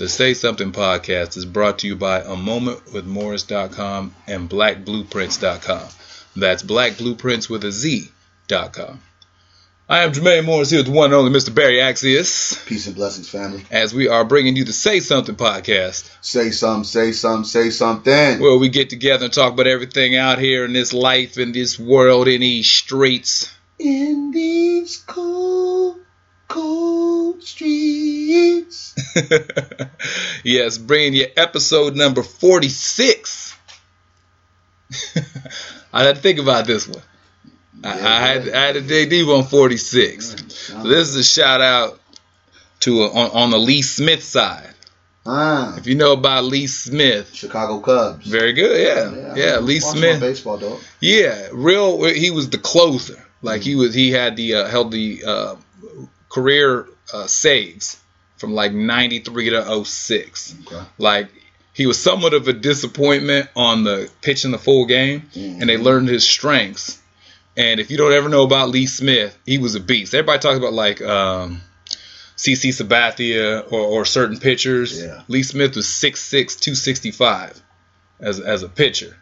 The 0.00 0.08
Say 0.08 0.32
Something 0.32 0.72
podcast 0.72 1.36
is 1.36 1.44
brought 1.44 1.80
to 1.80 1.86
you 1.86 1.94
by 1.94 2.22
a 2.22 2.34
moment 2.34 2.90
with 2.90 3.04
Morris.com 3.04 4.14
and 4.26 4.48
blackblueprints.com. 4.48 5.88
That's 6.34 6.62
blackblueprints 6.62 7.50
with 7.50 7.64
a 7.64 7.70
Z.com. 7.70 9.02
I 9.90 9.98
am 9.98 10.12
Jermaine 10.12 10.46
Morris 10.46 10.70
here 10.70 10.78
with 10.78 10.86
the 10.86 10.92
one 10.92 11.12
and 11.12 11.14
only 11.16 11.38
Mr. 11.38 11.54
Barry 11.54 11.82
Axius. 11.82 12.64
Peace 12.64 12.86
and 12.86 12.96
blessings, 12.96 13.28
family. 13.28 13.62
As 13.70 13.92
we 13.92 14.08
are 14.08 14.24
bringing 14.24 14.56
you 14.56 14.64
the 14.64 14.72
Say 14.72 15.00
Something 15.00 15.36
podcast. 15.36 16.10
Say 16.22 16.50
something, 16.50 16.84
say 16.84 17.12
something, 17.12 17.44
say 17.44 17.68
something. 17.68 18.40
Where 18.40 18.56
we 18.56 18.70
get 18.70 18.88
together 18.88 19.26
and 19.26 19.34
talk 19.34 19.52
about 19.52 19.66
everything 19.66 20.16
out 20.16 20.38
here 20.38 20.64
in 20.64 20.72
this 20.72 20.94
life, 20.94 21.36
in 21.36 21.52
this 21.52 21.78
world, 21.78 22.26
in 22.26 22.40
these 22.40 22.66
streets. 22.66 23.52
In 23.78 24.30
these 24.30 24.96
cold, 24.96 25.26
cold 25.26 25.59
streets. 27.42 28.94
yes, 30.44 30.78
bringing 30.78 31.14
you 31.14 31.26
episode 31.36 31.96
number 31.96 32.22
46. 32.22 33.56
I 35.92 36.04
had 36.04 36.16
to 36.16 36.22
think 36.22 36.38
about 36.38 36.66
this 36.66 36.86
one. 36.88 37.02
I, 37.82 37.90
I, 37.92 37.94
had, 38.26 38.48
I 38.48 38.66
had 38.66 38.74
to 38.74 38.80
dig 38.82 39.10
deep 39.10 39.28
on 39.28 39.44
46. 39.44 40.54
So 40.54 40.82
this 40.82 41.08
is 41.08 41.16
a 41.16 41.24
shout 41.24 41.60
out 41.60 42.00
to 42.80 43.02
a, 43.04 43.08
on, 43.10 43.30
on 43.44 43.50
the 43.50 43.58
Lee 43.58 43.82
Smith 43.82 44.22
side. 44.22 44.66
Ah, 45.26 45.76
If 45.76 45.86
you 45.86 45.94
know 45.96 46.12
about 46.12 46.44
Lee 46.44 46.66
Smith, 46.66 47.34
Chicago 47.34 47.80
Cubs. 47.80 48.26
very 48.26 48.52
good. 48.54 48.80
Yeah, 48.80 49.34
yeah. 49.36 49.58
Lee 49.58 49.80
Watch 49.82 49.94
my 49.94 49.98
Smith. 50.00 50.20
baseball 50.20 50.56
dog. 50.58 50.80
Yeah, 51.00 51.48
real. 51.52 52.04
He 52.04 52.30
was 52.30 52.48
the 52.50 52.58
closer. 52.58 53.22
Like 53.42 53.60
he 53.62 53.74
was. 53.74 53.92
He 53.94 54.10
had 54.10 54.36
the 54.36 54.54
uh, 54.54 54.68
held 54.68 54.92
the 54.92 55.22
uh, 55.26 55.56
career 56.30 56.86
uh, 57.12 57.26
saves 57.26 57.98
from 58.36 58.52
like 58.54 58.72
93 58.72 59.50
to 59.50 59.84
06. 59.84 60.56
Okay. 60.66 60.82
Like 60.98 61.28
he 61.72 61.86
was 61.86 62.02
somewhat 62.02 62.34
of 62.34 62.48
a 62.48 62.52
disappointment 62.52 63.48
on 63.54 63.84
the 63.84 64.10
pitching 64.22 64.50
the 64.50 64.58
full 64.58 64.86
game, 64.86 65.28
and 65.34 65.68
they 65.68 65.76
learned 65.76 66.08
his 66.08 66.26
strengths. 66.28 66.98
And 67.56 67.80
if 67.80 67.90
you 67.90 67.96
don't 67.96 68.12
ever 68.12 68.28
know 68.28 68.42
about 68.44 68.70
Lee 68.70 68.86
Smith, 68.86 69.36
he 69.44 69.58
was 69.58 69.74
a 69.74 69.80
beast. 69.80 70.14
Everybody 70.14 70.38
talks 70.38 70.56
about 70.56 70.72
like 70.72 71.02
um, 71.02 71.60
CC 72.36 72.70
Sabathia 72.70 73.70
or, 73.72 73.80
or 73.80 74.04
certain 74.04 74.38
pitchers. 74.38 75.00
Yeah. 75.00 75.22
Lee 75.28 75.42
Smith 75.42 75.76
was 75.76 75.86
6'6", 75.86 76.30
265 76.30 77.62
as 78.20 78.40
as 78.40 78.62
a 78.62 78.68
pitcher. 78.68 79.16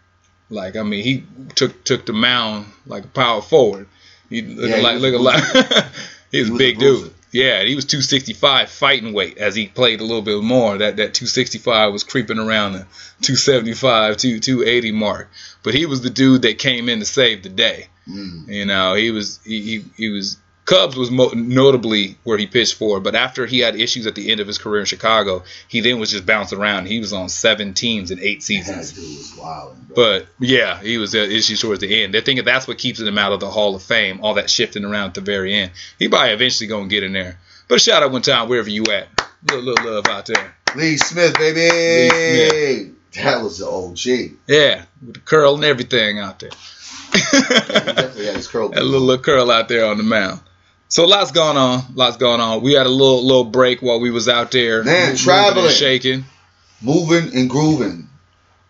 Like 0.50 0.76
I 0.76 0.82
mean, 0.82 1.04
he 1.04 1.24
took 1.54 1.84
took 1.84 2.06
the 2.06 2.12
mound 2.12 2.66
like 2.86 3.04
a 3.04 3.08
power 3.08 3.42
forward. 3.42 3.88
He 4.30 4.42
looked 4.42 4.68
Yeah, 4.70 4.82
like 4.82 4.94
was 4.94 5.02
look 5.02 5.14
a 5.14 5.18
like 5.18 5.44
he 6.30 6.38
was 6.40 6.48
He 6.48 6.48
a 6.48 6.50
was 6.50 6.50
a 6.50 6.54
big 6.54 6.78
dude. 6.78 7.14
Yeah, 7.30 7.62
he 7.62 7.74
was 7.74 7.84
265 7.84 8.70
fighting 8.70 9.12
weight 9.12 9.38
as 9.38 9.54
he 9.54 9.66
played 9.66 10.00
a 10.00 10.04
little 10.04 10.22
bit 10.22 10.42
more. 10.42 10.78
That 10.78 10.96
that 10.96 11.14
265 11.14 11.92
was 11.92 12.04
creeping 12.04 12.38
around 12.38 12.72
the 12.72 12.86
275 13.22 14.16
to 14.18 14.40
280 14.40 14.92
mark. 14.92 15.30
But 15.62 15.74
he 15.74 15.86
was 15.86 16.00
the 16.00 16.10
dude 16.10 16.42
that 16.42 16.58
came 16.58 16.88
in 16.88 17.00
to 17.00 17.04
save 17.04 17.42
the 17.42 17.48
day. 17.50 17.88
Mm. 18.08 18.48
You 18.48 18.64
know, 18.64 18.94
he 18.94 19.10
was 19.10 19.40
he 19.44 19.60
he, 19.62 19.84
he 19.96 20.08
was 20.08 20.38
Cubs 20.68 20.96
was 20.96 21.10
mo- 21.10 21.32
notably 21.34 22.18
where 22.24 22.36
he 22.36 22.46
pitched 22.46 22.74
for, 22.74 23.00
but 23.00 23.14
after 23.14 23.46
he 23.46 23.60
had 23.60 23.74
issues 23.74 24.06
at 24.06 24.14
the 24.14 24.30
end 24.30 24.38
of 24.40 24.46
his 24.46 24.58
career 24.58 24.80
in 24.80 24.86
Chicago, 24.86 25.42
he 25.66 25.80
then 25.80 25.98
was 25.98 26.10
just 26.10 26.26
bounced 26.26 26.52
around. 26.52 26.86
He 26.86 26.98
was 27.00 27.14
on 27.14 27.30
seven 27.30 27.72
teams 27.72 28.10
in 28.10 28.18
eight 28.20 28.40
That 28.40 28.44
seasons. 28.44 28.92
dude 28.92 29.04
was 29.04 29.34
wild. 29.38 29.76
But 29.94 30.26
yeah, 30.38 30.78
he 30.82 30.98
was 30.98 31.14
at 31.14 31.30
issues 31.30 31.60
towards 31.60 31.80
the 31.80 32.02
end. 32.02 32.12
They're 32.12 32.20
thinking 32.20 32.44
that's 32.44 32.68
what 32.68 32.76
keeps 32.76 33.00
him 33.00 33.16
out 33.16 33.32
of 33.32 33.40
the 33.40 33.48
Hall 33.48 33.74
of 33.74 33.82
Fame, 33.82 34.20
all 34.22 34.34
that 34.34 34.50
shifting 34.50 34.84
around 34.84 35.06
at 35.08 35.14
the 35.14 35.20
very 35.22 35.54
end. 35.54 35.70
He 35.98 36.08
probably 36.08 36.32
eventually 36.32 36.66
gonna 36.66 36.88
get 36.88 37.02
in 37.02 37.12
there. 37.14 37.38
But 37.66 37.76
a 37.76 37.78
shout 37.78 38.02
out 38.02 38.12
one 38.12 38.20
time 38.22 38.50
wherever 38.50 38.68
you 38.68 38.84
at. 38.92 39.08
Little, 39.48 39.64
little 39.64 39.94
love 39.94 40.06
out 40.08 40.26
there. 40.26 40.54
Lee 40.76 40.98
Smith, 40.98 41.32
baby. 41.38 41.60
Lee 41.70 42.92
That 43.14 43.42
was 43.42 43.58
the 43.60 43.66
OG. 43.66 44.36
Yeah, 44.46 44.84
with 45.04 45.14
the 45.14 45.20
curl 45.20 45.54
and 45.54 45.64
everything 45.64 46.18
out 46.18 46.40
there. 46.40 46.50
He 47.10 47.20
definitely 47.40 48.26
had 48.26 48.36
his 48.36 48.48
curl. 48.48 48.66
a 48.68 48.82
little, 48.82 49.00
little 49.00 49.22
curl 49.24 49.50
out 49.50 49.68
there 49.68 49.86
on 49.86 49.96
the 49.96 50.02
mound. 50.02 50.40
So 50.88 51.04
lots 51.06 51.32
going 51.32 51.56
on, 51.58 51.82
lots 51.94 52.16
going 52.16 52.40
on. 52.40 52.62
We 52.62 52.72
had 52.72 52.86
a 52.86 52.90
little 52.90 53.22
little 53.22 53.44
break 53.44 53.82
while 53.82 54.00
we 54.00 54.10
was 54.10 54.28
out 54.28 54.50
there, 54.52 54.82
Man, 54.82 54.94
moving 54.94 55.08
and 55.10 55.18
traveling. 55.18 55.70
shaking. 55.70 56.24
Moving 56.80 57.34
and 57.36 57.50
grooving. 57.50 58.08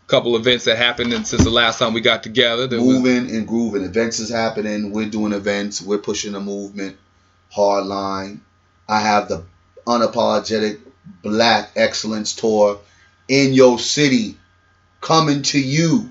Couple 0.08 0.34
events 0.36 0.64
that 0.64 0.78
happened 0.78 1.12
since 1.26 1.44
the 1.44 1.50
last 1.50 1.78
time 1.78 1.92
we 1.92 2.00
got 2.00 2.22
together. 2.22 2.66
There 2.66 2.80
was, 2.80 2.98
Moving 2.98 3.30
and 3.30 3.46
grooving. 3.46 3.84
Events 3.84 4.18
is 4.20 4.30
happening. 4.30 4.90
We're 4.90 5.10
doing 5.10 5.32
events. 5.32 5.82
We're 5.82 5.98
pushing 5.98 6.32
the 6.32 6.40
movement. 6.40 6.96
Hard 7.50 7.84
line. 7.84 8.40
I 8.88 9.00
have 9.00 9.28
the 9.28 9.44
unapologetic 9.86 10.80
Black 11.22 11.70
Excellence 11.76 12.34
Tour 12.34 12.78
in 13.28 13.52
your 13.52 13.78
city 13.78 14.38
coming 15.02 15.42
to 15.42 15.60
you. 15.60 16.10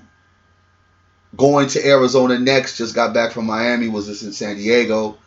Going 1.36 1.68
to 1.70 1.84
Arizona 1.84 2.38
next. 2.38 2.78
Just 2.78 2.94
got 2.94 3.12
back 3.12 3.32
from 3.32 3.46
Miami. 3.46 3.88
Was 3.88 4.06
just 4.06 4.22
in 4.22 4.32
San 4.32 4.56
Diego. 4.56 5.18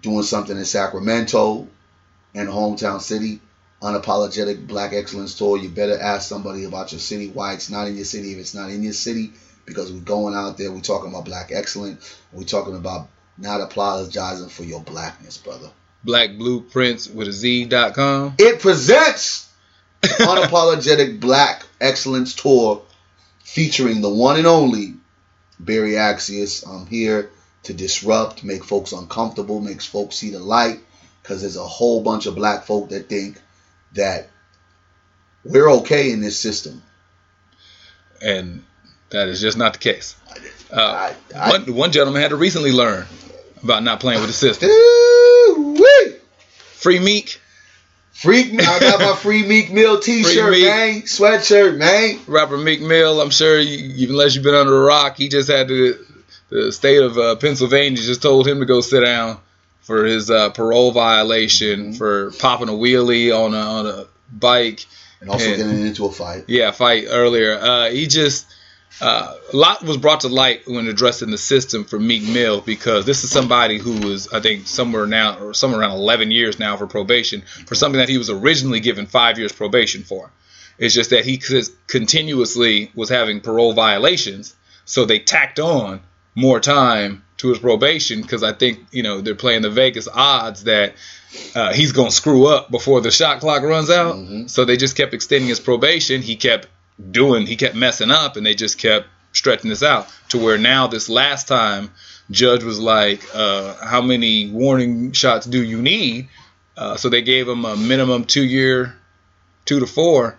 Doing 0.00 0.22
something 0.22 0.56
in 0.56 0.64
Sacramento 0.64 1.68
and 2.34 2.48
hometown 2.48 3.00
city. 3.00 3.40
Unapologetic 3.82 4.66
Black 4.66 4.92
Excellence 4.92 5.36
Tour. 5.36 5.56
You 5.58 5.68
better 5.68 5.98
ask 5.98 6.28
somebody 6.28 6.64
about 6.64 6.92
your 6.92 7.00
city. 7.00 7.28
Why 7.28 7.54
it's 7.54 7.70
not 7.70 7.88
in 7.88 7.96
your 7.96 8.04
city. 8.04 8.32
If 8.32 8.38
it's 8.38 8.54
not 8.54 8.70
in 8.70 8.82
your 8.82 8.92
city, 8.92 9.32
because 9.64 9.92
we're 9.92 10.00
going 10.00 10.34
out 10.34 10.58
there. 10.58 10.70
We're 10.70 10.80
talking 10.80 11.10
about 11.10 11.24
Black 11.24 11.50
Excellence. 11.52 12.18
We're 12.32 12.44
talking 12.44 12.76
about 12.76 13.08
not 13.38 13.60
apologizing 13.60 14.48
for 14.48 14.64
your 14.64 14.82
blackness, 14.82 15.38
brother. 15.38 15.70
Black 16.04 16.36
Blueprints 16.36 17.08
with 17.08 17.28
a 17.28 17.32
Z.com. 17.32 18.34
It 18.38 18.60
presents 18.60 19.50
Unapologetic 20.02 21.20
Black 21.20 21.64
Excellence 21.80 22.34
Tour 22.34 22.82
featuring 23.42 24.00
the 24.00 24.10
one 24.10 24.36
and 24.36 24.46
only 24.46 24.94
Barry 25.58 25.92
Axius. 25.92 26.66
I'm 26.66 26.86
here 26.86 27.30
to 27.64 27.74
disrupt, 27.74 28.42
make 28.44 28.64
folks 28.64 28.92
uncomfortable, 28.92 29.60
makes 29.60 29.86
folks 29.86 30.16
see 30.16 30.30
the 30.30 30.38
light, 30.38 30.80
because 31.22 31.42
there's 31.42 31.56
a 31.56 31.66
whole 31.66 32.02
bunch 32.02 32.26
of 32.26 32.34
black 32.34 32.64
folk 32.64 32.90
that 32.90 33.08
think 33.08 33.40
that 33.92 34.28
we're 35.44 35.70
okay 35.70 36.10
in 36.10 36.20
this 36.20 36.38
system. 36.38 36.82
And 38.22 38.64
that 39.10 39.28
is 39.28 39.40
just 39.40 39.56
not 39.58 39.72
the 39.74 39.78
case. 39.78 40.16
Uh, 40.72 41.12
I, 41.34 41.36
I, 41.36 41.50
one, 41.50 41.74
one 41.74 41.92
gentleman 41.92 42.22
had 42.22 42.30
to 42.30 42.36
recently 42.36 42.72
learn 42.72 43.06
about 43.62 43.82
not 43.82 44.00
playing 44.00 44.20
with 44.20 44.28
the 44.28 44.34
system. 44.34 44.68
Free 46.74 46.98
Meek, 46.98 47.40
Freak 48.20 48.52
me. 48.52 48.62
I 48.62 48.80
got 48.80 49.00
my 49.00 49.16
free 49.18 49.46
Meek 49.46 49.72
Mill 49.72 49.98
t-shirt, 49.98 50.50
Meek. 50.50 50.64
man. 50.66 51.02
Sweatshirt, 51.02 51.78
man. 51.78 52.18
rapper 52.26 52.58
Meek 52.58 52.82
Mill. 52.82 53.18
I'm 53.18 53.30
sure, 53.30 53.58
you, 53.58 54.10
unless 54.10 54.34
you've 54.34 54.44
been 54.44 54.54
under 54.54 54.76
a 54.76 54.84
rock, 54.84 55.16
he 55.16 55.30
just 55.30 55.50
had 55.50 55.68
to. 55.68 56.04
The 56.50 56.72
state 56.72 57.00
of 57.00 57.16
uh, 57.16 57.36
Pennsylvania 57.36 57.96
just 58.02 58.22
told 58.22 58.46
him 58.46 58.60
to 58.60 58.66
go 58.66 58.80
sit 58.80 59.04
down 59.04 59.38
for 59.82 60.04
his 60.04 60.30
uh, 60.30 60.50
parole 60.50 60.90
violation 60.92 61.92
Mhm. 61.92 61.98
for 61.98 62.30
popping 62.32 62.68
a 62.68 62.72
wheelie 62.72 63.30
on 63.36 63.54
a, 63.54 63.58
on 63.58 63.86
a 63.86 64.04
bike. 64.32 64.84
And 65.20 65.30
also 65.30 65.46
And- 65.46 65.56
getting 65.56 65.86
into 65.86 66.06
a 66.06 66.12
fight. 66.12 66.44
Yeah, 66.48 66.70
fight 66.70 67.06
earlier. 67.08 67.58
Uh, 67.58 67.90
he 67.90 68.06
just 68.06 68.46
uh, 69.00 69.34
a 69.52 69.56
lot 69.56 69.82
was 69.84 69.96
brought 69.96 70.20
to 70.20 70.28
light 70.28 70.62
when 70.66 70.86
addressing 70.88 71.30
the 71.30 71.38
system 71.38 71.84
for 71.84 71.98
Meek 71.98 72.22
Mill 72.24 72.60
because 72.60 73.06
this 73.06 73.22
is 73.24 73.30
somebody 73.30 73.78
who 73.78 73.92
was, 74.06 74.28
I 74.32 74.40
think, 74.40 74.66
somewhere 74.66 75.06
now 75.06 75.38
or 75.38 75.54
somewhere 75.54 75.80
around 75.80 75.92
11 75.92 76.30
years 76.32 76.58
now 76.58 76.76
for 76.76 76.86
probation 76.86 77.42
for 77.66 77.74
something 77.76 77.98
that 78.00 78.08
he 78.08 78.18
was 78.18 78.28
originally 78.28 78.80
given 78.80 79.06
five 79.06 79.38
years 79.38 79.52
probation 79.52 80.02
for. 80.02 80.30
It's 80.78 80.92
just 80.94 81.10
that 81.10 81.24
he 81.24 81.38
continuously 81.86 82.90
was 82.94 83.08
having 83.08 83.40
parole 83.40 83.72
violations, 83.72 84.54
so 84.84 85.04
they 85.04 85.18
tacked 85.18 85.60
on 85.60 86.00
more 86.34 86.60
time 86.60 87.24
to 87.38 87.48
his 87.48 87.58
probation 87.58 88.20
because 88.22 88.42
I 88.42 88.52
think 88.52 88.80
you 88.92 89.02
know 89.02 89.20
they're 89.20 89.34
playing 89.34 89.62
the 89.62 89.70
Vegas 89.70 90.08
odds 90.08 90.64
that 90.64 90.94
uh, 91.54 91.72
he's 91.72 91.92
gonna 91.92 92.10
screw 92.10 92.46
up 92.46 92.70
before 92.70 93.00
the 93.00 93.10
shot 93.10 93.40
clock 93.40 93.62
runs 93.62 93.90
out. 93.90 94.16
Mhm. 94.16 94.50
So 94.50 94.64
they 94.64 94.76
just 94.76 94.96
kept 94.96 95.14
extending 95.14 95.48
his 95.48 95.60
probation. 95.60 96.22
He 96.22 96.36
kept 96.36 96.68
doing, 97.10 97.46
he 97.46 97.56
kept 97.56 97.74
messing 97.74 98.10
up, 98.10 98.36
and 98.36 98.44
they 98.44 98.54
just 98.54 98.78
kept 98.78 99.06
stretching 99.32 99.70
this 99.70 99.82
out 99.82 100.08
to 100.30 100.38
where 100.38 100.58
now 100.58 100.86
this 100.88 101.08
last 101.08 101.46
time, 101.48 101.90
judge 102.30 102.62
was 102.64 102.78
like, 102.78 103.22
uh, 103.34 103.74
"How 103.84 104.02
many 104.02 104.48
warning 104.50 105.12
shots 105.12 105.46
do 105.46 105.62
you 105.62 105.80
need?" 105.80 106.28
Uh, 106.76 106.96
so 106.96 107.08
they 107.08 107.22
gave 107.22 107.48
him 107.48 107.64
a 107.64 107.76
minimum 107.76 108.24
two 108.24 108.44
year, 108.44 108.94
two 109.64 109.80
to 109.80 109.86
four, 109.86 110.36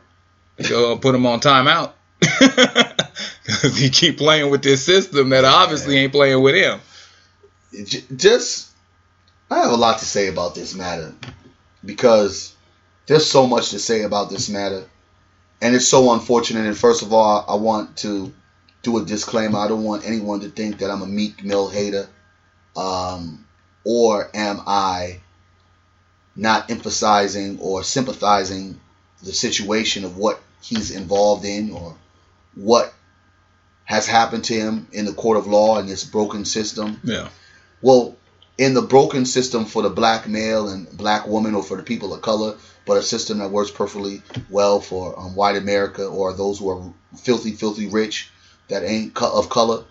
to 0.63 0.97
put 0.97 1.15
him 1.15 1.25
on 1.25 1.39
timeout. 1.39 1.91
Because 2.21 3.77
he 3.77 3.89
keep 3.89 4.17
playing 4.17 4.49
with 4.49 4.61
this 4.61 4.83
system 4.83 5.29
that 5.29 5.45
obviously 5.45 5.97
ain't 5.97 6.11
playing 6.11 6.41
with 6.41 6.55
him. 6.55 6.79
Just 8.15 8.69
I 9.49 9.59
have 9.59 9.71
a 9.71 9.75
lot 9.75 9.99
to 9.99 10.05
say 10.05 10.27
about 10.27 10.55
this 10.55 10.75
matter. 10.75 11.13
Because 11.83 12.55
there's 13.07 13.29
so 13.29 13.47
much 13.47 13.71
to 13.71 13.79
say 13.79 14.03
about 14.03 14.29
this 14.29 14.49
matter. 14.49 14.85
And 15.61 15.75
it's 15.75 15.87
so 15.87 16.13
unfortunate. 16.13 16.65
And 16.65 16.77
first 16.77 17.01
of 17.01 17.11
all 17.13 17.45
I 17.47 17.55
want 17.55 17.97
to 17.97 18.33
do 18.83 18.97
a 18.97 19.05
disclaimer. 19.05 19.59
I 19.59 19.67
don't 19.67 19.83
want 19.83 20.05
anyone 20.05 20.41
to 20.41 20.49
think 20.49 20.79
that 20.79 20.89
I'm 20.89 21.01
a 21.01 21.07
Meek 21.07 21.43
Mill 21.43 21.69
hater. 21.69 22.07
Um, 22.75 23.45
or 23.83 24.29
am 24.33 24.61
I 24.65 25.21
not 26.35 26.71
emphasizing 26.71 27.59
or 27.59 27.83
sympathizing 27.83 28.79
the 29.23 29.33
situation 29.33 30.05
of 30.05 30.17
what 30.17 30.41
he's 30.61 30.91
involved 30.91 31.45
in 31.45 31.71
or 31.71 31.95
what 32.55 32.93
has 33.85 34.07
happened 34.07 34.45
to 34.45 34.53
him 34.53 34.87
in 34.91 35.05
the 35.05 35.13
court 35.13 35.37
of 35.37 35.47
law 35.47 35.79
in 35.79 35.85
this 35.85 36.03
broken 36.03 36.45
system. 36.45 36.99
Yeah. 37.03 37.29
Well, 37.81 38.15
in 38.57 38.73
the 38.73 38.81
broken 38.81 39.25
system 39.25 39.65
for 39.65 39.81
the 39.81 39.89
black 39.89 40.27
male 40.27 40.69
and 40.69 40.89
black 40.95 41.27
woman 41.27 41.55
or 41.55 41.63
for 41.63 41.77
the 41.77 41.83
people 41.83 42.13
of 42.13 42.21
color, 42.21 42.57
but 42.85 42.97
a 42.97 43.01
system 43.01 43.39
that 43.39 43.49
works 43.49 43.71
perfectly 43.71 44.21
well 44.49 44.79
for 44.79 45.17
um, 45.19 45.35
white 45.35 45.55
America 45.55 46.05
or 46.05 46.33
those 46.33 46.59
who 46.59 46.69
are 46.69 46.93
filthy, 47.17 47.51
filthy 47.51 47.87
rich 47.87 48.31
that 48.67 48.83
ain't 48.83 49.13
co- 49.13 49.37
of 49.37 49.49
color. 49.49 49.83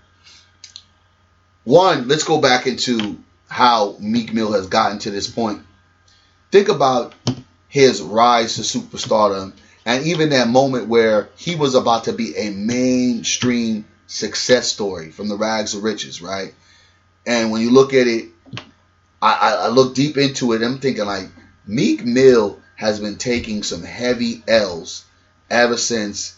One, 1.65 2.09
let's 2.09 2.25
go 2.25 2.41
back 2.41 2.67
into 2.67 3.19
how 3.49 3.97
Meek 4.01 4.33
Mill 4.33 4.53
has 4.53 4.69
gotten 4.69 4.99
to 5.01 5.11
this 5.11 5.29
point. 5.29 5.63
Think 6.51 6.69
about 6.69 7.15
his 7.69 8.01
rise 8.01 8.57
to 8.57 8.63
superstardom 8.63 9.53
and 9.97 10.07
even 10.07 10.31
that 10.31 10.49
moment 10.49 10.89
where 10.89 11.29
he 11.37 11.57
was 11.57 11.75
about 11.75 12.05
to 12.05 12.13
be 12.13 12.37
a 12.37 12.51
mainstream 12.51 13.85
success 14.07 14.69
story 14.69 15.11
from 15.11 15.29
the 15.29 15.37
rags 15.37 15.75
of 15.75 15.83
riches, 15.83 16.23
right? 16.23 16.55
And 17.27 17.51
when 17.51 17.61
you 17.61 17.71
look 17.71 17.93
at 17.93 18.07
it, 18.07 18.29
I, 19.21 19.33
I, 19.33 19.53
I 19.53 19.69
look 19.69 19.95
deep 19.95 20.17
into 20.17 20.53
it. 20.53 20.63
I'm 20.63 20.79
thinking 20.79 21.07
like 21.07 21.29
Meek 21.67 22.05
Mill 22.05 22.59
has 22.77 23.01
been 23.01 23.17
taking 23.17 23.63
some 23.63 23.83
heavy 23.83 24.43
L's 24.49 25.05
ever 25.51 25.77
since 25.77 26.37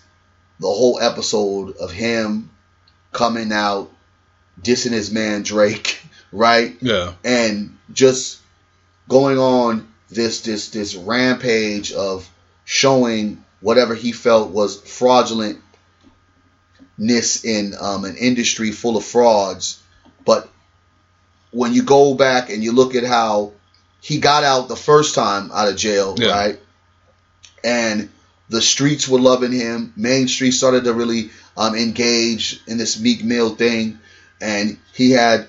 the 0.58 0.66
whole 0.66 0.98
episode 1.00 1.76
of 1.76 1.92
him 1.92 2.50
coming 3.12 3.52
out 3.52 3.90
dissing 4.60 4.92
his 4.92 5.10
man 5.10 5.42
Drake, 5.42 6.02
right? 6.32 6.76
Yeah. 6.80 7.12
And 7.24 7.76
just 7.92 8.40
going 9.08 9.38
on 9.38 9.88
this 10.08 10.42
this 10.42 10.70
this 10.70 10.94
rampage 10.94 11.92
of 11.92 12.28
showing 12.64 13.44
whatever 13.60 13.94
he 13.94 14.12
felt 14.12 14.50
was 14.50 14.80
fraudulentness 14.80 15.58
in 17.44 17.74
um, 17.80 18.04
an 18.04 18.16
industry 18.16 18.70
full 18.72 18.96
of 18.96 19.04
frauds. 19.04 19.82
But 20.24 20.48
when 21.50 21.72
you 21.74 21.82
go 21.82 22.14
back 22.14 22.50
and 22.50 22.62
you 22.62 22.72
look 22.72 22.94
at 22.94 23.04
how 23.04 23.52
he 24.00 24.18
got 24.18 24.42
out 24.44 24.68
the 24.68 24.76
first 24.76 25.14
time 25.14 25.50
out 25.52 25.68
of 25.68 25.76
jail, 25.76 26.14
Yeah. 26.18 26.30
right? 26.30 26.60
And 27.64 28.10
the 28.48 28.60
streets 28.62 29.08
were 29.08 29.20
loving 29.20 29.52
him. 29.52 29.92
Main 29.96 30.28
Street 30.28 30.50
started 30.52 30.84
to 30.84 30.92
really 30.92 31.30
um, 31.56 31.74
engage 31.76 32.60
in 32.66 32.78
this 32.78 32.98
Meek 32.98 33.22
Mill 33.24 33.54
thing, 33.54 33.98
and 34.40 34.78
he 34.92 35.10
had 35.12 35.46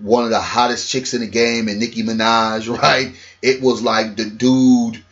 one 0.00 0.24
of 0.24 0.30
the 0.30 0.40
hottest 0.40 0.88
chicks 0.90 1.12
in 1.14 1.20
the 1.20 1.26
game, 1.26 1.68
and 1.68 1.80
Nicki 1.80 2.02
Minaj, 2.04 2.68
right? 2.82 3.14
It 3.42 3.60
was 3.60 3.82
like 3.82 4.16
the 4.16 4.24
dude 4.24 5.02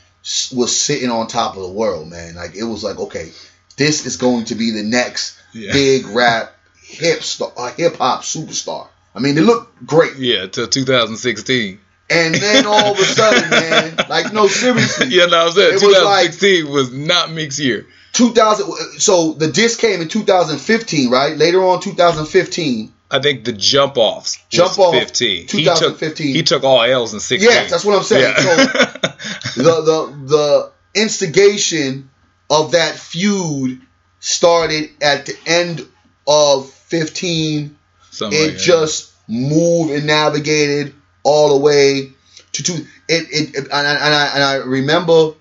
was 0.55 0.79
sitting 0.79 1.11
on 1.11 1.26
top 1.26 1.56
of 1.56 1.62
the 1.62 1.69
world, 1.69 2.09
man. 2.09 2.35
Like 2.35 2.55
it 2.55 2.65
was 2.65 2.82
like, 2.82 2.99
okay, 2.99 3.32
this 3.76 4.06
is 4.06 4.17
going 4.17 4.47
to 4.47 4.55
be 4.55 4.71
the 4.71 4.82
next 4.82 5.38
Yeah. 5.53 5.73
big 5.73 6.06
rap 6.06 6.55
hip 6.82 7.23
star, 7.23 7.53
uh, 7.56 7.73
hip 7.73 7.97
hop 7.97 8.23
superstar. 8.23 8.88
I 9.15 9.21
mean, 9.21 9.35
they 9.35 9.41
looked 9.43 9.85
great, 9.87 10.17
Yeah. 10.19 10.47
Till 10.47 10.67
2016. 10.67 11.79
and 12.11 12.35
then 12.35 12.67
all 12.67 12.93
of 12.93 12.99
a 12.99 13.05
sudden, 13.05 13.49
man, 13.50 13.97
like 14.09 14.32
no, 14.32 14.47
seriously, 14.49 15.06
Yeah. 15.09 15.26
No, 15.26 15.47
I'm 15.47 15.53
saying 15.53 15.75
It 15.75 15.82
was 15.82 15.82
like- 15.82 16.32
2016 16.32 16.69
was 16.71 16.91
not 16.93 17.32
Meek's 17.32 17.59
year. 17.59 17.87
2000. 18.12 19.00
So 19.00 19.32
the 19.35 19.49
disc 19.50 19.79
came 19.81 20.00
in 20.00 20.09
2015, 20.09 21.11
right? 21.11 21.37
Later 21.37 21.65
on, 21.65 21.81
2015. 21.81 22.93
I 23.14 23.20
think 23.20 23.44
the 23.44 23.52
jump 23.52 23.96
offs. 23.96 24.43
Jump 24.49 24.76
off, 24.76 24.93
15. 24.93 25.46
2015. 25.46 26.26
He 26.26 26.32
took, 26.34 26.37
he 26.37 26.43
took 26.43 26.64
all 26.64 26.82
L's 26.82 27.14
in 27.14 27.20
16. 27.20 27.49
Yes, 27.49 27.70
that's 27.70 27.84
what 27.84 27.96
I'm 27.96 28.02
saying. 28.02 28.22
Yeah. 28.22 28.43
the 29.56 29.62
the 29.62 30.19
the 30.25 30.72
instigation 31.00 32.11
of 32.50 32.72
that 32.72 32.96
feud 32.96 33.81
started 34.19 34.90
at 35.00 35.26
the 35.26 35.37
end 35.46 35.87
of 36.26 36.69
15 36.70 37.76
Something 38.11 38.40
it 38.40 38.46
like 38.49 38.56
just 38.56 39.12
moved 39.28 39.93
and 39.93 40.06
navigated 40.08 40.93
all 41.22 41.56
the 41.56 41.64
way 41.64 42.11
to 42.52 42.62
two 42.64 42.84
it, 43.08 43.28
it, 43.31 43.55
it- 43.55 43.69
and, 43.72 43.87
I, 43.87 43.94
and 43.94 44.14
I 44.14 44.26
and 44.34 44.43
I 44.43 44.55
remember 44.56 45.34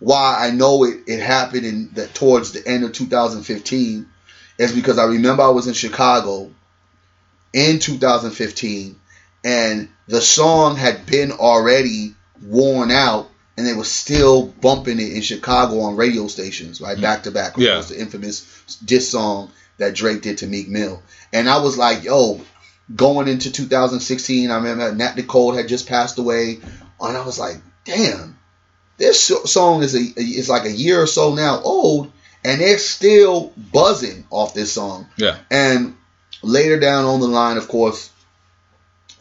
why 0.00 0.36
I 0.40 0.50
know 0.50 0.82
it 0.84 1.04
it 1.06 1.20
happened 1.20 1.64
in 1.64 1.90
that 1.94 2.12
towards 2.12 2.50
the 2.52 2.66
end 2.66 2.82
of 2.84 2.92
2015 2.92 4.08
is 4.58 4.74
because 4.74 4.98
I 4.98 5.04
remember 5.04 5.44
I 5.44 5.48
was 5.50 5.68
in 5.68 5.74
Chicago 5.74 6.50
in 7.52 7.78
2015 7.78 8.96
and 9.44 9.88
the 10.06 10.20
song 10.20 10.76
had 10.76 11.06
been 11.06 11.32
already 11.32 12.14
worn 12.46 12.90
out 12.90 13.30
and 13.56 13.66
they 13.66 13.74
were 13.74 13.84
still 13.84 14.42
bumping 14.46 14.98
it 15.00 15.12
in 15.12 15.20
Chicago 15.22 15.80
on 15.80 15.96
radio 15.96 16.26
stations 16.28 16.80
right 16.80 17.00
back 17.00 17.24
to 17.24 17.30
back 17.30 17.56
Yeah. 17.56 17.74
course, 17.74 17.88
the 17.88 18.00
infamous 18.00 18.76
diss 18.84 19.10
song 19.10 19.50
that 19.78 19.94
Drake 19.94 20.22
did 20.22 20.38
to 20.38 20.46
Meek 20.46 20.68
Mill 20.68 21.02
and 21.32 21.48
I 21.48 21.58
was 21.58 21.76
like 21.78 22.04
yo 22.04 22.40
going 22.94 23.28
into 23.28 23.50
2016 23.52 24.50
I 24.50 24.56
remember 24.56 24.94
Natalie 24.94 25.22
Cole 25.22 25.52
had 25.54 25.68
just 25.68 25.86
passed 25.88 26.18
away 26.18 26.58
and 27.00 27.16
I 27.16 27.24
was 27.24 27.38
like 27.38 27.56
damn 27.84 28.36
this 28.98 29.22
song 29.46 29.82
is 29.82 29.94
a 29.94 30.00
is 30.20 30.48
like 30.48 30.66
a 30.66 30.72
year 30.72 31.00
or 31.02 31.06
so 31.06 31.34
now 31.34 31.60
old 31.62 32.12
and 32.44 32.60
they're 32.60 32.78
still 32.78 33.52
buzzing 33.72 34.26
off 34.30 34.54
this 34.54 34.72
song 34.72 35.06
Yeah. 35.16 35.36
and 35.50 35.96
later 36.42 36.78
down 36.78 37.04
on 37.04 37.20
the 37.20 37.28
line, 37.28 37.56
of 37.56 37.68
course, 37.68 38.10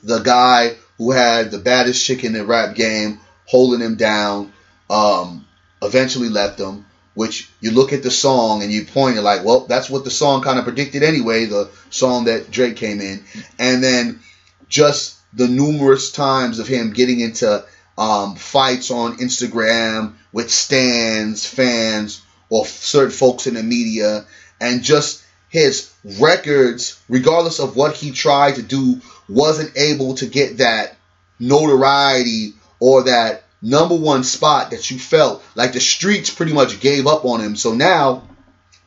the 0.03 0.19
guy 0.19 0.75
who 0.97 1.11
had 1.11 1.51
the 1.51 1.57
baddest 1.57 2.03
chick 2.05 2.23
in 2.23 2.33
the 2.33 2.45
rap 2.45 2.75
game 2.75 3.19
holding 3.45 3.81
him 3.81 3.95
down 3.95 4.51
um, 4.89 5.45
eventually 5.81 6.29
left 6.29 6.59
him. 6.59 6.85
Which 7.15 7.49
you 7.59 7.71
look 7.71 7.91
at 7.91 8.01
the 8.01 8.11
song 8.11 8.63
and 8.63 8.71
you 8.71 8.85
point 8.85 9.17
it 9.17 9.21
like, 9.21 9.43
well, 9.43 9.65
that's 9.65 9.89
what 9.89 10.05
the 10.05 10.11
song 10.11 10.41
kind 10.41 10.57
of 10.57 10.63
predicted 10.63 11.03
anyway. 11.03 11.45
The 11.45 11.69
song 11.89 12.25
that 12.25 12.49
Drake 12.49 12.77
came 12.77 13.01
in, 13.01 13.25
and 13.57 13.83
then 13.83 14.21
just 14.69 15.17
the 15.33 15.47
numerous 15.47 16.11
times 16.11 16.59
of 16.59 16.67
him 16.67 16.93
getting 16.93 17.19
into 17.19 17.65
um, 17.97 18.35
fights 18.35 18.89
on 18.89 19.17
Instagram 19.17 20.13
with 20.31 20.49
stands, 20.49 21.45
fans, 21.45 22.21
or 22.49 22.65
certain 22.65 23.11
folks 23.11 23.47
in 23.47 23.55
the 23.55 23.63
media, 23.63 24.25
and 24.61 24.81
just 24.81 25.23
his 25.49 25.91
records, 26.19 27.01
regardless 27.09 27.59
of 27.59 27.75
what 27.75 27.95
he 27.95 28.11
tried 28.11 28.55
to 28.55 28.61
do, 28.61 29.01
wasn't 29.27 29.75
able 29.75 30.15
to 30.15 30.25
get 30.25 30.57
that 30.57 30.95
notoriety 31.39 32.53
or 32.79 33.03
that 33.03 33.43
number 33.61 33.95
one 33.95 34.23
spot 34.23 34.71
that 34.71 34.89
you 34.89 34.97
felt 34.97 35.43
like 35.55 35.73
the 35.73 35.79
streets 35.79 36.29
pretty 36.29 36.53
much 36.53 36.79
gave 36.79 37.07
up 37.07 37.25
on 37.25 37.41
him. 37.41 37.55
So 37.55 37.73
now 37.73 38.27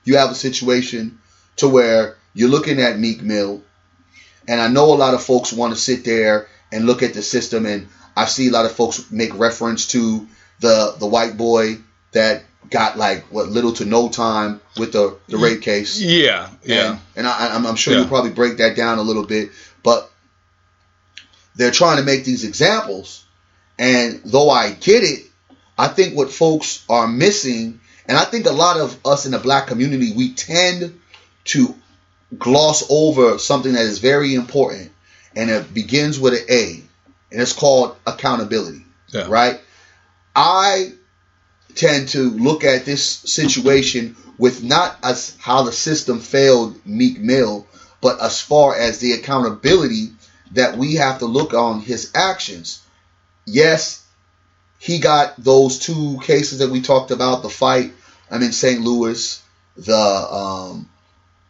you 0.05 0.17
have 0.17 0.31
a 0.31 0.37
situation 0.37 1.19
to 1.57 1.69
where 1.69 2.17
you're 2.35 2.49
looking 2.49 2.81
at 2.81 2.99
Meek 2.99 3.23
Mill, 3.23 3.63
and 4.49 4.61
I 4.61 4.69
know 4.69 4.93
a 4.93 4.97
lot 4.97 5.15
of 5.15 5.23
folks 5.23 5.53
want 5.53 5.75
to 5.75 5.81
sit 5.81 6.05
there 6.05 6.49
and 6.73 6.87
look 6.87 7.03
at 7.03 7.15
the 7.15 7.23
system, 7.23 7.67
and 7.67 7.89
I 8.17 8.25
see 8.25 8.49
a 8.49 8.53
lot 8.53 8.65
of 8.65 8.73
folks 8.73 9.11
make 9.11 9.39
reference 9.39 9.89
to 9.89 10.27
the 10.61 10.95
the 10.99 11.07
white 11.07 11.37
boy 11.37 11.79
that 12.13 12.45
got 12.71 12.97
like 12.97 13.25
what 13.25 13.49
little 13.49 13.73
to 13.75 13.85
no 13.85 14.09
time 14.09 14.61
with 14.79 14.93
the 14.93 15.19
the 15.29 15.37
rape 15.39 15.63
case. 15.63 16.01
Yeah. 16.01 16.49
Yeah. 16.65 16.93
And, 16.93 17.01
and 17.17 17.27
I, 17.27 17.55
I'm, 17.55 17.67
I'm 17.67 17.77
sure 17.77 17.93
Yeah. 17.93 18.01
you'll 18.01 18.09
probably 18.09 18.31
break 18.33 18.59
that 18.59 18.77
down 18.77 18.99
a 18.99 19.03
little 19.03 19.27
bit, 19.27 19.51
but 19.83 20.11
they're 21.55 21.71
trying 21.71 21.99
to 21.99 22.03
make 22.05 22.25
these 22.25 22.45
examples. 22.45 23.25
And 23.79 24.21
though 24.25 24.49
I 24.51 24.71
get 24.73 25.03
it, 25.03 25.27
I 25.77 25.89
think 25.89 26.17
what 26.17 26.31
folks 26.31 26.85
are 26.89 27.07
missing, 27.09 27.81
and 28.07 28.17
I 28.17 28.25
think 28.25 28.47
a 28.47 28.53
lot 28.53 28.79
of 28.79 28.99
us 29.05 29.27
in 29.27 29.33
the 29.33 29.39
black 29.39 29.67
community, 29.67 30.13
we 30.15 30.35
tend 30.35 30.99
to 31.45 31.75
gloss 32.39 32.85
over 32.91 33.39
something 33.39 33.73
that 33.73 33.83
is 33.85 33.99
very 33.99 34.35
important, 34.35 34.93
and 35.37 35.51
it 35.51 35.75
begins 35.75 36.19
with 36.21 36.35
an 36.35 36.45
A, 36.49 36.83
and 37.33 37.41
it's 37.41 37.53
called 37.53 37.97
accountability 38.07 38.85
Yeah. 39.09 39.27
right? 39.29 39.61
I 40.35 40.93
tend 41.75 42.09
to 42.11 42.31
look 42.31 42.65
at 42.65 42.85
this 42.85 43.05
situation 43.05 44.17
with 44.39 44.63
not 44.63 44.97
as 45.03 45.37
how 45.41 45.63
the 45.63 45.73
system 45.73 46.21
failed 46.21 46.79
Meek 46.87 47.21
Mill, 47.21 47.67
but 48.01 48.21
as 48.21 48.41
far 48.41 48.77
as 48.77 48.99
the 48.99 49.13
accountability 49.13 50.13
that 50.53 50.77
we 50.77 50.95
have 50.95 51.19
to 51.21 51.27
look 51.27 51.55
on 51.55 51.81
his 51.81 52.11
actions. 52.15 52.83
Yes, 53.47 54.03
he 54.79 54.99
got 54.99 55.35
those 55.39 55.79
two 55.79 56.19
cases 56.23 56.59
that 56.59 56.71
we 56.71 56.83
talked 56.83 57.11
about, 57.11 57.43
the 57.43 57.49
fight 57.49 57.93
I'm 58.31 58.43
in 58.43 58.53
St. 58.53 58.81
Louis, 58.81 59.41
the 59.77 59.95
um, 59.95 60.89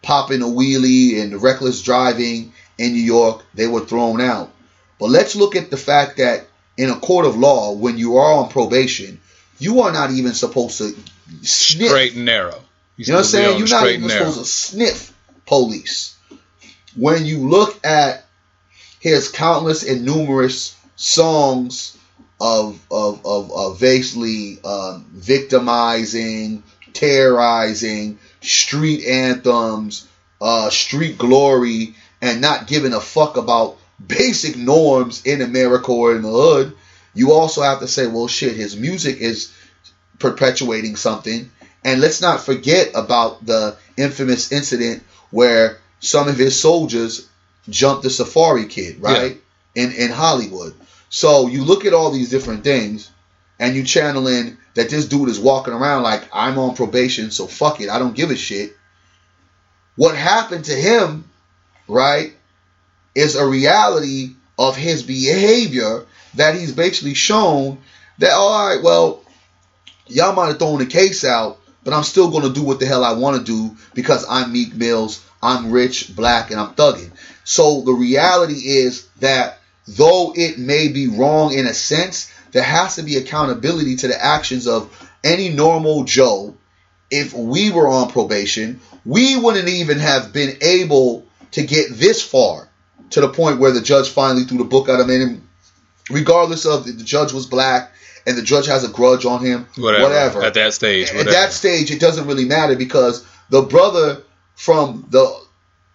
popping 0.02 0.42
a 0.42 0.46
wheelie 0.46 1.22
and 1.22 1.32
the 1.32 1.38
reckless 1.38 1.80
driving 1.80 2.52
in 2.76 2.92
New 2.92 3.00
York, 3.00 3.44
they 3.54 3.68
were 3.68 3.86
thrown 3.86 4.20
out. 4.20 4.52
But 4.98 5.10
let's 5.10 5.36
look 5.36 5.56
at 5.56 5.70
the 5.70 5.76
fact 5.76 6.18
that 6.18 6.46
in 6.76 6.90
a 6.90 6.98
court 6.98 7.24
of 7.24 7.36
law, 7.36 7.72
when 7.72 7.96
you 7.98 8.16
are 8.16 8.34
on 8.34 8.50
probation, 8.50 9.20
you 9.62 9.82
are 9.82 9.92
not 9.92 10.10
even 10.10 10.32
supposed 10.32 10.78
to 10.78 10.94
sniff. 11.42 11.88
Straight 11.88 12.14
and 12.14 12.24
narrow. 12.24 12.60
You 12.96 13.12
know 13.12 13.18
what 13.18 13.18
I'm 13.20 13.24
saying? 13.24 13.58
You're 13.58 13.68
not 13.68 13.88
even 13.88 14.08
supposed 14.08 14.38
to 14.38 14.44
sniff 14.44 15.16
police. 15.46 16.16
When 16.96 17.24
you 17.24 17.48
look 17.48 17.84
at 17.86 18.24
his 19.00 19.28
countless 19.28 19.88
and 19.88 20.04
numerous 20.04 20.76
songs 20.96 21.96
of 22.40 22.84
of 22.90 23.24
of, 23.24 23.52
of 23.52 23.80
basically 23.80 24.58
um, 24.64 25.06
victimizing, 25.12 26.62
terrorizing, 26.92 28.18
street 28.40 29.06
anthems, 29.06 30.06
uh, 30.40 30.70
street 30.70 31.18
glory, 31.18 31.94
and 32.20 32.40
not 32.40 32.66
giving 32.66 32.92
a 32.92 33.00
fuck 33.00 33.36
about 33.36 33.78
basic 34.04 34.56
norms 34.56 35.24
in 35.24 35.40
America 35.40 35.90
or 35.92 36.16
in 36.16 36.22
the 36.22 36.30
hood. 36.30 36.76
You 37.14 37.32
also 37.32 37.62
have 37.62 37.80
to 37.80 37.88
say, 37.88 38.06
well, 38.06 38.28
shit, 38.28 38.56
his 38.56 38.76
music 38.76 39.18
is 39.18 39.52
perpetuating 40.18 40.96
something. 40.96 41.50
And 41.84 42.00
let's 42.00 42.20
not 42.20 42.40
forget 42.40 42.92
about 42.94 43.44
the 43.44 43.76
infamous 43.96 44.52
incident 44.52 45.02
where 45.30 45.78
some 46.00 46.28
of 46.28 46.38
his 46.38 46.58
soldiers 46.60 47.28
jumped 47.68 48.02
the 48.02 48.08
Safaree 48.08 48.68
Kid, 48.68 49.00
right? 49.00 49.40
Yeah. 49.74 49.84
In 49.84 49.92
in 49.92 50.10
Hollywood. 50.10 50.74
So 51.08 51.48
you 51.48 51.64
look 51.64 51.84
at 51.84 51.94
all 51.94 52.10
these 52.10 52.30
different 52.30 52.64
things 52.64 53.10
and 53.58 53.74
you 53.74 53.84
channel 53.84 54.26
in 54.28 54.58
that 54.74 54.90
this 54.90 55.06
dude 55.06 55.28
is 55.28 55.38
walking 55.38 55.74
around 55.74 56.02
like 56.02 56.24
I'm 56.32 56.58
on 56.58 56.74
probation, 56.74 57.30
so 57.30 57.46
fuck 57.46 57.80
it, 57.80 57.90
I 57.90 57.98
don't 57.98 58.16
give 58.16 58.30
a 58.30 58.36
shit. 58.36 58.76
What 59.96 60.16
happened 60.16 60.64
to 60.66 60.74
him, 60.74 61.30
right, 61.86 62.32
is 63.14 63.36
a 63.36 63.46
reality 63.46 64.30
of 64.58 64.76
his 64.76 65.02
behavior 65.02 66.06
that 66.34 66.54
he's 66.54 66.72
basically 66.72 67.14
shown 67.14 67.78
that 68.18 68.32
all 68.32 68.68
right, 68.68 68.82
well, 68.82 69.22
y'all 70.06 70.34
might 70.34 70.48
have 70.48 70.58
thrown 70.58 70.78
the 70.78 70.86
case 70.86 71.24
out, 71.24 71.58
but 71.84 71.92
I'm 71.92 72.04
still 72.04 72.30
gonna 72.30 72.52
do 72.52 72.62
what 72.62 72.80
the 72.80 72.86
hell 72.86 73.04
I 73.04 73.12
want 73.12 73.38
to 73.38 73.44
do 73.44 73.76
because 73.94 74.24
I'm 74.28 74.52
Meek 74.52 74.74
Mills, 74.74 75.24
I'm 75.42 75.70
rich, 75.70 76.14
black, 76.14 76.50
and 76.50 76.60
I'm 76.60 76.74
thugging. 76.74 77.10
So 77.44 77.82
the 77.82 77.92
reality 77.92 78.54
is 78.54 79.08
that 79.20 79.58
though 79.88 80.32
it 80.34 80.58
may 80.58 80.88
be 80.88 81.08
wrong 81.08 81.52
in 81.52 81.66
a 81.66 81.74
sense, 81.74 82.32
there 82.52 82.62
has 82.62 82.96
to 82.96 83.02
be 83.02 83.16
accountability 83.16 83.96
to 83.96 84.08
the 84.08 84.24
actions 84.24 84.66
of 84.66 84.90
any 85.24 85.48
normal 85.48 86.04
Joe. 86.04 86.54
If 87.10 87.34
we 87.34 87.70
were 87.70 87.88
on 87.88 88.10
probation, 88.10 88.80
we 89.04 89.36
wouldn't 89.36 89.68
even 89.68 89.98
have 89.98 90.32
been 90.32 90.56
able 90.62 91.26
to 91.52 91.66
get 91.66 91.92
this 91.92 92.22
far 92.22 92.68
to 93.10 93.20
the 93.20 93.28
point 93.28 93.58
where 93.58 93.72
the 93.72 93.82
judge 93.82 94.08
finally 94.08 94.44
threw 94.44 94.58
the 94.58 94.64
book 94.64 94.88
at 94.88 95.00
him. 95.00 95.41
Regardless 96.12 96.66
of 96.66 96.84
the 96.84 97.04
judge 97.04 97.32
was 97.32 97.46
black 97.46 97.92
and 98.26 98.36
the 98.36 98.42
judge 98.42 98.66
has 98.66 98.84
a 98.84 98.88
grudge 98.88 99.24
on 99.24 99.44
him, 99.44 99.66
whatever. 99.76 100.04
whatever. 100.04 100.42
At 100.42 100.54
that 100.54 100.74
stage, 100.74 101.08
whatever. 101.08 101.28
at 101.28 101.32
that 101.32 101.52
stage, 101.52 101.90
it 101.90 102.00
doesn't 102.00 102.26
really 102.26 102.44
matter 102.44 102.76
because 102.76 103.26
the 103.50 103.62
brother 103.62 104.22
from 104.54 105.06
the 105.10 105.42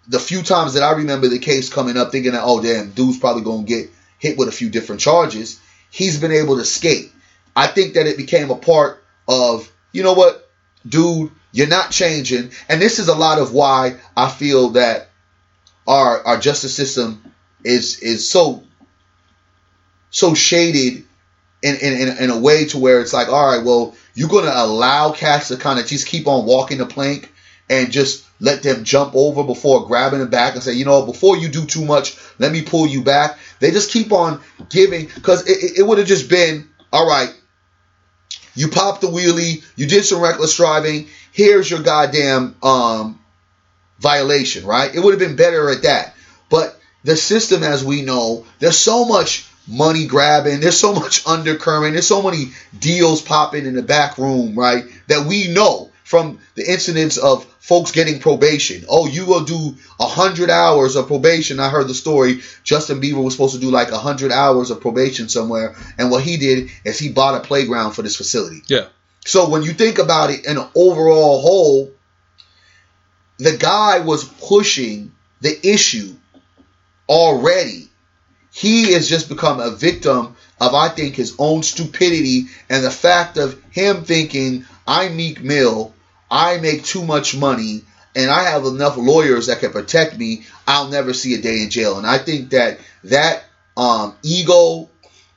the 0.09 0.19
few 0.19 0.41
times 0.41 0.74
that 0.74 0.83
I 0.83 0.91
remember 0.91 1.27
the 1.27 1.39
case 1.39 1.69
coming 1.69 1.97
up, 1.97 2.12
thinking 2.12 2.33
that 2.33 2.43
oh 2.43 2.62
damn, 2.62 2.91
dude's 2.91 3.19
probably 3.19 3.43
gonna 3.43 3.63
get 3.63 3.89
hit 4.19 4.38
with 4.38 4.47
a 4.47 4.51
few 4.51 4.69
different 4.69 5.01
charges, 5.01 5.59
he's 5.91 6.19
been 6.19 6.31
able 6.31 6.57
to 6.57 6.65
skate. 6.65 7.12
I 7.55 7.67
think 7.67 7.95
that 7.95 8.07
it 8.07 8.17
became 8.17 8.51
a 8.51 8.55
part 8.55 9.03
of 9.27 9.71
you 9.91 10.03
know 10.03 10.13
what, 10.13 10.50
dude, 10.88 11.31
you're 11.51 11.67
not 11.67 11.91
changing, 11.91 12.51
and 12.69 12.81
this 12.81 13.00
is 13.00 13.07
a 13.07 13.15
lot 13.15 13.39
of 13.39 13.53
why 13.53 13.97
I 14.15 14.29
feel 14.29 14.69
that 14.69 15.09
our 15.88 16.25
our 16.25 16.39
justice 16.39 16.75
system 16.75 17.24
is 17.63 18.00
is 18.00 18.29
so 18.29 18.63
so 20.09 20.33
shaded 20.33 21.03
in, 21.61 21.75
in, 21.75 22.17
in, 22.17 22.29
a 22.29 22.37
way 22.37 22.65
to 22.65 22.77
where 22.77 23.01
it's 23.01 23.13
like, 23.13 23.29
all 23.29 23.47
right, 23.47 23.65
well, 23.65 23.95
you're 24.13 24.29
going 24.29 24.45
to 24.45 24.63
allow 24.63 25.11
cats 25.11 25.49
to 25.49 25.57
kind 25.57 25.79
of 25.79 25.87
just 25.87 26.07
keep 26.07 26.27
on 26.27 26.45
walking 26.45 26.77
the 26.77 26.85
plank 26.85 27.31
and 27.69 27.91
just 27.91 28.25
let 28.39 28.63
them 28.63 28.83
jump 28.83 29.13
over 29.15 29.43
before 29.43 29.87
grabbing 29.87 30.19
them 30.19 30.29
back 30.29 30.53
and 30.53 30.63
say, 30.63 30.73
you 30.73 30.85
know, 30.85 31.05
before 31.05 31.37
you 31.37 31.49
do 31.49 31.65
too 31.65 31.83
much, 31.83 32.17
let 32.39 32.51
me 32.51 32.61
pull 32.61 32.87
you 32.87 33.03
back. 33.03 33.37
They 33.59 33.71
just 33.71 33.91
keep 33.91 34.11
on 34.11 34.41
giving 34.69 35.07
because 35.13 35.47
it, 35.47 35.79
it 35.79 35.83
would 35.83 35.97
have 35.97 36.07
just 36.07 36.29
been, 36.29 36.69
all 36.93 37.07
right, 37.07 37.33
you 38.55 38.69
popped 38.69 39.01
the 39.01 39.07
wheelie, 39.07 39.63
you 39.75 39.87
did 39.87 40.05
some 40.05 40.21
reckless 40.21 40.55
driving, 40.55 41.07
here's 41.31 41.69
your 41.69 41.81
goddamn 41.81 42.55
um, 42.63 43.19
violation, 43.99 44.65
right? 44.65 44.93
It 44.93 44.99
would 44.99 45.11
have 45.11 45.19
been 45.19 45.35
better 45.35 45.69
at 45.69 45.83
that. 45.83 46.15
But 46.49 46.79
the 47.03 47.15
system, 47.15 47.63
as 47.63 47.83
we 47.83 48.01
know, 48.01 48.45
there's 48.59 48.77
so 48.77 49.05
much 49.05 49.47
money 49.67 50.07
grabbing, 50.07 50.59
there's 50.59 50.79
so 50.79 50.93
much 50.93 51.25
undercurrent, 51.27 51.93
there's 51.93 52.07
so 52.07 52.21
many 52.21 52.51
deals 52.77 53.21
popping 53.21 53.65
in 53.65 53.75
the 53.75 53.81
back 53.81 54.17
room, 54.17 54.57
right? 54.57 54.86
That 55.07 55.27
we 55.27 55.47
know 55.47 55.91
from 56.03 56.39
the 56.55 56.69
incidents 56.69 57.17
of 57.17 57.45
folks 57.59 57.91
getting 57.91 58.19
probation. 58.19 58.86
Oh, 58.88 59.07
you 59.07 59.25
will 59.25 59.43
do 59.43 59.75
a 60.00 60.07
hundred 60.07 60.50
hours 60.50 60.95
of 60.95 61.07
probation. 61.07 61.59
I 61.59 61.69
heard 61.69 61.89
the 61.89 61.93
story. 61.93 62.41
Justin 62.63 63.01
Bieber 63.01 63.21
was 63.21 63.33
supposed 63.33 63.55
to 63.55 63.62
do 63.62 63.71
like 63.71 63.91
a 63.91 63.97
hundred 63.97 64.31
hours 64.31 64.71
of 64.71 64.79
probation 64.79 65.27
somewhere, 65.27 65.75
and 65.97 66.09
what 66.09 66.24
he 66.24 66.38
did 66.38 66.69
is 66.86 66.97
he 66.97 67.12
bought 67.12 67.36
a 67.36 67.45
playground 67.45 67.91
for 67.91 68.03
this 68.03 68.15
facility. 68.15 68.62
Yeah. 68.67 68.88
So 69.25 69.50
when 69.50 69.63
you 69.63 69.74
think 69.74 70.00
about 70.00 70.29
it 70.29 70.45
in 70.45 70.57
an 70.57 70.67
overall 70.75 71.41
whole, 71.41 71.91
the 73.38 73.57
guy 73.57 74.00
was 74.00 74.24
pushing 74.24 75.12
the 75.41 75.59
issue 75.67 76.15
already. 77.09 77.87
He 78.57 78.93
has 78.93 79.07
just 79.07 79.29
become 79.29 79.59
a 79.59 79.69
victim 79.69 80.35
of, 80.59 80.73
I 80.73 80.89
think, 80.89 81.13
his 81.13 81.35
own 81.37 81.61
stupidity 81.61 82.47
and 82.71 82.83
the 82.83 82.89
fact 82.89 83.37
of 83.37 83.55
him 83.69 84.03
thinking, 84.03 84.65
I'm 84.87 85.15
Meek 85.15 85.43
Mill, 85.43 85.93
I 86.31 86.57
make 86.57 86.83
too 86.83 87.05
much 87.05 87.37
money, 87.37 87.83
and 88.15 88.31
I 88.31 88.49
have 88.49 88.65
enough 88.65 88.97
lawyers 88.97 89.45
that 89.45 89.59
can 89.59 89.71
protect 89.71 90.17
me, 90.17 90.47
I'll 90.65 90.87
never 90.87 91.13
see 91.13 91.35
a 91.35 91.37
day 91.37 91.61
in 91.61 91.69
jail. 91.69 91.99
And 91.99 92.07
I 92.07 92.17
think 92.17 92.49
that 92.49 92.79
that 93.03 93.43
um, 93.77 94.15
ego 94.23 94.89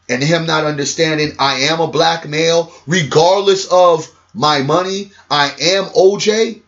and 0.09 0.23
him 0.23 0.47
not 0.47 0.65
understanding 0.65 1.33
I 1.39 1.65
am 1.65 1.81
a 1.81 1.89
black 1.89 2.27
male, 2.27 2.73
regardless 2.87 3.71
of 3.71 4.09
my 4.33 4.63
money, 4.63 5.13
I 5.31 5.53
am 5.61 5.85
OJ, 5.85 6.63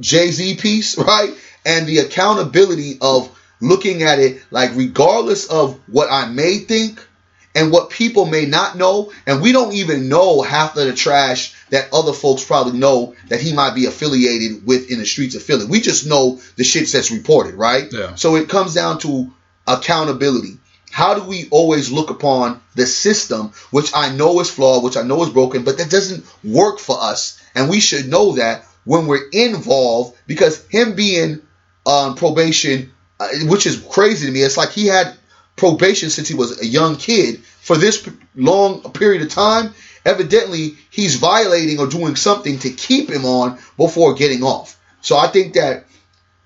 Jay 0.00 0.30
Z 0.32 0.56
piece, 0.56 0.98
right? 1.12 1.32
And 1.64 1.86
the 1.86 1.98
accountability 1.98 2.98
of 3.00 3.30
looking 3.60 4.02
at 4.02 4.18
it 4.18 4.42
like, 4.50 4.70
regardless 4.74 5.46
of 5.46 5.80
what 5.88 6.10
I 6.10 6.28
may 6.28 6.58
think 6.58 7.06
and 7.54 7.72
what 7.72 7.90
people 7.90 8.26
may 8.26 8.44
not 8.44 8.76
know, 8.76 9.12
and 9.26 9.40
we 9.40 9.52
don't 9.52 9.72
even 9.72 10.08
know 10.08 10.42
half 10.42 10.76
of 10.76 10.86
the 10.86 10.94
trash 10.94 11.54
that 11.70 11.88
other 11.92 12.12
folks 12.12 12.44
probably 12.44 12.78
know 12.78 13.14
that 13.28 13.40
he 13.40 13.54
might 13.54 13.74
be 13.74 13.86
affiliated 13.86 14.66
with 14.66 14.90
in 14.90 14.98
the 14.98 15.06
streets 15.06 15.34
of 15.34 15.42
Philly. 15.42 15.64
We 15.64 15.80
just 15.80 16.06
know 16.06 16.40
the 16.56 16.64
shit 16.64 16.90
that's 16.92 17.10
reported, 17.10 17.54
right? 17.54 17.90
Yeah. 17.90 18.14
So 18.14 18.36
it 18.36 18.48
comes 18.48 18.74
down 18.74 18.98
to 19.00 19.32
accountability. 19.66 20.58
How 20.90 21.14
do 21.14 21.24
we 21.24 21.48
always 21.50 21.90
look 21.90 22.10
upon 22.10 22.60
the 22.74 22.86
system, 22.86 23.52
which 23.70 23.90
I 23.94 24.14
know 24.14 24.40
is 24.40 24.50
flawed, 24.50 24.84
which 24.84 24.96
I 24.96 25.02
know 25.02 25.22
is 25.22 25.30
broken, 25.30 25.64
but 25.64 25.78
that 25.78 25.90
doesn't 25.90 26.24
work 26.44 26.78
for 26.78 26.96
us? 27.00 27.40
And 27.54 27.68
we 27.68 27.80
should 27.80 28.08
know 28.08 28.32
that 28.36 28.64
when 28.84 29.06
we're 29.06 29.28
involved 29.32 30.16
because 30.26 30.64
him 30.68 30.94
being 30.94 31.40
on 31.84 32.16
probation, 32.16 32.92
uh, 33.18 33.28
which 33.44 33.66
is 33.66 33.84
crazy 33.90 34.26
to 34.26 34.32
me, 34.32 34.42
it's 34.42 34.56
like 34.56 34.70
he 34.70 34.86
had 34.86 35.16
probation 35.56 36.10
since 36.10 36.28
he 36.28 36.34
was 36.34 36.60
a 36.60 36.66
young 36.66 36.96
kid 36.96 37.40
for 37.40 37.76
this 37.76 38.08
long 38.34 38.82
period 38.92 39.22
of 39.22 39.30
time. 39.30 39.74
Evidently, 40.04 40.76
he's 40.90 41.16
violating 41.16 41.80
or 41.80 41.86
doing 41.86 42.14
something 42.14 42.58
to 42.60 42.70
keep 42.70 43.10
him 43.10 43.24
on 43.24 43.58
before 43.76 44.14
getting 44.14 44.42
off. 44.42 44.78
So 45.00 45.16
I 45.16 45.28
think 45.28 45.54
that 45.54 45.86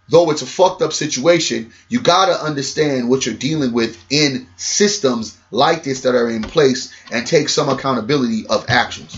though 0.09 0.31
it's 0.31 0.43
a 0.43 0.47
fucked 0.47 0.83
up 0.83 0.93
situation, 0.93 1.73
you 1.89 2.01
gotta 2.01 2.33
understand 2.43 3.09
what 3.09 3.27
you're 3.27 3.35
dealing 3.35 3.73
with 3.73 4.03
in 4.11 4.47
systems 4.57 5.39
like 5.51 5.83
this 5.83 6.03
that 6.03 6.15
are 6.15 6.31
in 6.31 6.43
place 6.43 6.93
and 7.11 7.27
take 7.27 7.49
some 7.49 7.69
accountability 7.69 8.47
of 8.47 8.67
actions. 8.69 9.17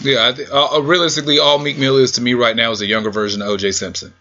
Yeah, 0.00 0.28
I 0.28 0.32
th- 0.32 0.48
uh, 0.50 0.76
uh, 0.76 0.80
realistically, 0.80 1.38
all 1.38 1.58
Meek 1.58 1.78
Mill 1.78 1.96
is 1.96 2.12
to 2.12 2.20
me 2.20 2.34
right 2.34 2.54
now 2.54 2.70
is 2.70 2.80
a 2.80 2.86
younger 2.86 3.10
version 3.10 3.40
of 3.40 3.48
O.J. 3.48 3.72
Simpson. 3.72 4.12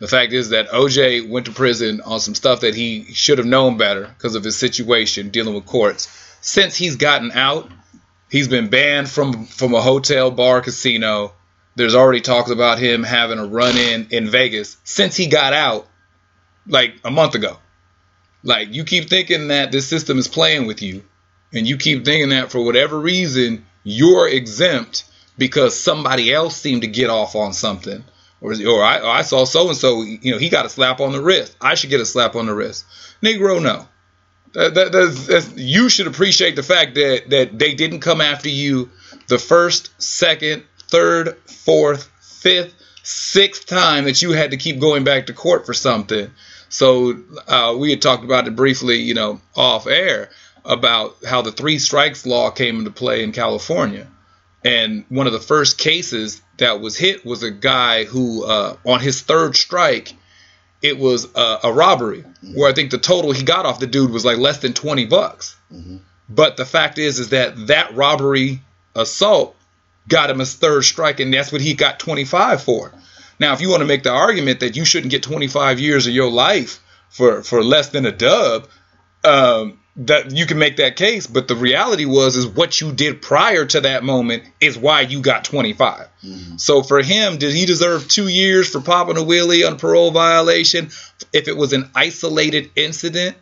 The 0.00 0.08
fact 0.08 0.32
is 0.32 0.50
that 0.50 0.68
OJ 0.70 1.28
went 1.28 1.46
to 1.46 1.52
prison 1.52 2.00
on 2.00 2.20
some 2.20 2.34
stuff 2.34 2.60
that 2.60 2.74
he 2.74 3.04
should 3.12 3.38
have 3.38 3.46
known 3.46 3.76
better 3.76 4.06
because 4.06 4.34
of 4.34 4.44
his 4.44 4.56
situation 4.56 5.30
dealing 5.30 5.54
with 5.54 5.66
courts. 5.66 6.08
Since 6.40 6.76
he's 6.76 6.96
gotten 6.96 7.32
out, 7.32 7.70
he's 8.28 8.48
been 8.48 8.68
banned 8.68 9.08
from 9.08 9.46
from 9.46 9.74
a 9.74 9.80
hotel, 9.80 10.30
bar, 10.30 10.60
casino. 10.60 11.32
There's 11.76 11.94
already 11.94 12.20
talks 12.20 12.50
about 12.50 12.78
him 12.78 13.02
having 13.02 13.38
a 13.38 13.46
run 13.46 13.76
in 13.76 14.08
in 14.10 14.28
Vegas 14.28 14.76
since 14.84 15.16
he 15.16 15.26
got 15.26 15.52
out, 15.52 15.86
like 16.66 16.94
a 17.04 17.10
month 17.10 17.34
ago. 17.34 17.58
Like 18.42 18.74
you 18.74 18.84
keep 18.84 19.08
thinking 19.08 19.48
that 19.48 19.72
this 19.72 19.86
system 19.86 20.18
is 20.18 20.28
playing 20.28 20.66
with 20.66 20.82
you, 20.82 21.04
and 21.52 21.66
you 21.66 21.76
keep 21.76 22.04
thinking 22.04 22.30
that 22.30 22.50
for 22.50 22.62
whatever 22.64 22.98
reason 22.98 23.64
you're 23.84 24.28
exempt 24.28 25.04
because 25.38 25.78
somebody 25.78 26.32
else 26.32 26.56
seemed 26.56 26.82
to 26.82 26.88
get 26.88 27.10
off 27.10 27.34
on 27.36 27.52
something. 27.52 28.04
Or, 28.44 28.52
or 28.52 28.84
I, 28.84 29.00
or 29.00 29.08
I 29.08 29.22
saw 29.22 29.46
so 29.46 29.68
and 29.68 29.76
so, 29.76 30.02
you 30.02 30.30
know, 30.32 30.38
he 30.38 30.50
got 30.50 30.66
a 30.66 30.68
slap 30.68 31.00
on 31.00 31.12
the 31.12 31.22
wrist. 31.22 31.56
I 31.62 31.76
should 31.76 31.88
get 31.88 32.02
a 32.02 32.04
slap 32.04 32.36
on 32.36 32.44
the 32.44 32.54
wrist. 32.54 32.84
Negro, 33.22 33.62
no. 33.62 33.88
That, 34.52 34.74
that, 34.74 34.92
that's, 34.92 35.26
that's, 35.26 35.56
you 35.56 35.88
should 35.88 36.06
appreciate 36.06 36.54
the 36.54 36.62
fact 36.62 36.94
that, 36.96 37.30
that 37.30 37.58
they 37.58 37.74
didn't 37.74 38.00
come 38.00 38.20
after 38.20 38.50
you 38.50 38.90
the 39.28 39.38
first, 39.38 39.90
second, 39.96 40.64
third, 40.90 41.38
fourth, 41.46 42.10
fifth, 42.20 42.74
sixth 43.02 43.66
time 43.66 44.04
that 44.04 44.20
you 44.20 44.32
had 44.32 44.50
to 44.50 44.58
keep 44.58 44.78
going 44.78 45.04
back 45.04 45.26
to 45.26 45.32
court 45.32 45.64
for 45.64 45.72
something. 45.72 46.30
So 46.68 47.14
uh, 47.48 47.74
we 47.78 47.88
had 47.90 48.02
talked 48.02 48.24
about 48.24 48.46
it 48.46 48.54
briefly, 48.56 48.96
you 48.96 49.14
know, 49.14 49.40
off 49.56 49.86
air. 49.86 50.28
about 50.64 51.16
how 51.26 51.42
the 51.42 51.52
three 51.52 51.78
strikes 51.78 52.24
law 52.26 52.50
came 52.50 52.78
into 52.78 52.90
play 52.90 53.22
in 53.22 53.32
California. 53.32 54.06
And 54.64 55.04
one 55.10 55.26
of 55.26 55.32
the 55.32 55.40
first 55.40 55.76
cases 55.76 56.40
that 56.56 56.80
was 56.80 56.96
hit 56.96 57.24
was 57.24 57.42
a 57.42 57.50
guy 57.50 58.04
who, 58.04 58.44
uh, 58.44 58.76
on 58.86 59.00
his 59.00 59.20
third 59.20 59.56
strike, 59.56 60.14
it 60.80 60.98
was 60.98 61.28
a, 61.34 61.58
a 61.64 61.72
robbery 61.72 62.22
mm-hmm. 62.22 62.58
where 62.58 62.70
I 62.70 62.74
think 62.74 62.90
the 62.90 62.98
total 62.98 63.32
he 63.32 63.42
got 63.42 63.66
off 63.66 63.78
the 63.78 63.86
dude 63.86 64.10
was 64.10 64.24
like 64.24 64.38
less 64.38 64.58
than 64.58 64.72
20 64.72 65.06
bucks. 65.06 65.56
Mm-hmm. 65.72 65.98
But 66.28 66.56
the 66.56 66.64
fact 66.64 66.98
is, 66.98 67.18
is 67.18 67.30
that 67.30 67.66
that 67.66 67.94
robbery 67.94 68.60
assault 68.94 69.54
got 70.08 70.30
him 70.30 70.38
his 70.38 70.54
third 70.54 70.82
strike, 70.84 71.20
and 71.20 71.32
that's 71.32 71.52
what 71.52 71.60
he 71.60 71.74
got 71.74 71.98
25 71.98 72.62
for. 72.62 72.92
Now, 73.38 73.52
if 73.52 73.60
you 73.60 73.68
want 73.68 73.80
to 73.80 73.86
make 73.86 74.02
the 74.02 74.12
argument 74.12 74.60
that 74.60 74.76
you 74.76 74.84
shouldn't 74.84 75.10
get 75.10 75.22
25 75.22 75.80
years 75.80 76.06
of 76.06 76.14
your 76.14 76.30
life 76.30 76.80
for 77.08 77.42
for 77.42 77.62
less 77.62 77.88
than 77.88 78.06
a 78.06 78.12
dub, 78.12 78.68
um, 79.24 79.80
that 79.96 80.32
you 80.32 80.46
can 80.46 80.58
make 80.58 80.76
that 80.78 80.96
case. 80.96 81.26
But 81.26 81.48
the 81.48 81.54
reality 81.54 82.04
was 82.04 82.36
is 82.36 82.46
what 82.46 82.80
you 82.80 82.92
did 82.92 83.22
prior 83.22 83.64
to 83.66 83.82
that 83.82 84.02
moment 84.02 84.44
is 84.60 84.76
why 84.76 85.02
you 85.02 85.20
got 85.20 85.44
25. 85.44 86.08
Mm-hmm. 86.22 86.56
So 86.56 86.82
for 86.82 87.00
him, 87.02 87.38
did 87.38 87.54
he 87.54 87.66
deserve 87.66 88.08
two 88.08 88.28
years 88.28 88.68
for 88.68 88.80
popping 88.80 89.16
a 89.16 89.20
wheelie 89.20 89.66
on 89.66 89.78
parole 89.78 90.10
violation 90.10 90.90
if 91.32 91.48
it 91.48 91.56
was 91.56 91.72
an 91.72 91.90
isolated 91.94 92.70
incident? 92.76 93.36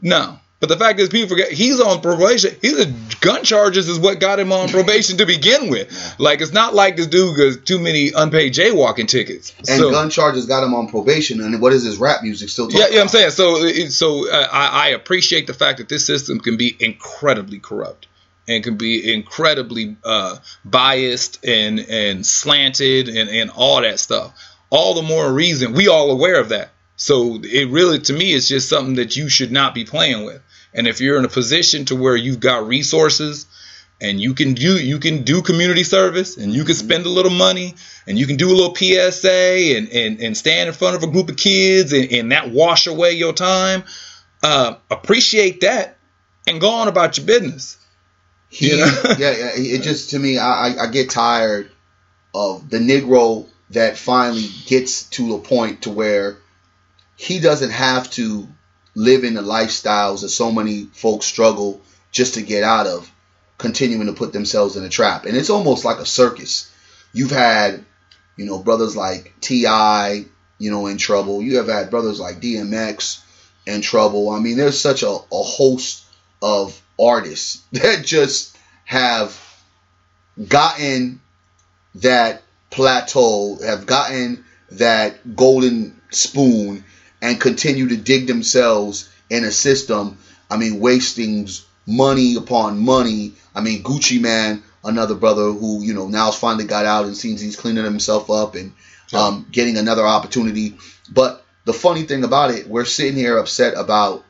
No. 0.00 0.38
But 0.64 0.78
the 0.78 0.82
fact 0.82 0.98
is, 0.98 1.10
people 1.10 1.28
forget 1.28 1.52
he's 1.52 1.78
on 1.78 2.00
probation. 2.00 2.56
He's 2.62 2.78
a 2.78 2.90
gun 3.20 3.44
charges 3.44 3.86
is 3.86 3.98
what 3.98 4.18
got 4.18 4.38
him 4.38 4.50
on 4.50 4.68
probation 4.70 5.18
to 5.18 5.26
begin 5.26 5.68
with. 5.68 6.14
Like 6.18 6.40
it's 6.40 6.54
not 6.54 6.74
like 6.74 6.96
this 6.96 7.06
dude 7.06 7.36
got 7.36 7.66
too 7.66 7.78
many 7.78 8.12
unpaid 8.12 8.54
jaywalking 8.54 9.06
tickets. 9.06 9.54
And 9.58 9.66
so, 9.68 9.90
gun 9.90 10.08
charges 10.08 10.46
got 10.46 10.64
him 10.64 10.72
on 10.72 10.88
probation. 10.88 11.42
And 11.42 11.60
what 11.60 11.74
is 11.74 11.84
his 11.84 11.98
rap 11.98 12.22
music 12.22 12.48
still? 12.48 12.72
Yeah, 12.72 12.86
yeah, 12.90 13.02
I'm 13.02 13.08
saying. 13.08 13.32
So, 13.32 13.68
so 13.90 14.30
uh, 14.30 14.48
I, 14.50 14.86
I 14.86 14.88
appreciate 14.92 15.46
the 15.46 15.52
fact 15.52 15.76
that 15.80 15.90
this 15.90 16.06
system 16.06 16.40
can 16.40 16.56
be 16.56 16.74
incredibly 16.80 17.58
corrupt 17.58 18.06
and 18.48 18.64
can 18.64 18.78
be 18.78 19.12
incredibly 19.12 19.98
uh, 20.02 20.38
biased 20.64 21.44
and 21.44 21.78
and 21.78 22.24
slanted 22.24 23.10
and 23.10 23.28
and 23.28 23.50
all 23.50 23.82
that 23.82 24.00
stuff. 24.00 24.32
All 24.70 24.94
the 24.94 25.02
more 25.02 25.30
reason 25.30 25.74
we 25.74 25.88
all 25.88 26.10
aware 26.10 26.40
of 26.40 26.48
that. 26.48 26.70
So 26.96 27.40
it 27.42 27.68
really, 27.70 27.98
to 27.98 28.14
me, 28.14 28.32
is 28.32 28.48
just 28.48 28.70
something 28.70 28.94
that 28.94 29.14
you 29.14 29.28
should 29.28 29.52
not 29.52 29.74
be 29.74 29.84
playing 29.84 30.24
with. 30.24 30.40
And 30.74 30.88
if 30.88 31.00
you're 31.00 31.18
in 31.18 31.24
a 31.24 31.28
position 31.28 31.84
to 31.86 31.96
where 31.96 32.16
you've 32.16 32.40
got 32.40 32.66
resources 32.66 33.46
and 34.00 34.20
you 34.20 34.34
can 34.34 34.54
do 34.54 34.76
you 34.78 34.98
can 34.98 35.22
do 35.22 35.40
community 35.40 35.84
service 35.84 36.36
and 36.36 36.52
you 36.52 36.64
can 36.64 36.74
spend 36.74 37.06
a 37.06 37.08
little 37.08 37.30
money 37.30 37.74
and 38.06 38.18
you 38.18 38.26
can 38.26 38.36
do 38.36 38.48
a 38.48 38.54
little 38.54 38.74
PSA 38.74 39.76
and 39.76 39.88
and, 39.88 40.20
and 40.20 40.36
stand 40.36 40.68
in 40.68 40.74
front 40.74 40.96
of 40.96 41.02
a 41.04 41.06
group 41.06 41.28
of 41.28 41.36
kids 41.36 41.92
and, 41.92 42.12
and 42.12 42.32
that 42.32 42.50
wash 42.50 42.86
away 42.86 43.12
your 43.12 43.32
time, 43.32 43.84
uh, 44.42 44.74
appreciate 44.90 45.60
that 45.60 45.96
and 46.46 46.60
go 46.60 46.70
on 46.70 46.88
about 46.88 47.16
your 47.16 47.26
business. 47.26 47.78
He, 48.48 48.70
you 48.70 48.76
know? 48.76 49.02
yeah, 49.18 49.30
yeah, 49.30 49.50
it 49.54 49.82
just 49.82 50.10
to 50.10 50.18
me, 50.18 50.38
I, 50.38 50.74
I 50.78 50.86
get 50.88 51.10
tired 51.10 51.70
of 52.34 52.68
the 52.68 52.78
Negro 52.78 53.48
that 53.70 53.96
finally 53.96 54.48
gets 54.66 55.04
to 55.10 55.36
a 55.36 55.38
point 55.38 55.82
to 55.82 55.90
where 55.90 56.36
he 57.16 57.40
doesn't 57.40 57.70
have 57.70 58.10
to 58.12 58.46
live 58.94 59.24
in 59.24 59.34
the 59.34 59.42
lifestyles 59.42 60.22
that 60.22 60.28
so 60.28 60.52
many 60.52 60.84
folks 60.92 61.26
struggle 61.26 61.80
just 62.12 62.34
to 62.34 62.42
get 62.42 62.62
out 62.62 62.86
of, 62.86 63.10
continuing 63.58 64.06
to 64.06 64.12
put 64.12 64.32
themselves 64.32 64.76
in 64.76 64.84
a 64.84 64.88
trap. 64.88 65.26
And 65.26 65.36
it's 65.36 65.50
almost 65.50 65.84
like 65.84 65.98
a 65.98 66.06
circus. 66.06 66.70
You've 67.12 67.30
had, 67.30 67.84
you 68.36 68.46
know, 68.46 68.62
brothers 68.62 68.96
like 68.96 69.34
T.I., 69.40 70.26
you 70.58 70.70
know, 70.70 70.86
in 70.86 70.98
trouble. 70.98 71.42
You 71.42 71.58
have 71.58 71.68
had 71.68 71.90
brothers 71.90 72.20
like 72.20 72.40
DMX 72.40 73.20
in 73.66 73.80
trouble. 73.80 74.30
I 74.30 74.38
mean, 74.38 74.56
there's 74.56 74.80
such 74.80 75.02
a, 75.02 75.08
a 75.08 75.42
host 75.42 76.04
of 76.40 76.80
artists 77.00 77.62
that 77.72 78.04
just 78.04 78.56
have 78.84 79.38
gotten 80.48 81.20
that 81.96 82.42
plateau, 82.70 83.58
have 83.64 83.86
gotten 83.86 84.44
that 84.72 85.36
golden 85.36 86.00
spoon 86.10 86.84
and 87.24 87.40
continue 87.40 87.88
to 87.88 87.96
dig 87.96 88.26
themselves 88.26 89.08
in 89.30 89.44
a 89.44 89.50
system. 89.50 90.18
I 90.50 90.58
mean, 90.58 90.78
wasting 90.78 91.48
money 91.86 92.36
upon 92.36 92.78
money. 92.78 93.32
I 93.54 93.62
mean, 93.62 93.82
Gucci 93.82 94.20
Mane, 94.20 94.62
another 94.84 95.14
brother 95.14 95.50
who 95.50 95.82
you 95.82 95.94
know 95.94 96.06
now's 96.06 96.38
finally 96.38 96.66
got 96.66 96.84
out 96.84 97.06
and 97.06 97.16
seems 97.16 97.40
he's 97.40 97.56
cleaning 97.56 97.84
himself 97.84 98.30
up 98.30 98.56
and 98.56 98.74
um, 99.14 99.46
getting 99.50 99.78
another 99.78 100.06
opportunity. 100.06 100.76
But 101.10 101.42
the 101.64 101.72
funny 101.72 102.02
thing 102.02 102.24
about 102.24 102.50
it, 102.50 102.68
we're 102.68 102.84
sitting 102.84 103.16
here 103.16 103.38
upset 103.38 103.72
about 103.74 104.22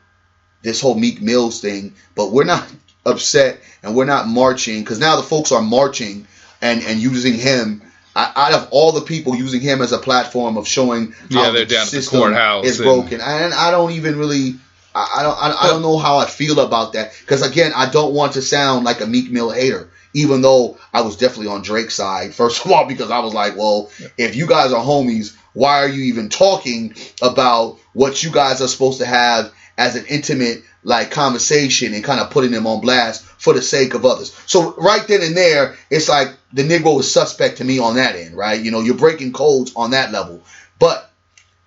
this 0.61 0.79
whole 0.79 0.95
Meek 0.95 1.21
Mills 1.21 1.59
thing, 1.59 1.95
but 2.15 2.31
we're 2.31 2.45
not 2.45 2.65
upset 3.05 3.59
and 3.83 3.93
we're 3.93 4.05
not 4.05 4.25
marching 4.25 4.79
because 4.79 4.99
now 4.99 5.17
the 5.17 5.23
folks 5.23 5.51
are 5.51 5.61
marching 5.61 6.27
and 6.61 6.81
and 6.81 7.01
using 7.01 7.33
him 7.33 7.81
out 8.15 8.53
of 8.53 8.69
all 8.71 8.93
the 8.93 9.01
people 9.01 9.35
using 9.35 9.61
him 9.61 9.81
as 9.81 9.91
a 9.91 9.97
platform 9.97 10.57
of 10.57 10.67
showing 10.67 11.11
how 11.31 11.51
yeah, 11.51 11.65
the 11.65 11.85
system 11.85 12.33
the 12.33 12.61
is 12.63 12.77
broken, 12.77 13.19
and 13.21 13.53
I 13.53 13.71
don't 13.71 13.91
even 13.91 14.17
really. 14.17 14.55
I, 14.97 15.23
don't. 15.23 15.37
I, 15.37 15.53
I 15.63 15.67
don't 15.67 15.81
know 15.81 15.97
how 15.97 16.19
I 16.19 16.25
feel 16.25 16.57
about 16.61 16.93
that 16.93 17.11
because 17.19 17.41
again, 17.41 17.73
I 17.75 17.89
don't 17.89 18.13
want 18.13 18.33
to 18.33 18.41
sound 18.41 18.85
like 18.85 19.01
a 19.01 19.05
Meek 19.05 19.29
Mill 19.29 19.51
hater 19.51 19.89
even 20.15 20.41
though 20.41 20.77
I 20.93 21.01
was 21.01 21.17
definitely 21.17 21.47
on 21.47 21.61
Drake's 21.61 21.93
side, 21.93 22.33
first 22.33 22.65
of 22.65 22.71
all, 22.71 22.87
because 22.87 23.11
I 23.11 23.19
was 23.19 23.33
like, 23.33 23.57
well, 23.57 23.91
if 24.17 24.35
you 24.35 24.47
guys 24.47 24.71
are 24.71 24.83
homies, 24.83 25.35
why 25.53 25.83
are 25.83 25.89
you 25.89 26.05
even 26.05 26.29
talking 26.29 26.95
about 27.21 27.77
what 27.93 28.23
you 28.23 28.31
guys 28.31 28.61
are 28.61 28.67
supposed 28.67 28.99
to 28.99 29.05
have 29.05 29.53
as 29.77 29.95
an 29.95 30.05
intimate 30.07 30.63
like 30.83 31.11
conversation 31.11 31.93
and 31.93 32.03
kind 32.03 32.19
of 32.19 32.29
putting 32.29 32.51
them 32.51 32.67
on 32.67 32.79
blast 32.79 33.25
for 33.45 33.53
the 33.53 33.61
sake 33.61 33.93
of 33.93 34.05
others. 34.05 34.35
So 34.47 34.73
right 34.73 35.07
then 35.07 35.21
and 35.21 35.37
there, 35.37 35.77
it's 35.91 36.09
like 36.09 36.29
the 36.51 36.63
Negro 36.63 36.99
is 36.99 37.11
suspect 37.11 37.59
to 37.59 37.63
me 37.63 37.77
on 37.77 37.95
that 37.95 38.15
end, 38.15 38.35
right? 38.35 38.59
You 38.59 38.71
know, 38.71 38.81
you're 38.81 38.95
breaking 38.95 39.33
codes 39.33 39.71
on 39.75 39.91
that 39.91 40.11
level. 40.11 40.41
But 40.79 41.07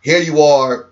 here 0.01 0.19
you 0.19 0.43
are 0.43 0.89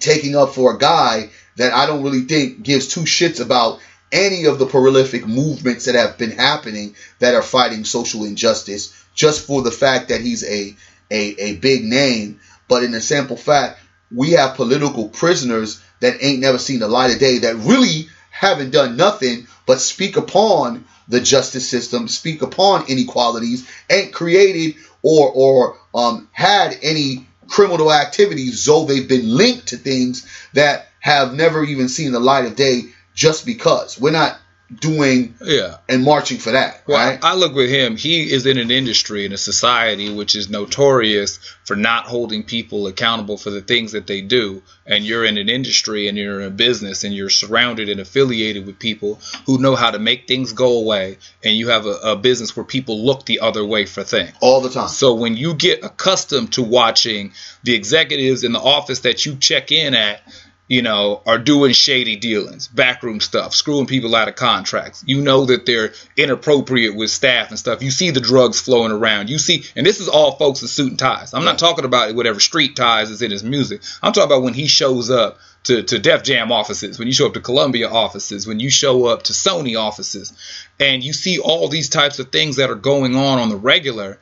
taking 0.00 0.36
up 0.36 0.50
for 0.50 0.74
a 0.74 0.78
guy 0.78 1.30
that 1.56 1.72
I 1.72 1.86
don't 1.86 2.02
really 2.02 2.20
think 2.20 2.62
gives 2.62 2.88
two 2.88 3.00
shits 3.00 3.40
about 3.40 3.80
any 4.12 4.44
of 4.44 4.58
the 4.58 4.66
prolific 4.66 5.26
movements 5.26 5.86
that 5.86 5.94
have 5.94 6.18
been 6.18 6.32
happening 6.32 6.94
that 7.20 7.34
are 7.34 7.42
fighting 7.42 7.86
social 7.86 8.26
injustice 8.26 8.92
just 9.14 9.46
for 9.46 9.62
the 9.62 9.70
fact 9.70 10.10
that 10.10 10.20
he's 10.20 10.44
a 10.44 10.76
a, 11.10 11.34
a 11.38 11.56
big 11.56 11.82
name. 11.82 12.40
But 12.68 12.82
in 12.82 12.90
the 12.90 13.00
simple 13.00 13.38
fact, 13.38 13.80
we 14.12 14.32
have 14.32 14.56
political 14.56 15.08
prisoners 15.08 15.82
that 16.00 16.22
ain't 16.22 16.40
never 16.40 16.58
seen 16.58 16.80
the 16.80 16.88
light 16.88 17.14
of 17.14 17.18
day 17.18 17.38
that 17.38 17.56
really 17.56 18.08
haven't 18.34 18.70
done 18.70 18.96
nothing 18.96 19.46
but 19.66 19.80
speak 19.80 20.16
upon 20.16 20.84
the 21.08 21.20
justice 21.20 21.68
system, 21.68 22.08
speak 22.08 22.42
upon 22.42 22.86
inequalities, 22.88 23.68
ain't 23.90 24.12
created 24.12 24.76
or 25.02 25.30
or 25.34 25.78
um, 25.94 26.28
had 26.32 26.78
any 26.82 27.26
criminal 27.48 27.92
activities, 27.92 28.64
though 28.64 28.84
they've 28.84 29.08
been 29.08 29.36
linked 29.36 29.68
to 29.68 29.76
things 29.76 30.26
that 30.54 30.88
have 31.00 31.34
never 31.34 31.62
even 31.62 31.88
seen 31.88 32.12
the 32.12 32.20
light 32.20 32.46
of 32.46 32.56
day 32.56 32.82
just 33.14 33.44
because. 33.46 34.00
We're 34.00 34.10
not 34.10 34.38
doing 34.80 35.34
yeah. 35.42 35.78
and 35.88 36.04
marching 36.04 36.38
for 36.38 36.52
that 36.52 36.82
well, 36.86 37.10
right? 37.10 37.18
I 37.22 37.34
look 37.34 37.54
with 37.54 37.70
him. 37.70 37.96
He 37.96 38.32
is 38.32 38.46
in 38.46 38.58
an 38.58 38.70
industry 38.70 39.24
in 39.24 39.32
a 39.32 39.38
society 39.38 40.12
which 40.12 40.34
is 40.34 40.48
notorious 40.48 41.38
for 41.64 41.76
not 41.76 42.04
holding 42.04 42.42
people 42.42 42.86
accountable 42.86 43.36
for 43.36 43.50
the 43.50 43.60
things 43.60 43.92
that 43.92 44.06
they 44.06 44.20
do. 44.20 44.62
And 44.86 45.04
you're 45.04 45.24
in 45.24 45.38
an 45.38 45.48
industry 45.48 46.08
and 46.08 46.18
you're 46.18 46.40
in 46.40 46.46
a 46.46 46.50
business 46.50 47.04
and 47.04 47.14
you're 47.14 47.30
surrounded 47.30 47.88
and 47.88 48.00
affiliated 48.00 48.66
with 48.66 48.78
people 48.78 49.18
who 49.46 49.58
know 49.58 49.76
how 49.76 49.90
to 49.90 49.98
make 49.98 50.26
things 50.26 50.52
go 50.52 50.78
away. 50.78 51.18
And 51.42 51.56
you 51.56 51.68
have 51.68 51.86
a, 51.86 51.96
a 52.02 52.16
business 52.16 52.54
where 52.56 52.64
people 52.64 53.04
look 53.04 53.24
the 53.24 53.40
other 53.40 53.64
way 53.64 53.86
for 53.86 54.04
things. 54.04 54.32
All 54.40 54.60
the 54.60 54.70
time. 54.70 54.88
So 54.88 55.14
when 55.14 55.36
you 55.36 55.54
get 55.54 55.84
accustomed 55.84 56.52
to 56.54 56.62
watching 56.62 57.32
the 57.62 57.74
executives 57.74 58.44
in 58.44 58.52
the 58.52 58.60
office 58.60 59.00
that 59.00 59.24
you 59.24 59.36
check 59.36 59.72
in 59.72 59.94
at 59.94 60.20
you 60.66 60.80
know, 60.80 61.20
are 61.26 61.38
doing 61.38 61.72
shady 61.72 62.16
dealings, 62.16 62.68
backroom 62.68 63.20
stuff, 63.20 63.54
screwing 63.54 63.86
people 63.86 64.14
out 64.14 64.28
of 64.28 64.34
contracts. 64.34 65.04
You 65.06 65.20
know 65.20 65.44
that 65.46 65.66
they're 65.66 65.92
inappropriate 66.16 66.96
with 66.96 67.10
staff 67.10 67.50
and 67.50 67.58
stuff. 67.58 67.82
You 67.82 67.90
see 67.90 68.10
the 68.10 68.20
drugs 68.20 68.60
flowing 68.60 68.92
around. 68.92 69.28
You 69.28 69.38
see, 69.38 69.64
and 69.76 69.86
this 69.86 70.00
is 70.00 70.08
all 70.08 70.36
folks 70.36 70.62
in 70.62 70.68
suit 70.68 70.90
and 70.90 70.98
ties. 70.98 71.34
I'm 71.34 71.44
not 71.44 71.58
talking 71.58 71.84
about 71.84 72.14
whatever 72.14 72.40
street 72.40 72.76
ties 72.76 73.10
is 73.10 73.20
in 73.20 73.30
his 73.30 73.44
music. 73.44 73.82
I'm 74.02 74.12
talking 74.12 74.30
about 74.30 74.42
when 74.42 74.54
he 74.54 74.66
shows 74.66 75.10
up 75.10 75.38
to, 75.64 75.82
to 75.82 75.98
Def 75.98 76.22
Jam 76.22 76.50
offices, 76.50 76.98
when 76.98 77.08
you 77.08 77.14
show 77.14 77.26
up 77.26 77.34
to 77.34 77.40
Columbia 77.40 77.90
offices, 77.90 78.46
when 78.46 78.60
you 78.60 78.70
show 78.70 79.06
up 79.06 79.24
to 79.24 79.32
Sony 79.32 79.78
offices, 79.78 80.32
and 80.80 81.02
you 81.02 81.12
see 81.12 81.38
all 81.38 81.68
these 81.68 81.88
types 81.90 82.18
of 82.18 82.30
things 82.32 82.56
that 82.56 82.70
are 82.70 82.74
going 82.74 83.16
on 83.16 83.38
on 83.38 83.48
the 83.50 83.56
regular, 83.56 84.18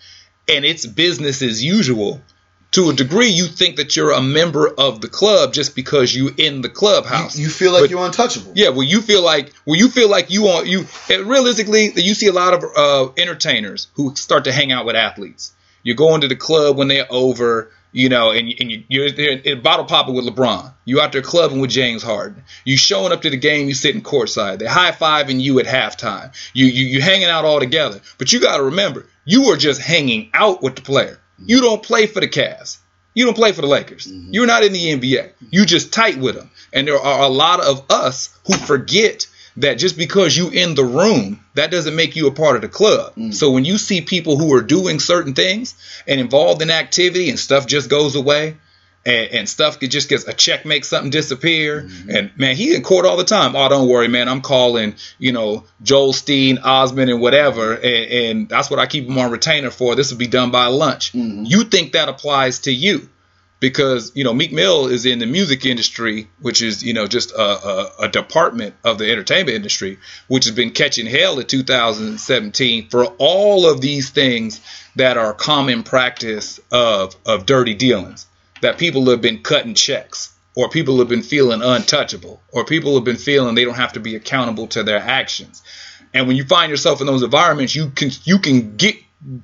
and 0.49 0.65
it's 0.65 0.87
business 0.87 1.41
as 1.43 1.63
usual 1.63 2.21
to 2.73 2.89
a 2.89 2.93
degree, 2.95 3.29
you 3.29 3.45
think 3.45 3.77
that 3.77 3.97
you're 3.97 4.13
a 4.13 4.23
member 4.23 4.67
of 4.67 5.01
the 5.01 5.09
club 5.09 5.53
just 5.53 5.77
because 5.77 6.15
you 6.15 6.31
in 6.37 6.63
the 6.63 6.69
clubhouse. 6.69 7.39
You, 7.39 7.45
you 7.45 7.51
feel 7.51 7.73
like 7.73 7.83
but, 7.83 7.91
you're 7.91 8.05
untouchable. 8.05 8.53
Yeah, 8.55 8.71
well, 8.71 8.83
you 8.83 9.03
feel 9.03 9.23
like 9.23 9.53
well, 9.67 9.79
you 9.79 9.89
feel 9.89 10.09
like 10.11 10.31
you 10.31 10.43
want 10.43 10.67
you. 10.67 10.87
realistically, 11.09 11.93
you 11.95 12.15
see 12.15 12.29
a 12.29 12.33
lot 12.33 12.55
of 12.55 12.65
uh, 12.77 13.13
entertainers 13.17 13.89
who 13.95 14.17
start 14.17 14.45
to 14.45 14.53
hang 14.53 14.73
out 14.73 14.87
with 14.87 14.97
athletes. 14.97 15.55
You're 15.83 15.97
going 15.97 16.23
to 16.23 16.29
the 16.29 16.37
club 16.37 16.77
when 16.77 16.89
they're 16.89 17.07
over, 17.11 17.71
You 17.93 18.09
know, 18.09 18.31
and, 18.31 18.49
and 18.59 18.71
you, 18.71 18.85
you're 18.89 19.11
there 19.11 19.33
in 19.33 19.61
bottle 19.61 19.85
popping 19.85 20.15
with 20.15 20.25
LeBron. 20.25 20.73
You 20.87 21.01
out 21.03 21.13
there 21.13 21.21
clubbing 21.21 21.61
with 21.61 21.71
James 21.71 22.03
Harden. 22.03 22.43
You 22.65 22.79
showing 22.79 23.13
up 23.13 23.21
to 23.23 23.31
the 23.31 23.37
game. 23.37 23.69
You 23.69 23.75
sitting 23.75 24.03
courtside. 24.03 24.61
They 24.61 24.67
high 24.67 24.93
fiving 24.93 25.41
you 25.41 25.61
at 25.61 25.67
halftime. 25.67 26.33
You 26.55 26.67
you 26.67 26.87
you 26.87 27.01
hanging 27.03 27.29
out 27.29 27.45
all 27.45 27.61
together. 27.61 28.01
But 28.17 28.33
you 28.33 28.41
got 28.41 28.57
to 28.57 28.65
remember, 28.65 29.07
you 29.27 29.45
are 29.53 29.57
just 29.59 29.83
hanging 29.83 30.31
out 30.33 30.63
with 30.63 30.77
the 30.77 30.83
player. 30.83 31.19
You 31.47 31.61
don't 31.61 31.83
play 31.83 32.07
for 32.07 32.21
the 32.21 32.29
Cavs. 32.29 32.79
You 33.15 33.27
don't 33.27 33.35
play 33.35 33.53
for 33.53 33.61
the 33.61 33.67
Lakers. 33.67 34.07
Mhm. 34.07 34.29
You're 34.31 34.47
not 34.47 34.65
in 34.65 34.73
the 34.73 34.91
NBA. 34.91 35.31
You 35.51 35.67
just 35.67 35.93
tight 35.93 36.19
with 36.19 36.35
them. 36.35 36.51
And 36.73 36.89
there 36.89 36.99
are 36.99 37.23
a 37.23 37.29
lot 37.29 37.61
of 37.61 37.85
us 37.91 38.31
who 38.47 38.55
forget 38.55 39.27
that 39.59 39.75
just 39.75 39.99
because 39.99 40.35
you 40.35 40.49
in 40.49 40.75
the 40.75 40.85
room, 40.85 41.41
that 41.55 41.71
doesn't 41.71 41.95
make 41.95 42.17
you 42.17 42.27
a 42.27 42.33
part 42.33 42.57
of 42.57 42.63
the 42.63 42.69
club. 42.69 43.13
Mm. 43.17 43.35
So 43.35 43.51
when 43.51 43.67
you 43.67 43.77
see 43.77 44.01
people 44.01 44.39
who 44.39 44.55
are 44.55 44.63
doing 44.63 44.99
certain 44.99 45.35
things 45.35 45.75
and 46.09 46.21
involved 46.21 46.63
in 46.63 46.71
activity 46.71 47.29
and 47.29 47.39
stuff 47.39 47.67
just 47.67 47.91
goes 47.91 48.15
away 48.15 48.57
and, 49.05 49.29
and 49.33 49.49
stuff 49.49 49.81
could 49.81 49.91
just 49.91 50.09
gets 50.09 50.27
a 50.29 50.33
check 50.33 50.65
makes 50.65 50.89
something 50.89 51.11
disappear. 51.11 51.83
Mhm. 51.83 52.15
and 52.17 52.31
man 52.37 52.57
he 52.57 52.75
in 52.75 52.83
court 52.83 53.05
all 53.07 53.17
the 53.17 53.25
time. 53.25 53.57
Oh 53.57 53.69
don't 53.69 53.89
worry 53.89 54.09
man. 54.09 54.29
I'm 54.29 54.41
calling 54.43 54.95
you 55.19 55.33
know 55.33 55.65
joel 55.83 56.13
steen 56.13 56.59
osmond 56.59 57.11
and 57.11 57.21
whatever. 57.21 57.75
And, 57.75 57.85
and 57.85 58.49
that's 58.49 58.71
what 58.71 58.79
i 58.79 58.87
keep 58.87 59.07
them 59.07 59.19
on 59.19 59.31
retainer 59.31 59.71
for. 59.71 59.95
This 59.95 60.11
will 60.11 60.19
be 60.19 60.27
done 60.29 60.51
by 60.51 60.67
lunch. 60.67 61.13
Mhm. 61.13 61.49
you 61.49 61.65
think 61.65 61.93
that 61.93 62.09
applies 62.09 62.61
to 62.61 62.73
you? 62.73 63.09
Because 63.61 64.11
you 64.17 64.25
know 64.25 64.35
Meek 64.35 64.53
Mill 64.53 64.89
is 64.89 65.07
in 65.07 65.21
the 65.21 65.27
music 65.27 65.65
industry, 65.65 66.29
which 66.41 66.63
is 66.63 66.83
you 66.83 66.95
know 66.95 67.07
just 67.07 67.31
a, 67.31 67.41
a, 67.41 67.93
a 68.01 68.09
department 68.09 68.75
of 68.83 68.99
the 68.99 69.09
entertainment 69.13 69.55
industry, 69.55 69.99
which 70.27 70.47
has 70.47 70.55
been 70.55 70.73
catching 70.73 71.07
hell 71.07 71.39
in 71.39 71.47
2017 71.47 72.89
for 72.89 73.05
all 73.19 73.71
of 73.71 73.81
these 73.81 74.11
things 74.11 74.61
that 74.97 75.17
are 75.17 75.33
common 75.33 75.85
practice 75.85 76.59
of 76.73 77.15
of 77.25 77.47
dirty 77.47 77.75
dealings, 77.75 78.27
that 78.63 78.79
people 78.79 79.11
have 79.11 79.21
been 79.21 79.43
cutting 79.43 79.75
checks, 79.75 80.35
or 80.57 80.69
people 80.69 80.99
have 80.99 81.09
been 81.09 81.23
feeling 81.23 81.63
untouchable, 81.63 82.41
or 82.53 82.65
people 82.65 82.95
have 82.95 83.05
been 83.05 83.17
feeling 83.17 83.55
they 83.55 83.65
don't 83.65 83.75
have 83.75 83.93
to 83.93 84.01
be 84.01 84.17
accountable 84.17 84.67
to 84.69 84.83
their 84.83 84.99
actions. 84.99 85.63
And 86.15 86.27
when 86.27 86.37
you 86.37 86.45
find 86.45 86.71
yourself 86.71 87.01
in 87.01 87.07
those 87.07 87.23
environments, 87.23 87.75
you 87.75 87.91
can 87.91 88.11
you 88.25 88.39
can 88.39 88.77
get 88.77 88.97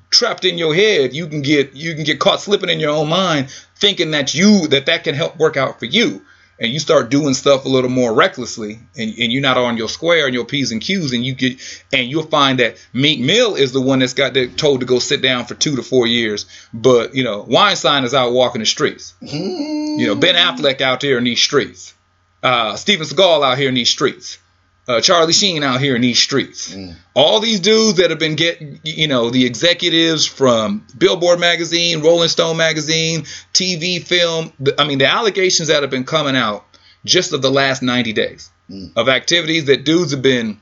trapped 0.09 0.45
in 0.45 0.57
your 0.57 0.75
head. 0.75 1.13
You 1.13 1.27
can 1.27 1.41
get 1.41 1.75
you 1.75 1.95
can 1.95 2.03
get 2.03 2.19
caught 2.19 2.41
slipping 2.41 2.69
in 2.69 2.79
your 2.79 2.91
own 2.91 3.09
mind, 3.09 3.49
thinking 3.75 4.11
that 4.11 4.33
you 4.33 4.67
that 4.69 4.85
that 4.87 5.03
can 5.03 5.15
help 5.15 5.37
work 5.37 5.57
out 5.57 5.79
for 5.79 5.85
you. 5.85 6.21
And 6.61 6.73
you 6.73 6.79
start 6.79 7.09
doing 7.09 7.33
stuff 7.33 7.63
a 7.63 7.69
little 7.69 7.89
more 7.89 8.13
recklessly, 8.13 8.79
and, 8.97 9.17
and 9.17 9.31
you're 9.31 9.41
not 9.41 9.57
on 9.57 9.77
your 9.77 9.87
square 9.87 10.25
and 10.25 10.33
your 10.33 10.43
p's 10.43 10.73
and 10.73 10.81
q's, 10.81 11.13
and 11.13 11.25
you 11.25 11.33
get 11.33 11.57
and 11.93 12.09
you'll 12.09 12.23
find 12.23 12.59
that 12.59 12.75
Meek 12.91 13.21
Mill 13.21 13.55
is 13.55 13.71
the 13.71 13.79
one 13.79 13.99
that's 13.99 14.13
got 14.13 14.33
that 14.33 14.57
told 14.57 14.81
to 14.81 14.85
go 14.85 14.99
sit 14.99 15.21
down 15.21 15.45
for 15.45 15.55
two 15.55 15.77
to 15.77 15.83
four 15.83 16.05
years, 16.05 16.45
but 16.73 17.15
you 17.15 17.23
know 17.23 17.45
Weinstein 17.47 18.03
is 18.03 18.13
out 18.13 18.33
walking 18.33 18.59
the 18.59 18.65
streets. 18.65 19.13
You 19.21 20.05
know 20.05 20.15
Ben 20.15 20.35
Affleck 20.35 20.81
out 20.81 20.99
there 20.99 21.17
in 21.17 21.23
these 21.23 21.41
streets, 21.41 21.93
uh, 22.43 22.75
Steven 22.75 23.07
Seagal 23.07 23.45
out 23.45 23.57
here 23.57 23.69
in 23.69 23.75
these 23.75 23.89
streets, 23.89 24.37
uh, 24.89 24.99
Charlie 25.01 25.33
Sheen 25.33 25.63
out 25.63 25.79
here 25.79 25.95
in 25.95 26.01
these 26.01 26.19
streets. 26.19 26.73
Mm. 26.73 26.95
All 27.13 27.39
these 27.39 27.59
dudes 27.59 27.97
that 27.99 28.09
have 28.09 28.17
been 28.19 28.35
getting, 28.35 28.79
you 28.83 29.07
know, 29.07 29.29
the 29.29 29.45
executives 29.45 30.25
from 30.25 30.85
Billboard 30.97 31.39
magazine, 31.39 32.01
Rolling 32.01 32.27
Stone 32.29 32.57
magazine, 32.57 33.21
TV, 33.53 33.99
film. 34.03 34.51
the- 34.59 34.81
I 34.81 34.85
mean, 34.85 34.97
the 34.97 35.05
allegations 35.05 35.67
that 35.69 35.83
have 35.83 35.91
been 35.91 36.05
coming 36.05 36.35
out 36.35 36.65
just 37.05 37.31
of 37.33 37.41
the 37.41 37.51
last 37.51 37.81
90 37.83 38.13
days 38.13 38.49
Mm. 38.69 38.91
of 38.95 39.07
activities 39.09 39.65
that 39.65 39.83
dudes 39.85 40.11
have 40.11 40.21
been, 40.23 40.59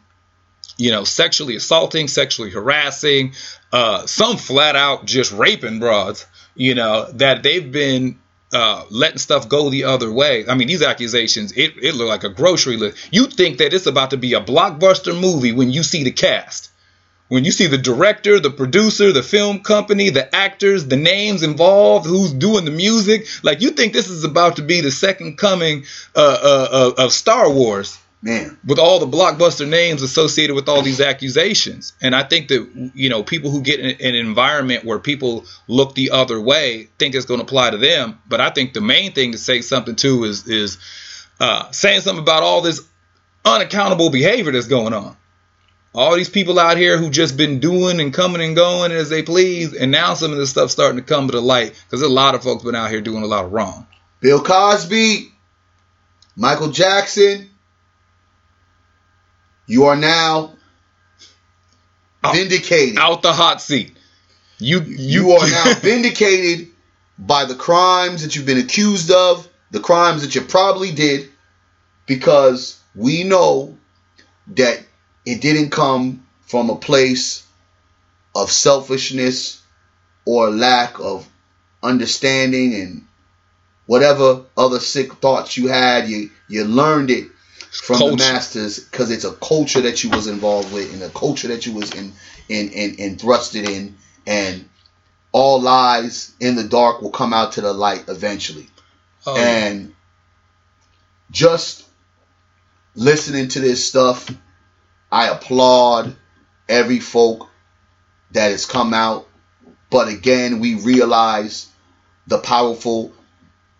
you 0.77 0.91
know, 0.91 1.03
sexually 1.05 1.55
assaulting, 1.55 2.07
sexually 2.09 2.49
harassing, 2.51 3.33
uh, 3.71 4.05
some 4.07 4.37
flat 4.37 4.75
out 4.75 5.05
just 5.05 5.31
raping 5.31 5.79
broads, 5.79 6.25
you 6.55 6.75
know, 6.75 7.09
that 7.13 7.43
they've 7.43 7.71
been 7.71 8.19
uh, 8.53 8.85
letting 8.89 9.17
stuff 9.17 9.49
go 9.49 9.69
the 9.69 9.85
other 9.85 10.11
way. 10.11 10.47
I 10.47 10.55
mean, 10.55 10.67
these 10.67 10.81
accusations, 10.81 11.51
it, 11.53 11.73
it 11.81 11.95
look 11.95 12.07
like 12.07 12.23
a 12.23 12.29
grocery 12.29 12.77
list. 12.77 13.09
You 13.11 13.27
think 13.27 13.57
that 13.57 13.73
it's 13.73 13.87
about 13.87 14.11
to 14.11 14.17
be 14.17 14.33
a 14.33 14.41
blockbuster 14.41 15.19
movie 15.19 15.51
when 15.51 15.71
you 15.71 15.83
see 15.83 16.03
the 16.03 16.11
cast. 16.11 16.71
When 17.29 17.43
you 17.43 17.51
see 17.51 17.67
the 17.67 17.77
director, 17.77 18.39
the 18.39 18.49
producer, 18.49 19.11
the 19.11 19.21
film 19.21 19.59
company, 19.59 20.11
the 20.11 20.33
actors, 20.33 20.87
the 20.87 20.95
names 20.95 21.43
involved, 21.43 22.07
who's 22.07 22.31
doing 22.31 22.63
the 22.63 22.71
music, 22.71 23.27
like 23.43 23.59
you 23.59 23.71
think 23.71 23.91
this 23.91 24.09
is 24.09 24.23
about 24.23 24.55
to 24.55 24.61
be 24.61 24.79
the 24.79 24.91
second 24.91 25.37
coming 25.37 25.83
uh, 26.15 26.37
uh, 26.41 27.03
of 27.03 27.11
Star 27.11 27.51
Wars 27.51 27.99
Man, 28.19 28.57
with 28.65 28.79
all 28.79 28.99
the 28.99 29.05
blockbuster 29.05 29.67
names 29.67 30.01
associated 30.01 30.55
with 30.55 30.67
all 30.67 30.81
these 30.81 30.99
accusations. 30.99 31.93
And 32.01 32.15
I 32.15 32.23
think 32.23 32.47
that 32.47 32.91
you 32.95 33.09
know 33.09 33.21
people 33.21 33.51
who 33.51 33.61
get 33.61 33.79
in 33.79 33.91
an 33.91 34.15
environment 34.15 34.83
where 34.83 34.97
people 34.97 35.45
look 35.67 35.93
the 35.93 36.09
other 36.09 36.41
way 36.41 36.89
think 36.97 37.13
it's 37.13 37.27
going 37.27 37.39
to 37.39 37.45
apply 37.45 37.69
to 37.69 37.77
them. 37.77 38.19
But 38.27 38.41
I 38.41 38.49
think 38.49 38.73
the 38.73 38.81
main 38.81 39.11
thing 39.11 39.33
to 39.33 39.37
say 39.37 39.61
something 39.61 39.95
to 39.97 40.23
is 40.23 40.47
is 40.47 40.79
uh, 41.39 41.69
saying 41.71 42.01
something 42.01 42.23
about 42.23 42.41
all 42.41 42.61
this 42.61 42.81
unaccountable 43.45 44.09
behavior 44.09 44.51
that's 44.51 44.67
going 44.67 44.93
on. 44.93 45.15
All 45.93 46.15
these 46.15 46.29
people 46.29 46.59
out 46.59 46.77
here 46.77 46.97
who 46.97 47.09
just 47.09 47.37
been 47.37 47.59
doing 47.59 47.99
and 47.99 48.13
coming 48.13 48.41
and 48.41 48.55
going 48.55 48.91
as 48.91 49.09
they 49.09 49.23
please, 49.23 49.73
and 49.73 49.91
now 49.91 50.15
some 50.15 50.31
of 50.31 50.37
this 50.37 50.49
stuff 50.49 50.71
starting 50.71 50.97
to 50.97 51.03
come 51.03 51.27
to 51.27 51.31
the 51.33 51.41
light 51.41 51.79
because 51.85 52.01
a 52.01 52.09
lot 52.09 52.35
of 52.35 52.43
folks 52.43 52.63
been 52.63 52.75
out 52.75 52.89
here 52.89 53.01
doing 53.01 53.23
a 53.23 53.27
lot 53.27 53.45
of 53.45 53.51
wrong. 53.51 53.87
Bill 54.19 54.43
Cosby, 54.43 55.31
Michael 56.35 56.69
Jackson, 56.69 57.49
you 59.67 59.85
are 59.85 59.97
now 59.97 60.53
vindicated. 62.31 62.97
Out 62.97 63.21
the 63.21 63.33
hot 63.33 63.61
seat. 63.61 63.95
You 64.57 64.81
You 64.81 65.33
are 65.33 65.47
now 65.47 65.73
vindicated 65.79 66.69
by 67.19 67.45
the 67.45 67.55
crimes 67.55 68.23
that 68.23 68.35
you've 68.35 68.45
been 68.45 68.57
accused 68.57 69.11
of, 69.11 69.47
the 69.71 69.79
crimes 69.79 70.21
that 70.21 70.33
you 70.33 70.41
probably 70.41 70.91
did, 70.91 71.29
because 72.05 72.79
we 72.95 73.23
know 73.23 73.77
that 74.55 74.83
it 75.25 75.41
didn't 75.41 75.71
come 75.71 76.25
from 76.41 76.69
a 76.69 76.75
place 76.75 77.45
of 78.33 78.49
selfishness 78.49 79.61
or 80.25 80.49
lack 80.49 80.99
of 80.99 81.27
understanding 81.83 82.73
and 82.73 83.05
whatever 83.85 84.43
other 84.55 84.79
sick 84.79 85.13
thoughts 85.15 85.57
you 85.57 85.67
had, 85.67 86.07
you 86.07 86.29
you 86.47 86.63
learned 86.63 87.11
it 87.11 87.27
from 87.81 87.99
the 87.99 88.15
masters 88.17 88.79
because 88.79 89.11
it's 89.11 89.23
a 89.23 89.33
culture 89.33 89.81
that 89.81 90.03
you 90.03 90.09
was 90.09 90.27
involved 90.27 90.73
with 90.73 90.93
and 90.93 91.01
a 91.03 91.09
culture 91.09 91.47
that 91.49 91.65
you 91.65 91.73
was 91.73 91.91
in 91.93 92.13
in 92.49 92.69
in, 92.69 92.95
in 92.95 93.15
thrusted 93.15 93.67
in 93.67 93.95
and 94.25 94.67
all 95.31 95.61
lies 95.61 96.33
in 96.39 96.55
the 96.55 96.63
dark 96.63 97.01
will 97.01 97.11
come 97.11 97.33
out 97.33 97.53
to 97.53 97.61
the 97.61 97.73
light 97.73 98.05
eventually. 98.07 98.67
Oh, 99.25 99.37
and 99.37 99.93
just 101.31 101.85
listening 102.95 103.49
to 103.49 103.59
this 103.59 103.85
stuff 103.85 104.29
i 105.11 105.27
applaud 105.27 106.15
every 106.69 106.99
folk 106.99 107.49
that 108.31 108.51
has 108.51 108.65
come 108.65 108.93
out. 108.93 109.27
But 109.89 110.09
again 110.09 110.59
we 110.59 110.75
realize 110.75 111.67
the 112.27 112.39
powerful 112.39 113.13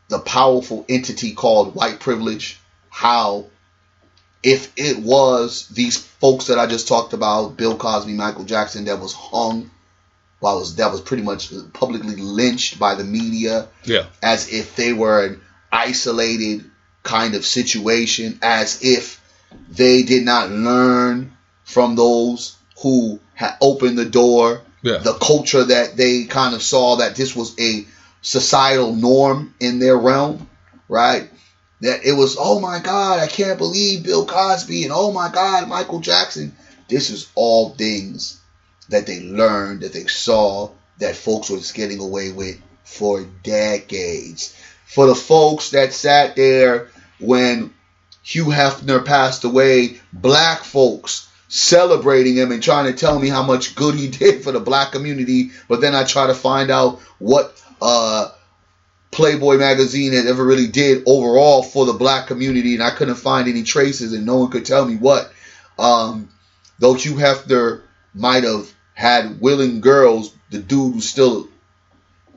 the 0.10 0.20
powerful 0.20 0.86
entity 0.88 1.34
called 1.34 1.76
white 1.76 2.00
privilege 2.00 2.60
how 2.90 3.48
if 4.44 4.72
it 4.78 5.00
was 5.00 5.68
these 5.70 5.98
folks 5.98 6.48
that 6.48 6.60
i 6.60 6.68
just 6.68 6.88
talked 6.88 7.14
about 7.14 7.58
bill 7.58 7.78
cosby 7.78 8.14
michael 8.14 8.44
jackson 8.44 8.86
that 8.86 9.00
was 9.00 9.14
hung 9.14 9.70
well, 10.40 10.60
was 10.60 10.76
that 10.76 10.92
was 10.92 11.02
pretty 11.02 11.24
much 11.24 11.52
publicly 11.74 12.16
lynched 12.16 12.80
by 12.80 12.96
the 12.96 13.04
media 13.04 13.68
yeah. 13.86 14.06
as 14.22 14.54
if 14.54 14.76
they 14.76 14.94
were 14.94 15.26
an 15.26 15.42
isolated 15.72 16.70
kind 17.04 17.36
of 17.36 17.46
situation, 17.46 18.40
as 18.42 18.84
if 18.84 19.22
they 19.70 20.04
did 20.04 20.24
not 20.24 20.52
learn 20.52 21.36
from 21.64 21.96
those 21.96 22.56
who 22.84 23.20
had 23.34 23.56
opened 23.62 23.98
the 23.98 24.06
door, 24.06 24.62
Yeah. 24.82 24.98
the 24.98 25.14
culture 25.14 25.64
that 25.64 25.98
they 25.98 26.26
kind 26.26 26.54
of 26.54 26.62
saw 26.62 26.98
that 26.98 27.16
this 27.16 27.36
was 27.36 27.60
a 27.60 27.88
societal 28.22 28.96
norm 28.96 29.56
in 29.60 29.80
their 29.80 29.98
realm, 29.98 30.48
right? 30.88 31.30
That 31.82 32.06
it 32.06 32.14
was, 32.14 32.38
oh 32.40 32.60
my 32.60 32.80
God, 32.80 33.20
I 33.20 33.28
can't 33.28 33.58
believe 33.58 34.04
Bill 34.04 34.26
Cosby, 34.26 34.84
and 34.84 34.92
oh 34.94 35.12
my 35.12 35.30
God, 35.30 35.68
Michael 35.68 36.00
Jackson. 36.00 36.56
This 36.90 37.10
is 37.10 37.30
all 37.36 37.72
things 37.72 38.40
that 38.90 39.06
they 39.06 39.22
learned, 39.22 39.82
that 39.82 39.94
they 39.94 40.08
saw, 40.08 40.72
that 41.00 41.16
folks 41.16 41.50
was 41.50 41.72
getting 41.72 42.00
away 42.00 42.32
with 42.32 42.60
for 42.84 43.24
decades. 43.44 44.56
For 44.86 45.06
the 45.06 45.16
folks 45.16 45.72
that 45.72 45.94
sat 45.94 46.36
there 46.36 46.90
when 47.20 47.74
Hugh 48.24 48.46
Hefner 48.46 49.06
passed 49.06 49.44
away, 49.44 50.00
black 50.14 50.64
folks 50.64 51.28
celebrating 51.50 52.36
him 52.36 52.52
and 52.52 52.62
trying 52.62 52.92
to 52.92 52.98
tell 52.98 53.20
me 53.20 53.30
how 53.30 53.44
much 53.44 53.76
good 53.76 53.96
he 53.96 54.08
did 54.10 54.44
for 54.44 54.52
the 54.52 54.60
black 54.60 54.92
community, 54.92 55.52
but 55.68 55.82
then 55.82 55.96
I 55.96 56.04
try 56.04 56.28
to 56.28 56.34
find 56.34 56.72
out 56.72 57.00
what 57.20 57.62
uh, 57.82 58.32
Playboy 59.12 59.58
magazine 59.58 60.14
had 60.14 60.28
ever 60.28 60.44
really 60.44 60.68
did 60.68 61.04
overall 61.06 61.64
for 61.64 61.86
the 61.86 61.94
black 61.94 62.28
community, 62.28 62.74
and 62.74 62.84
I 62.84 62.92
couldn't 62.92 63.16
find 63.16 63.48
any 63.48 63.64
traces, 63.64 64.14
and 64.14 64.26
no 64.26 64.38
one 64.38 64.52
could 64.52 64.66
tell 64.66 64.86
me 64.86 64.96
what. 64.96 65.32
Um, 65.80 66.30
though 66.80 66.94
Hugh 66.94 67.16
Hefner 67.16 67.82
might 68.14 68.44
have 68.44 68.72
had 68.94 69.40
willing 69.40 69.82
girls, 69.82 70.34
the 70.50 70.60
dude 70.60 70.96
was 70.96 71.10
still, 71.10 71.48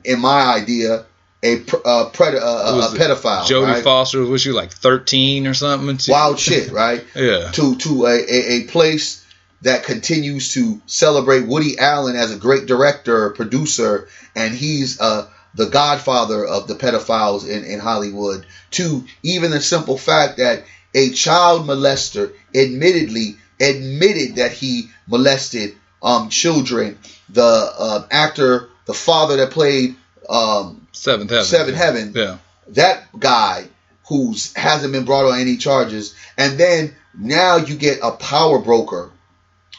in 0.03 0.19
my 0.19 0.53
idea, 0.55 1.05
a 1.43 1.55
uh, 1.55 2.09
pred- 2.11 2.35
Was 2.35 2.93
a 2.93 2.97
pedophile. 2.97 3.43
Jodie 3.45 3.65
right? 3.65 3.83
Foster 3.83 4.23
was 4.23 4.45
you 4.45 4.53
like 4.53 4.71
13 4.71 5.47
or 5.47 5.53
something? 5.53 5.97
too? 5.97 6.11
Wild 6.11 6.39
shit, 6.39 6.71
right? 6.71 7.03
Yeah. 7.15 7.49
To 7.51 7.75
to 7.75 8.05
a, 8.05 8.13
a, 8.13 8.53
a 8.53 8.63
place 8.65 9.25
that 9.63 9.83
continues 9.83 10.53
to 10.53 10.81
celebrate 10.85 11.47
Woody 11.47 11.77
Allen 11.77 12.15
as 12.15 12.31
a 12.31 12.37
great 12.37 12.65
director, 12.65 13.31
producer, 13.31 14.07
and 14.35 14.53
he's 14.55 14.99
uh, 14.99 15.27
the 15.55 15.67
godfather 15.67 16.45
of 16.45 16.67
the 16.67 16.75
pedophiles 16.75 17.47
in, 17.47 17.63
in 17.65 17.79
Hollywood. 17.79 18.45
To 18.71 19.03
even 19.23 19.51
the 19.51 19.61
simple 19.61 19.97
fact 19.97 20.37
that 20.37 20.63
a 20.93 21.09
child 21.11 21.67
molester 21.67 22.33
admittedly 22.55 23.37
admitted 23.59 24.35
that 24.37 24.51
he 24.51 24.89
molested 25.07 25.75
um, 26.01 26.29
children. 26.29 26.97
The 27.29 27.41
uh, 27.43 28.07
actor, 28.11 28.69
the 28.85 28.93
father 28.93 29.37
that 29.37 29.51
played 29.51 29.95
um, 30.29 30.87
Seventh 30.91 31.29
Heaven. 31.29 31.45
Seventh 31.45 31.77
Heaven, 31.77 32.13
Yeah. 32.15 32.37
that 32.69 33.03
guy 33.19 33.67
who 34.07 34.35
hasn't 34.55 34.91
been 34.93 35.05
brought 35.05 35.25
on 35.25 35.39
any 35.39 35.57
charges, 35.57 36.15
and 36.37 36.57
then 36.59 36.95
now 37.17 37.57
you 37.57 37.75
get 37.75 37.99
a 38.03 38.11
power 38.11 38.59
broker 38.59 39.11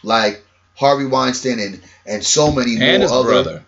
like 0.02 0.44
Harvey 0.74 1.06
Weinstein 1.06 1.58
and 1.60 1.80
and 2.06 2.24
so 2.24 2.50
many 2.50 2.76
more 2.76 2.88
his 2.98 3.12
other 3.12 3.28
brother. 3.28 3.64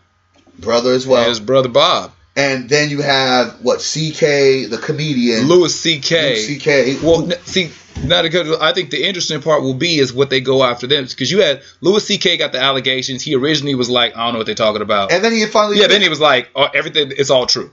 Brother 0.59 0.93
as 0.93 1.07
well, 1.07 1.21
and 1.23 1.29
his 1.29 1.41
brother 1.41 1.69
Bob. 1.69 2.13
and 2.37 2.69
then 2.69 2.91
you 2.91 3.01
have 3.03 3.55
what 3.63 3.79
CK 3.79 4.69
the 4.71 4.81
comedian 4.83 5.47
Louis 5.49 5.75
C.K. 5.79 6.35
Louis 6.35 6.59
CK. 6.97 7.03
Well, 7.03 7.31
n- 7.33 7.39
see, 7.45 7.71
not 8.05 8.23
because 8.23 8.59
I 8.61 8.73
think 8.73 8.91
the 8.91 9.05
interesting 9.07 9.41
part 9.41 9.63
will 9.63 9.75
be 9.75 9.99
is 9.99 10.13
what 10.13 10.31
they 10.31 10.41
go 10.41 10.63
after 10.65 10.87
them 10.87 11.05
because 11.05 11.31
you 11.31 11.43
had 11.43 11.63
Louis 11.81 12.05
C.K. 12.05 12.37
got 12.39 12.53
the 12.53 12.61
allegations. 12.61 13.23
He 13.23 13.35
originally 13.37 13.75
was 13.75 13.89
like, 13.89 14.17
I 14.17 14.25
don't 14.25 14.33
know 14.35 14.39
what 14.39 14.47
they're 14.47 14.55
talking 14.55 14.83
about. 14.83 15.13
and 15.13 15.23
then 15.25 15.33
he 15.33 15.45
finally 15.47 15.79
yeah, 15.81 15.87
then 15.87 16.03
he 16.03 16.09
was 16.09 16.21
like, 16.21 16.49
oh, 16.57 16.69
everything, 16.75 17.13
it's 17.17 17.31
all 17.31 17.47
true. 17.47 17.71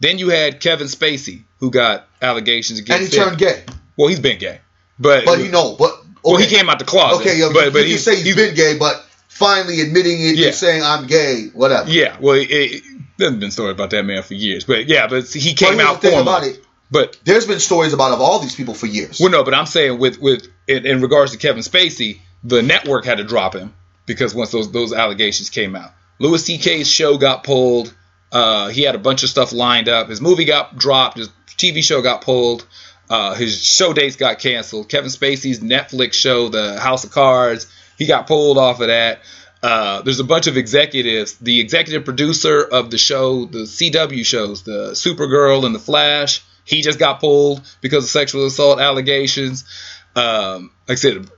Then 0.00 0.18
you 0.18 0.28
had 0.28 0.60
Kevin 0.60 0.86
Spacey 0.86 1.42
who 1.58 1.70
got 1.70 2.06
allegations 2.22 2.78
against, 2.78 3.02
and 3.02 3.12
he 3.12 3.18
him. 3.18 3.24
turned 3.28 3.38
gay, 3.38 3.64
Well, 3.96 4.08
he's 4.08 4.20
been 4.20 4.38
gay, 4.38 4.60
but 4.98 5.24
but 5.24 5.38
he 5.40 5.48
know, 5.48 5.74
but 5.76 5.90
okay. 5.92 6.02
well, 6.22 6.36
he 6.36 6.46
came 6.46 6.68
out 6.70 6.78
the 6.78 6.84
closet. 6.84 7.20
Okay, 7.22 7.38
yeah, 7.38 7.50
but 7.52 7.72
but 7.72 7.80
you 7.80 7.94
he's, 7.94 8.04
can 8.04 8.14
say 8.16 8.22
he's 8.22 8.36
been 8.36 8.54
gay, 8.54 8.76
but 8.78 9.04
finally 9.38 9.80
admitting 9.80 10.20
it 10.20 10.36
Yeah. 10.36 10.46
and 10.48 10.54
saying 10.54 10.82
I'm 10.82 11.06
gay, 11.06 11.46
whatever. 11.54 11.88
yeah. 11.90 12.16
Well, 12.20 12.34
it, 12.34 12.48
it, 12.50 12.82
there's 13.16 13.36
been 13.36 13.50
stories 13.50 13.72
about 13.74 13.90
that 13.90 14.04
man 14.04 14.22
for 14.22 14.34
years, 14.34 14.64
but 14.64 14.86
yeah, 14.88 15.06
but 15.06 15.26
he 15.32 15.54
came 15.54 15.80
out 15.80 16.00
the 16.02 16.10
thing 16.10 16.20
about 16.20 16.44
it. 16.44 16.64
But 16.90 17.18
There's 17.24 17.46
been 17.46 17.60
stories 17.60 17.92
about 17.92 18.12
of 18.12 18.20
all 18.22 18.38
these 18.38 18.54
people 18.54 18.72
for 18.74 18.86
years. 18.86 19.20
Well, 19.20 19.30
no, 19.30 19.44
but 19.44 19.52
I'm 19.54 19.66
saying 19.66 19.98
with 19.98 20.18
with 20.20 20.46
in, 20.66 20.86
in 20.86 21.00
regards 21.02 21.32
to 21.32 21.38
Kevin 21.38 21.62
Spacey, 21.62 22.18
the 22.42 22.62
network 22.62 23.04
had 23.04 23.18
to 23.18 23.24
drop 23.24 23.54
him 23.54 23.74
because 24.06 24.34
once 24.34 24.50
those 24.52 24.72
those 24.72 24.92
allegations 24.94 25.50
came 25.50 25.76
out, 25.76 25.90
Louis 26.18 26.42
C.K.'s 26.44 26.88
show 26.90 27.18
got 27.18 27.44
pulled. 27.44 27.94
Uh, 28.32 28.68
he 28.68 28.82
had 28.82 28.94
a 28.94 28.98
bunch 28.98 29.22
of 29.22 29.28
stuff 29.28 29.52
lined 29.52 29.88
up. 29.88 30.08
His 30.08 30.20
movie 30.22 30.44
got 30.46 30.76
dropped. 30.78 31.18
His 31.18 31.28
TV 31.48 31.82
show 31.84 32.00
got 32.02 32.22
pulled. 32.22 32.66
Uh, 33.10 33.34
his 33.34 33.62
show 33.62 33.92
dates 33.92 34.16
got 34.16 34.38
canceled. 34.38 34.88
Kevin 34.88 35.10
Spacey's 35.10 35.60
Netflix 35.60 36.12
show, 36.14 36.48
The 36.50 36.78
House 36.78 37.04
of 37.04 37.10
Cards, 37.10 37.66
he 37.98 38.06
got 38.06 38.26
pulled 38.26 38.56
off 38.56 38.80
of 38.80 38.86
that. 38.86 39.20
Uh, 39.62 40.02
there's 40.02 40.20
a 40.20 40.24
bunch 40.24 40.46
of 40.46 40.56
executives. 40.56 41.34
The 41.38 41.60
executive 41.60 42.04
producer 42.04 42.62
of 42.62 42.90
the 42.90 42.98
show, 42.98 43.44
the 43.44 43.64
CW 43.64 44.24
shows, 44.24 44.62
the 44.62 44.92
Supergirl 44.92 45.66
and 45.66 45.74
the 45.74 45.80
Flash, 45.80 46.44
he 46.64 46.82
just 46.82 46.98
got 46.98 47.18
pulled 47.20 47.66
because 47.80 48.04
of 48.04 48.10
sexual 48.10 48.46
assault 48.46 48.78
allegations. 48.78 49.64
Um, 50.14 50.70
like 50.88 50.96
I 50.96 51.00
said, 51.00 51.28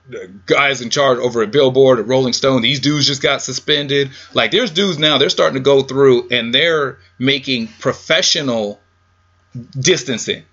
guys 0.46 0.81
in 0.81 0.90
charge 0.90 1.18
over 1.18 1.42
at 1.42 1.51
Billboard, 1.51 1.99
at 1.99 2.07
Rolling 2.07 2.33
Stone, 2.33 2.62
these 2.62 2.81
dudes 2.81 3.07
just 3.07 3.23
got 3.23 3.42
suspended. 3.42 4.11
Like 4.35 4.51
there's 4.51 4.70
dudes 4.70 4.99
now, 4.99 5.18
they're 5.18 5.31
starting 5.31 5.55
to 5.55 5.61
go 5.61 5.83
through 5.83 6.29
and 6.31 6.55
they're 6.55 6.99
making 7.18 7.68
professional 7.79 8.81
distancing. 9.79 10.44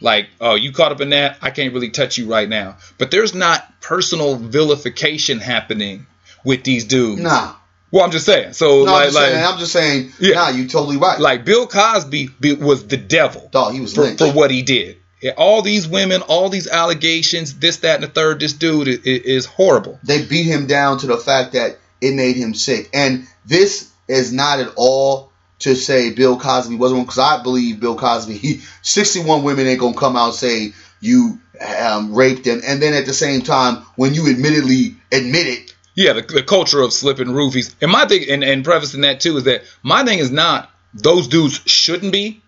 Like, 0.00 0.28
oh, 0.40 0.54
you 0.54 0.72
caught 0.72 0.92
up 0.92 1.00
in 1.00 1.10
that? 1.10 1.38
I 1.40 1.50
can't 1.50 1.72
really 1.72 1.90
touch 1.90 2.18
you 2.18 2.26
right 2.30 2.48
now. 2.48 2.76
But 2.98 3.10
there's 3.10 3.34
not 3.34 3.80
personal 3.80 4.36
vilification 4.36 5.38
happening 5.38 6.06
with 6.44 6.64
these 6.64 6.84
dudes. 6.84 7.20
Nah, 7.20 7.54
Well, 7.90 8.04
I'm 8.04 8.10
just 8.10 8.26
saying. 8.26 8.52
So, 8.52 8.84
no, 8.84 8.92
like, 8.92 8.94
I'm, 8.94 9.02
just 9.04 9.14
like, 9.14 9.24
saying, 9.24 9.44
I'm 9.44 9.58
just 9.58 9.72
saying. 9.72 10.12
Yeah. 10.20 10.34
Nah, 10.34 10.48
you 10.50 10.68
totally 10.68 10.96
right. 10.96 11.18
like 11.18 11.44
Bill 11.44 11.66
Cosby 11.66 12.30
was 12.60 12.86
the 12.86 12.96
devil 12.96 13.48
dog, 13.50 13.72
he 13.72 13.80
was 13.80 13.94
for, 13.94 14.06
for 14.16 14.30
what 14.32 14.50
he 14.50 14.62
did. 14.62 14.98
All 15.36 15.62
these 15.62 15.88
women, 15.88 16.22
all 16.22 16.50
these 16.50 16.68
allegations, 16.68 17.58
this, 17.58 17.78
that, 17.78 17.96
and 17.96 18.04
the 18.04 18.08
third. 18.08 18.38
This 18.38 18.52
dude 18.52 18.86
is, 18.86 18.98
is 18.98 19.46
horrible. 19.46 19.98
they 20.04 20.24
beat 20.24 20.44
him 20.44 20.66
down 20.66 20.98
to 20.98 21.06
the 21.06 21.16
fact 21.16 21.54
that 21.54 21.78
it 22.00 22.14
made 22.14 22.36
him 22.36 22.54
sick. 22.54 22.90
And 22.92 23.26
this 23.44 23.90
is 24.08 24.32
not 24.32 24.60
at 24.60 24.72
all 24.76 25.32
to 25.60 25.74
say 25.74 26.12
Bill 26.12 26.38
Cosby 26.38 26.76
wasn't 26.76 27.02
because 27.06 27.18
I 27.18 27.42
believe 27.42 27.80
Bill 27.80 27.96
Cosby. 27.96 28.36
He, 28.36 28.60
61 28.82 29.42
women 29.42 29.66
ain't 29.66 29.80
gonna 29.80 29.96
come 29.96 30.16
out 30.16 30.26
and 30.26 30.34
say 30.34 30.72
you 31.00 31.40
um, 31.78 32.14
raped 32.14 32.44
them, 32.44 32.60
and 32.66 32.80
then 32.82 32.94
at 32.94 33.06
the 33.06 33.14
same 33.14 33.42
time, 33.42 33.84
when 33.96 34.14
you 34.14 34.30
admittedly 34.30 34.96
admit 35.12 35.46
it, 35.46 35.74
Yeah, 35.94 36.12
the, 36.14 36.22
the 36.22 36.42
culture 36.42 36.80
of 36.80 36.92
slipping 36.92 37.28
roofies. 37.28 37.74
And 37.80 37.90
my 37.90 38.06
thing, 38.06 38.28
and, 38.30 38.44
and 38.44 38.64
prefacing 38.64 39.02
that 39.02 39.20
too, 39.20 39.38
is 39.38 39.44
that 39.44 39.62
my 39.82 40.04
thing 40.04 40.18
is 40.18 40.30
not 40.30 40.70
those 40.94 41.28
dudes 41.28 41.60
shouldn't 41.66 42.12
be. 42.12 42.42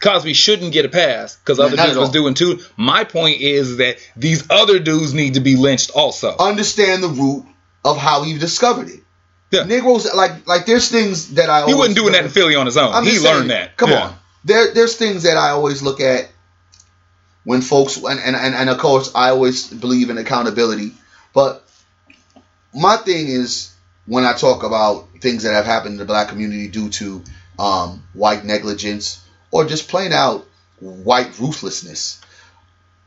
Cosby 0.00 0.32
shouldn't 0.32 0.72
get 0.72 0.84
a 0.84 0.88
pass 0.88 1.36
because 1.36 1.58
other 1.58 1.76
dudes 1.76 1.98
was 1.98 2.10
doing 2.10 2.34
too. 2.34 2.60
My 2.76 3.04
point 3.04 3.40
is 3.40 3.78
that 3.78 3.98
these 4.16 4.48
other 4.48 4.78
dudes 4.78 5.12
need 5.12 5.34
to 5.34 5.40
be 5.40 5.56
lynched 5.56 5.90
also. 5.90 6.36
understand 6.38 7.02
the 7.02 7.08
root 7.08 7.44
of 7.84 7.96
how 7.96 8.22
he 8.22 8.38
discovered 8.38 8.88
it. 8.88 8.97
Yeah. 9.50 9.64
Negroes 9.64 10.12
like 10.14 10.46
like 10.46 10.66
there's 10.66 10.90
things 10.90 11.34
that 11.34 11.48
I 11.48 11.66
he 11.66 11.74
wasn't 11.74 11.96
doing 11.96 12.12
that 12.12 12.24
in 12.24 12.30
Philly 12.30 12.54
on 12.54 12.66
his 12.66 12.76
own. 12.76 12.92
I'm 12.92 13.04
he 13.04 13.18
learned 13.18 13.22
saying, 13.22 13.48
that. 13.48 13.76
Come 13.76 13.90
Yeah. 13.90 14.06
on. 14.08 14.16
There 14.44 14.74
there's 14.74 14.96
things 14.96 15.22
that 15.22 15.36
I 15.36 15.50
always 15.50 15.82
look 15.82 16.00
at 16.00 16.28
when 17.44 17.62
folks 17.62 17.96
and, 17.96 18.20
and, 18.20 18.36
and, 18.36 18.54
and 18.54 18.68
of 18.68 18.78
course 18.78 19.12
I 19.14 19.30
always 19.30 19.68
believe 19.72 20.10
in 20.10 20.18
accountability. 20.18 20.92
But 21.32 21.64
my 22.74 22.96
thing 22.96 23.28
is 23.28 23.72
when 24.06 24.24
I 24.24 24.34
talk 24.34 24.64
about 24.64 25.08
things 25.20 25.44
that 25.44 25.54
have 25.54 25.64
happened 25.64 25.92
in 25.92 25.98
the 25.98 26.04
black 26.04 26.28
community 26.28 26.68
due 26.68 26.90
to 26.90 27.22
um, 27.58 28.02
white 28.12 28.44
negligence 28.44 29.24
or 29.50 29.64
just 29.64 29.88
plain 29.88 30.12
out 30.12 30.46
white 30.80 31.38
ruthlessness. 31.38 32.20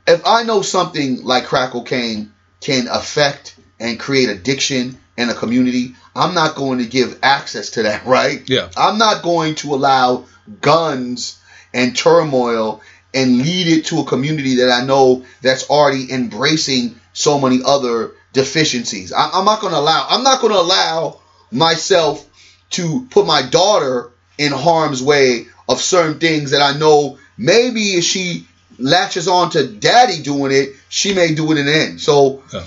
If 0.08 0.26
I 0.26 0.44
know 0.44 0.62
something 0.64 1.24
like 1.24 1.46
crack 1.46 1.72
cocaine 1.72 2.34
can 2.60 2.88
affect 2.88 3.56
and 3.82 4.00
create 4.00 4.30
addiction 4.30 4.98
in 5.18 5.30
a 5.30 5.34
community, 5.34 5.96
I'm 6.16 6.34
not 6.34 6.56
going 6.56 6.80
to 6.80 6.86
give 6.86 7.20
access 7.24 7.72
to 7.72 7.84
that, 7.84 8.06
right? 8.06 8.48
Yeah. 8.48 8.70
I'm 8.78 8.98
not 8.98 9.24
going 9.24 9.56
to 9.56 9.74
allow 9.74 10.26
guns 10.62 11.42
and 11.74 11.96
turmoil 11.96 12.82
and 13.14 13.40
lead 13.40 13.68
it 13.68 13.86
to 13.88 14.00
a 14.00 14.06
community 14.06 14.58
that 14.58 14.72
I 14.72 14.86
know 14.86 15.26
that's 15.42 15.70
already 15.70 16.12
embracing 16.14 16.96
so 17.14 17.40
many 17.40 17.60
other 17.66 18.12
deficiencies. 18.32 19.12
I, 19.12 19.32
I'm 19.34 19.46
not 19.46 19.60
going 19.60 19.74
to 19.74 19.80
allow. 19.80 20.08
I'm 20.10 20.24
not 20.24 20.40
going 20.40 20.54
to 20.54 20.60
allow 20.60 21.20
myself 21.52 22.26
to 22.72 23.08
put 23.10 23.26
my 23.26 23.42
daughter 23.42 24.12
in 24.38 24.52
harm's 24.52 25.04
way 25.04 25.48
of 25.68 25.82
certain 25.82 26.20
things 26.20 26.52
that 26.52 26.62
I 26.62 26.78
know 26.78 27.18
maybe 27.38 27.96
if 27.96 28.06
she 28.06 28.48
latches 28.80 29.28
on 29.28 29.50
to 29.52 29.68
daddy 29.68 30.22
doing 30.22 30.52
it, 30.52 30.70
she 30.88 31.14
may 31.14 31.34
do 31.34 31.52
it 31.52 31.58
in 31.58 31.66
the 31.66 31.76
end. 31.76 32.02
So 32.02 32.44
Yeah. 32.54 32.64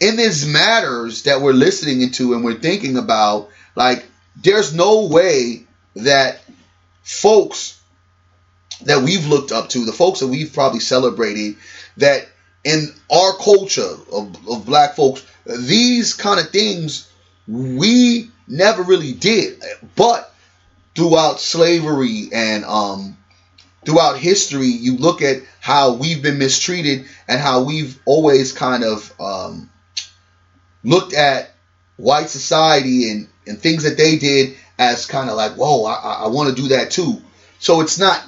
In 0.00 0.16
these 0.16 0.46
matters 0.46 1.24
that 1.24 1.42
we're 1.42 1.52
listening 1.52 2.00
into 2.00 2.34
and 2.34 2.42
we're 2.42 2.58
thinking 2.58 2.96
about, 2.96 3.50
like 3.76 4.04
there's 4.36 4.74
no 4.74 5.06
way 5.06 5.64
that 5.96 6.40
folks 7.02 7.80
that 8.84 9.02
we've 9.02 9.26
looked 9.26 9.52
up 9.52 9.68
to, 9.68 9.84
the 9.84 9.92
folks 9.92 10.20
that 10.20 10.28
we've 10.28 10.52
probably 10.52 10.80
celebrated, 10.80 11.56
that 11.98 12.26
in 12.64 12.88
our 13.12 13.34
culture 13.34 13.94
of, 14.10 14.48
of 14.48 14.64
black 14.64 14.96
folks, 14.96 15.24
these 15.44 16.14
kind 16.14 16.40
of 16.40 16.50
things 16.50 17.10
we 17.46 18.30
never 18.48 18.82
really 18.82 19.12
did. 19.12 19.62
But 19.96 20.32
throughout 20.94 21.40
slavery 21.40 22.28
and 22.32 22.64
um, 22.64 23.18
throughout 23.84 24.18
history, 24.18 24.66
you 24.66 24.96
look 24.96 25.20
at 25.20 25.42
how 25.60 25.94
we've 25.94 26.22
been 26.22 26.38
mistreated 26.38 27.06
and 27.28 27.40
how 27.40 27.64
we've 27.64 27.98
always 28.06 28.52
kind 28.52 28.84
of 28.84 29.12
um, 29.20 29.70
looked 30.82 31.12
at 31.14 31.50
white 31.96 32.28
society 32.30 33.10
and, 33.10 33.28
and 33.46 33.58
things 33.58 33.82
that 33.84 33.96
they 33.96 34.16
did 34.16 34.56
as 34.78 35.06
kind 35.06 35.28
of 35.28 35.36
like, 35.36 35.52
whoa, 35.52 35.84
I, 35.84 36.24
I 36.24 36.26
want 36.28 36.54
to 36.54 36.62
do 36.62 36.68
that 36.68 36.90
too. 36.90 37.20
So 37.58 37.80
it's 37.82 37.98
not, 37.98 38.22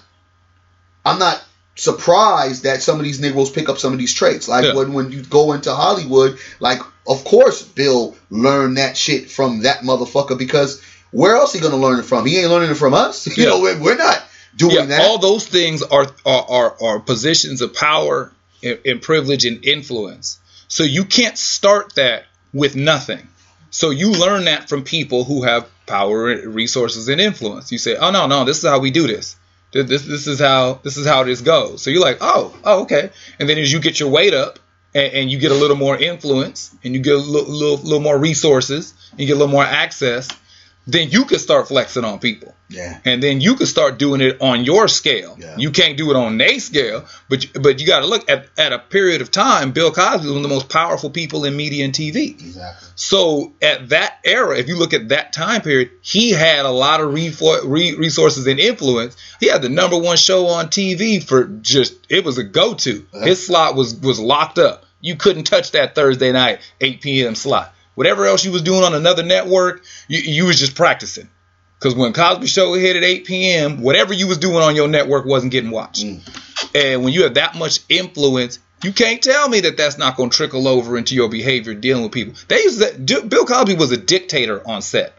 I'm 1.05 1.19
not 1.19 1.43
surprised 1.75 2.65
that 2.65 2.83
some 2.83 2.99
of 2.99 3.05
these 3.05 3.21
Negroes 3.21 3.51
pick 3.51 3.69
up 3.69 3.79
some 3.79 3.93
of 3.93 3.99
these 3.99 4.13
traits. 4.15 4.49
Like 4.49 4.65
Yeah. 4.65 4.75
when, 4.75 4.93
when 4.93 5.11
you 5.13 5.23
go 5.23 5.53
into 5.53 5.73
Hollywood, 5.75 6.39
like, 6.61 6.81
of 7.07 7.25
course, 7.25 7.63
Bill 7.63 8.15
learned 8.31 8.77
that 8.77 8.97
shit 8.97 9.31
from 9.31 9.63
that 9.63 9.79
motherfucker 9.81 10.39
because 10.39 10.83
where 11.11 11.35
else 11.37 11.53
he 11.53 11.61
going 11.61 11.73
to 11.73 11.79
learn 11.79 11.99
it 11.99 12.05
from? 12.05 12.27
He 12.27 12.39
ain't 12.39 12.51
learning 12.51 12.71
it 12.71 12.77
from 12.77 12.95
us. 12.95 13.27
You 13.37 13.45
Yeah. 13.45 13.49
know, 13.51 13.61
we're, 13.63 13.81
we're 13.81 13.97
not 13.97 14.23
doing 14.57 14.75
Yeah, 14.77 14.85
that. 14.87 15.01
all 15.03 15.19
those 15.19 15.47
things 15.47 15.83
are 15.83 16.07
are, 16.27 16.47
are, 16.49 16.77
are 16.83 17.01
positions 17.01 17.63
of 17.63 17.75
power 17.75 18.31
and, 18.63 18.79
and 18.85 19.01
privilege 19.03 19.47
and 19.47 19.65
influence. 19.65 20.39
So 20.69 20.85
you 20.85 21.05
can't 21.05 21.37
start 21.39 21.95
that 21.97 22.25
with 22.53 22.77
nothing. 22.77 23.27
So 23.71 23.91
you 23.91 24.13
learn 24.13 24.45
that 24.45 24.69
from 24.69 24.85
people 24.85 25.25
who 25.25 25.43
have 25.45 25.69
power, 25.87 26.49
resources, 26.49 27.09
and 27.09 27.21
influence. 27.21 27.73
You 27.73 27.79
say, 27.79 27.97
oh 27.97 28.11
no, 28.11 28.27
no, 28.27 28.45
this 28.45 28.63
is 28.63 28.69
how 28.69 28.79
we 28.79 28.91
do 28.91 29.07
this. 29.07 29.37
This 29.73 30.05
this 30.05 30.27
is 30.27 30.39
how 30.39 30.75
this 30.83 30.99
is 30.99 31.07
how 31.07 31.25
this 31.25 31.41
goes. 31.41 31.83
So 31.83 31.91
you're 31.91 32.03
like, 32.03 32.19
oh, 32.21 32.55
oh, 32.65 32.83
okay. 32.83 33.11
And 33.39 33.49
then 33.49 33.57
as 33.57 33.73
you 33.73 33.81
get 33.81 33.99
your 33.99 34.11
weight 34.11 34.35
up 34.35 34.59
and, 34.95 35.13
and 35.15 35.31
you 35.31 35.39
get 35.39 35.51
a 35.51 35.55
little 35.55 35.77
more 35.77 35.97
influence 35.97 36.77
and 36.85 36.95
you 36.95 37.01
get 37.01 37.15
a 37.15 37.19
little, 37.19 37.51
little, 37.51 37.79
little 37.79 38.01
more 38.01 38.19
resources 38.19 38.93
and 39.13 39.21
you 39.21 39.27
get 39.27 39.33
a 39.33 39.39
little 39.39 39.53
more 39.53 39.65
access, 39.65 40.29
then 40.87 41.11
you 41.11 41.25
can 41.25 41.39
start 41.39 41.69
flexing 41.69 42.05
on 42.05 42.19
people. 42.19 42.55
Yeah. 42.69 42.99
And 43.05 43.23
then 43.23 43.41
you 43.41 43.55
can 43.55 43.67
start 43.67 43.99
doing 43.99 44.21
it 44.21 44.41
on 44.41 44.65
your 44.65 44.89
scale. 44.89 45.37
Yeah. 45.39 45.57
You 45.57 45.71
can't 45.71 45.97
do 45.97 46.11
it 46.11 46.17
on 46.17 46.39
their 46.39 46.59
scale, 46.59 47.05
but 47.29 47.47
but 47.61 47.81
you 47.81 47.87
got 47.87 48.01
to 48.01 48.07
look 48.07 48.29
at 48.31 48.47
at 48.59 48.73
a 48.73 48.79
period 48.79 49.21
of 49.21 49.31
time. 49.31 49.73
Bill 49.73 49.93
Cosby 49.93 50.25
was 50.25 50.29
one 50.29 50.37
of 50.39 50.43
the 50.43 50.49
most 50.49 50.69
powerful 50.69 51.11
people 51.11 51.45
in 51.45 51.55
media 51.57 51.85
and 51.85 51.93
TV. 51.93 52.31
Exactly. 52.31 52.89
So 52.97 53.53
at 53.61 53.91
that 53.91 54.19
era, 54.25 54.57
if 54.57 54.69
you 54.69 54.77
look 54.77 54.95
at 54.95 55.11
that 55.11 55.33
time 55.33 55.61
period, 55.61 55.91
he 56.01 56.31
had 56.31 56.65
a 56.65 56.71
lot 56.71 57.01
of 57.01 57.13
re- 57.13 57.95
resources 57.95 58.47
and 58.47 58.59
influence. 58.59 59.17
He 59.39 59.49
had 59.49 59.63
the 59.63 59.69
number 59.69 59.99
one 59.99 60.17
show 60.17 60.47
on 60.47 60.69
TV 60.69 61.23
for 61.23 61.45
just 61.45 61.95
it 62.09 62.25
was 62.25 62.39
a 62.39 62.45
go 62.45 62.75
to. 62.75 63.07
His 63.13 63.47
slot 63.47 63.77
was 63.77 63.95
was 63.95 64.19
locked 64.19 64.59
up. 64.59 64.87
You 65.01 65.17
couldn't 65.17 65.45
touch 65.45 65.73
that 65.73 65.95
Thursday 65.95 66.33
night 66.33 66.61
8 66.81 67.01
p.m. 67.01 67.35
slot. 67.35 67.75
Whatever 67.95 68.27
else 68.27 68.45
you 68.45 68.53
was 68.53 68.63
doing 68.63 68.83
on 68.83 68.95
another 68.95 69.23
network, 69.23 69.85
you, 70.09 70.21
you 70.21 70.47
was 70.47 70.59
just 70.59 70.75
practicing. 70.75 71.29
Because 71.79 71.95
when 71.95 72.13
Cosby 72.13 72.47
Show 72.47 72.75
hit 72.75 72.97
at 72.97 73.03
8 73.03 73.25
p.m., 73.25 73.83
whatever 73.83 74.15
you 74.15 74.29
was 74.29 74.39
doing 74.39 74.57
on 74.57 74.77
your 74.77 74.89
network 74.89 75.27
wasn't 75.27 75.53
getting 75.53 75.71
watched. 75.71 76.05
Mm. 76.05 76.73
And 76.75 77.05
when 77.05 77.13
you 77.13 77.25
have 77.25 77.35
that 77.35 77.57
much 77.57 77.81
influence, 77.89 78.61
you 78.85 78.93
can't 78.93 79.23
tell 79.23 79.49
me 79.49 79.61
that 79.61 79.77
that's 79.77 79.99
not 79.99 80.17
going 80.17 80.31
to 80.31 80.37
trickle 80.37 80.69
over 80.69 80.97
into 80.97 81.15
your 81.15 81.29
behavior 81.29 81.75
dealing 81.75 82.05
with 82.05 82.13
people. 82.13 82.35
They 82.49 82.63
used 82.63 82.81
that. 82.81 83.29
Bill 83.29 83.45
Cosby 83.45 83.75
was 83.75 83.93
a 83.93 83.97
dictator 83.97 84.63
on 84.67 84.83
set. 84.83 85.15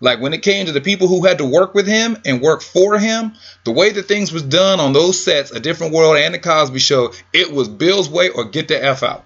Like 0.00 0.20
when 0.20 0.32
it 0.34 0.42
came 0.42 0.66
to 0.66 0.72
the 0.72 0.80
people 0.80 1.06
who 1.06 1.24
had 1.24 1.38
to 1.38 1.44
work 1.44 1.74
with 1.74 1.86
him 1.86 2.16
and 2.26 2.40
work 2.40 2.62
for 2.62 2.98
him, 2.98 3.34
the 3.64 3.70
way 3.70 3.90
that 3.90 4.08
things 4.08 4.32
was 4.32 4.42
done 4.42 4.80
on 4.80 4.92
those 4.92 5.22
sets, 5.22 5.52
A 5.52 5.60
Different 5.60 5.92
World 5.92 6.16
and 6.16 6.34
The 6.34 6.40
Cosby 6.40 6.80
Show, 6.80 7.12
it 7.32 7.52
was 7.52 7.68
Bill's 7.68 8.10
way 8.10 8.28
or 8.28 8.46
get 8.46 8.66
the 8.66 8.84
f 8.84 9.04
out. 9.04 9.22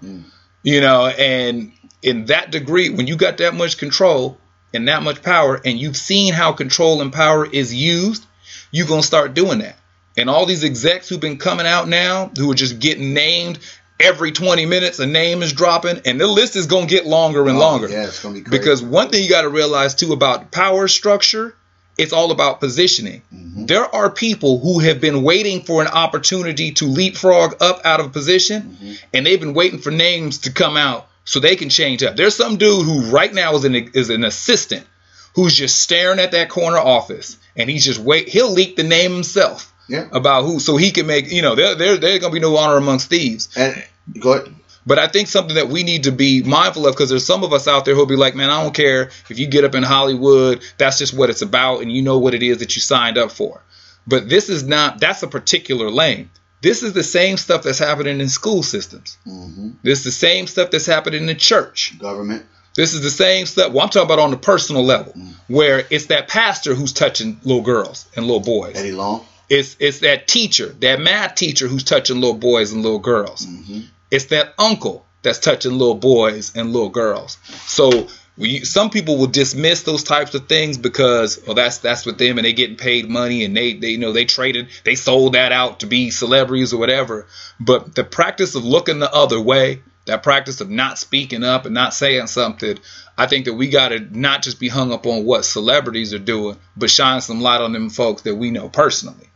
You 0.63 0.81
know, 0.83 1.07
and 1.07 1.73
in 2.07 2.27
that 2.27 2.51
degree, 2.51 2.89
when 2.89 3.07
you 3.07 3.17
got 3.17 3.37
that 3.39 3.55
much 3.55 3.77
control 3.79 4.39
and 4.73 4.89
that 4.89 5.03
much 5.03 5.23
power, 5.23 5.61
and 5.65 5.79
you've 5.79 5.97
seen 5.97 6.33
how 6.33 6.53
control 6.53 7.03
and 7.03 7.13
power 7.13 7.45
is 7.45 7.75
used, 7.75 8.25
you're 8.71 8.87
gonna 8.87 9.03
start 9.03 9.35
doing 9.35 9.59
that. 9.59 9.77
And 10.17 10.31
all 10.31 10.47
these 10.47 10.65
execs 10.65 11.09
who've 11.09 11.21
been 11.21 11.37
coming 11.39 11.67
out 11.67 11.89
now, 11.89 12.31
who 12.39 12.51
are 12.51 12.55
just 12.55 12.79
getting 12.79 13.13
named 13.13 13.59
every 13.99 14.31
20 14.33 14.67
minutes, 14.67 14.99
a 14.99 15.07
name 15.07 15.43
is 15.43 15.53
dropping, 15.53 16.01
and 16.07 16.21
the 16.21 16.27
list 16.27 16.57
is 16.57 16.67
gonna 16.67 16.87
get 16.87 17.07
longer 17.07 17.47
and 17.49 17.57
Oh, 17.57 17.61
longer. 17.61 17.89
Yeah, 17.89 18.05
it's 18.07 18.23
gonna 18.23 18.35
be 18.35 18.41
crazy. 18.43 18.59
Because 18.59 18.83
one 18.83 19.09
thing 19.11 19.23
you 19.23 19.29
got 19.31 19.43
to 19.43 19.49
realize 19.49 19.95
too 19.95 20.13
about 20.13 20.51
power 20.53 20.89
structure, 20.89 21.55
it's 21.99 22.13
all 22.13 22.31
about 22.31 22.61
positioning. 22.61 23.23
Mm-hmm. 23.35 23.67
There 23.67 23.93
are 23.95 24.11
people 24.11 24.61
who 24.61 24.81
have 24.81 25.01
been 25.01 25.23
waiting 25.23 25.63
for 25.63 25.81
an 25.81 25.89
opportunity 25.89 26.73
to 26.73 26.85
leapfrog 26.87 27.57
up 27.63 27.81
out 27.85 28.01
of 28.01 28.13
position, 28.13 28.63
Mm-hmm. 28.63 28.93
and 29.15 29.27
they've 29.27 29.41
been 29.41 29.55
waiting 29.55 29.79
for 29.81 29.91
names 29.91 30.39
to 30.39 30.53
come 30.53 30.77
out 30.77 31.09
so 31.27 31.39
they 31.41 31.57
can 31.57 31.69
change 31.69 32.03
up. 32.03 32.17
There's 32.17 32.35
some 32.35 32.57
dude 32.57 32.87
who 32.87 33.11
right 33.11 33.33
now 33.35 33.55
is 33.57 33.65
an 33.65 33.75
is 33.93 34.09
an 34.09 34.25
assistant 34.25 34.87
who's 35.35 35.55
just 35.55 35.79
staring 35.83 36.19
at 36.19 36.31
that 36.33 36.49
corner 36.49 36.79
office, 36.79 37.37
and 37.55 37.69
he's 37.69 37.85
just 37.85 38.01
wait. 38.01 38.29
He'll 38.29 38.51
leak 38.51 38.77
the 38.77 38.83
name 38.85 39.13
himself 39.13 39.71
Yeah. 39.89 40.09
about 40.13 40.45
who, 40.45 40.59
so 40.61 40.79
he 40.79 40.91
can 40.93 41.07
make 41.07 41.31
you 41.31 41.43
know 41.43 41.55
there 41.55 41.75
there 41.75 41.97
there's 41.99 42.21
gonna 42.21 42.33
be 42.33 42.41
no 42.41 42.57
honor 42.57 42.79
amongst 42.79 43.11
thieves. 43.11 43.51
and 43.55 43.85
go 44.19 44.33
ahead. 44.33 44.55
But 44.89 45.01
I 45.01 45.09
think 45.09 45.27
something 45.27 45.57
that 45.57 45.69
we 45.69 45.83
need 45.83 46.05
to 46.05 46.13
be 46.13 46.45
mindful 46.45 46.87
of 46.87 46.95
because 46.95 47.11
there's 47.11 47.27
some 47.27 47.43
of 47.43 47.53
us 47.53 47.67
out 47.67 47.85
there 47.85 47.97
who'll 47.97 48.07
be 48.07 48.15
like, 48.15 48.37
man, 48.37 48.51
I 48.51 48.63
don't 48.63 48.73
care 48.73 49.11
if 49.29 49.37
you 49.37 49.49
get 49.49 49.65
up 49.65 49.75
in 49.75 49.83
Hollywood, 49.83 50.63
that's 50.79 50.97
just 50.97 51.13
what 51.13 51.29
it's 51.29 51.43
about, 51.43 51.83
and 51.83 51.91
you 51.91 52.03
know 52.03 52.19
what 52.19 52.35
it 52.35 52.43
is 52.45 52.59
that 52.59 52.77
you 52.77 52.81
signed 52.81 53.19
up 53.19 53.33
for. 53.33 53.61
But 54.07 54.29
this 54.29 54.49
is 54.49 54.63
not, 54.63 55.01
that's 55.01 55.25
a 55.25 55.27
particular 55.27 55.91
lane. 55.91 56.31
This 56.63 56.83
is 56.83 56.93
the 56.95 57.03
same 57.03 57.37
stuff 57.37 57.63
that's 57.63 57.79
happening 57.79 58.21
in 58.21 58.29
school 58.29 58.63
systems. 58.63 59.19
hmm 59.25 59.71
This 59.83 59.99
is 60.01 60.05
the 60.05 60.11
same 60.11 60.47
stuff 60.47 60.71
that's 60.71 60.87
happening 60.87 61.21
in 61.23 61.27
the 61.27 61.35
church. 61.35 61.99
Government. 61.99 62.45
This 62.75 62.93
is 62.93 63.03
the 63.03 63.11
same 63.11 63.47
stuff. 63.47 63.73
Well, 63.73 63.83
I'm 63.85 63.89
talking 63.91 64.07
about 64.07 64.19
on 64.19 64.31
the 64.31 64.37
personal 64.37 64.85
level, 64.85 65.15
where 65.49 65.87
it's 65.91 66.07
that 66.07 66.29
pastor 66.29 66.75
who's 66.75 66.93
touching 66.93 67.41
little 67.43 67.63
girls 67.63 68.07
and 68.17 68.27
little 68.27 68.41
boys. 68.41 68.77
Eddie 68.77 68.93
Long. 68.93 69.25
It's 69.49 69.77
it's 69.79 70.01
that 70.01 70.27
teacher, 70.29 70.67
that 70.81 71.01
math 71.01 71.37
teacher 71.37 71.69
who's 71.69 71.85
touching 71.85 72.17
little 72.21 72.37
boys 72.37 72.73
and 72.73 72.83
little 72.83 72.99
girls. 72.99 73.45
hmm 73.47 73.81
It's 74.11 74.27
that 74.27 74.55
uncle 74.59 75.07
that's 75.23 75.39
touching 75.39 75.73
little 75.73 75.95
boys 75.95 76.55
and 76.55 76.73
little 76.73 76.89
girls. 76.91 77.39
So 77.67 78.09
we, 78.39 78.65
some 78.65 78.91
people 78.91 79.17
will 79.17 79.29
dismiss 79.29 79.83
those 79.83 80.05
types 80.05 80.35
of 80.35 80.49
things 80.49 80.77
because 80.77 81.41
well 81.47 81.55
that's 81.55 81.79
that's 81.79 82.05
with 82.05 82.19
them 82.19 82.39
and 82.39 82.45
they 82.45 82.53
getting 82.53 82.77
paid 82.77 83.09
money 83.09 83.45
and 83.45 83.57
they 83.57 83.75
they 83.75 83.91
you 83.91 83.99
know 83.99 84.13
they 84.13 84.27
traded 84.27 84.69
they 84.85 84.95
sold 84.95 85.33
that 85.33 85.53
out 85.53 85.81
to 85.81 85.87
be 85.87 86.11
celebrities 86.11 86.73
or 86.73 86.79
whatever. 86.79 87.27
But 87.59 87.95
the 87.95 88.05
practice 88.05 88.55
of 88.55 88.65
looking 88.65 88.99
the 88.99 89.13
other 89.13 89.41
way, 89.41 89.83
that 90.05 90.23
practice 90.23 90.61
of 90.61 90.69
not 90.69 90.99
speaking 90.99 91.45
up 91.45 91.65
and 91.65 91.75
not 91.75 91.95
saying 91.95 92.27
something, 92.27 92.79
I 93.17 93.27
think 93.27 93.47
that 93.47 93.55
we 93.55 93.71
got 93.71 93.89
to 93.89 94.01
not 94.01 94.43
just 94.43 94.61
be 94.61 94.69
hung 94.69 94.93
up 94.93 95.07
on 95.07 95.25
what 95.25 95.45
celebrities 95.45 96.13
are 96.13 96.19
doing, 96.19 96.59
but 96.77 96.91
shine 96.91 97.21
some 97.23 97.41
light 97.41 97.63
on 97.63 97.73
them 97.73 97.89
folks 97.89 98.23
that 98.23 98.35
we 98.35 98.51
know 98.51 98.69
personally. 98.69 99.29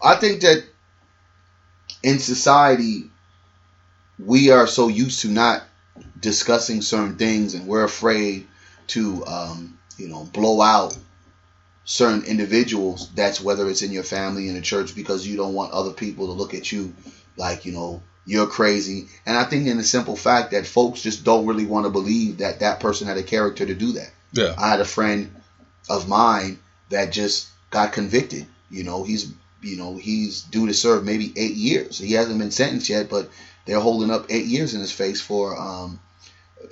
I 0.00 0.16
think 0.16 0.42
that 0.42 0.64
in 2.02 2.18
society, 2.18 3.10
we 4.18 4.50
are 4.50 4.66
so 4.66 4.88
used 4.88 5.20
to 5.20 5.28
not 5.28 5.62
discussing 6.22 6.80
certain 6.80 7.16
things, 7.16 7.52
and 7.52 7.66
we're 7.66 7.84
afraid 7.84 8.46
to, 8.88 9.24
um, 9.26 9.78
you 9.98 10.08
know, 10.08 10.24
blow 10.24 10.62
out 10.62 10.96
certain 11.84 12.24
individuals. 12.24 13.10
That's 13.14 13.40
whether 13.40 13.68
it's 13.68 13.82
in 13.82 13.92
your 13.92 14.04
family, 14.04 14.48
in 14.48 14.54
the 14.54 14.62
church, 14.62 14.94
because 14.94 15.26
you 15.26 15.36
don't 15.36 15.54
want 15.54 15.72
other 15.72 15.92
people 15.92 16.26
to 16.26 16.32
look 16.32 16.54
at 16.54 16.72
you 16.72 16.94
like, 17.36 17.66
you 17.66 17.72
know, 17.72 18.02
you're 18.24 18.46
crazy. 18.46 19.08
And 19.26 19.36
I 19.36 19.44
think 19.44 19.66
in 19.66 19.76
the 19.76 19.84
simple 19.84 20.16
fact 20.16 20.52
that 20.52 20.66
folks 20.66 21.02
just 21.02 21.24
don't 21.24 21.46
really 21.46 21.66
want 21.66 21.86
to 21.86 21.90
believe 21.90 22.38
that 22.38 22.60
that 22.60 22.80
person 22.80 23.08
had 23.08 23.18
a 23.18 23.22
character 23.22 23.66
to 23.66 23.74
do 23.74 23.92
that. 23.92 24.10
Yeah. 24.32 24.54
I 24.56 24.70
had 24.70 24.80
a 24.80 24.84
friend 24.84 25.34
of 25.90 26.08
mine 26.08 26.58
that 26.90 27.12
just 27.12 27.48
got 27.70 27.92
convicted. 27.92 28.46
You 28.70 28.84
know, 28.84 29.02
he's 29.02 29.32
you 29.60 29.76
know 29.76 29.96
he's 29.96 30.42
due 30.42 30.66
to 30.66 30.74
serve 30.74 31.04
maybe 31.04 31.32
eight 31.36 31.54
years. 31.54 31.98
He 31.98 32.12
hasn't 32.12 32.38
been 32.38 32.50
sentenced 32.50 32.88
yet, 32.88 33.10
but 33.10 33.28
they're 33.64 33.80
holding 33.80 34.10
up 34.10 34.26
eight 34.30 34.46
years 34.46 34.74
in 34.74 34.80
his 34.80 34.92
face 34.92 35.20
for 35.20 35.58
um, 35.58 36.00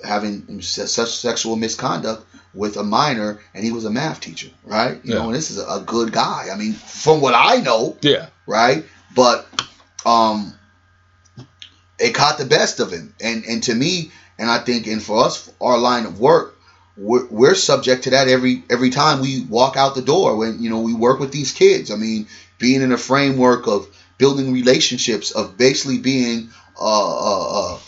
having 0.03 0.61
such 0.61 1.11
sexual 1.11 1.55
misconduct 1.55 2.25
with 2.53 2.75
a 2.77 2.83
minor, 2.83 3.39
and 3.53 3.63
he 3.63 3.71
was 3.71 3.85
a 3.85 3.89
math 3.89 4.19
teacher, 4.19 4.49
right? 4.63 4.99
You 5.03 5.13
Yeah. 5.13 5.19
know, 5.19 5.25
and 5.27 5.35
this 5.35 5.51
is 5.51 5.57
a, 5.57 5.65
a 5.65 5.81
good 5.85 6.11
guy. 6.11 6.47
I 6.53 6.57
mean, 6.57 6.73
from 6.73 7.21
what 7.21 7.33
I 7.33 7.57
know, 7.57 7.97
Yeah. 8.01 8.27
right? 8.45 8.83
But 9.15 9.47
um, 10.05 10.53
it 11.99 12.13
caught 12.13 12.37
the 12.37 12.45
best 12.45 12.79
of 12.79 12.91
him, 12.91 13.13
and 13.21 13.45
and 13.45 13.63
to 13.63 13.75
me, 13.75 14.11
and 14.37 14.49
I 14.49 14.59
think, 14.59 14.87
and 14.87 15.01
for 15.01 15.25
us, 15.25 15.51
our 15.61 15.77
line 15.77 16.05
of 16.05 16.19
work, 16.19 16.57
we're, 16.97 17.25
we're 17.27 17.55
subject 17.55 18.03
to 18.05 18.09
that 18.11 18.27
every 18.27 18.63
every 18.69 18.89
time 18.89 19.21
we 19.21 19.43
walk 19.43 19.77
out 19.77 19.95
the 19.95 20.01
door. 20.01 20.35
When 20.35 20.61
you 20.61 20.69
know 20.69 20.81
we 20.81 20.93
work 20.93 21.19
with 21.19 21.31
these 21.31 21.51
kids, 21.51 21.91
I 21.91 21.95
mean, 21.95 22.27
being 22.57 22.81
in 22.81 22.91
a 22.91 22.97
framework 22.97 23.67
of 23.67 23.87
building 24.17 24.51
relationships, 24.53 25.31
of 25.31 25.57
basically 25.57 25.99
being 25.99 26.49
uh, 26.79 26.83
uh, 26.83 27.73
uh, 27.75 27.79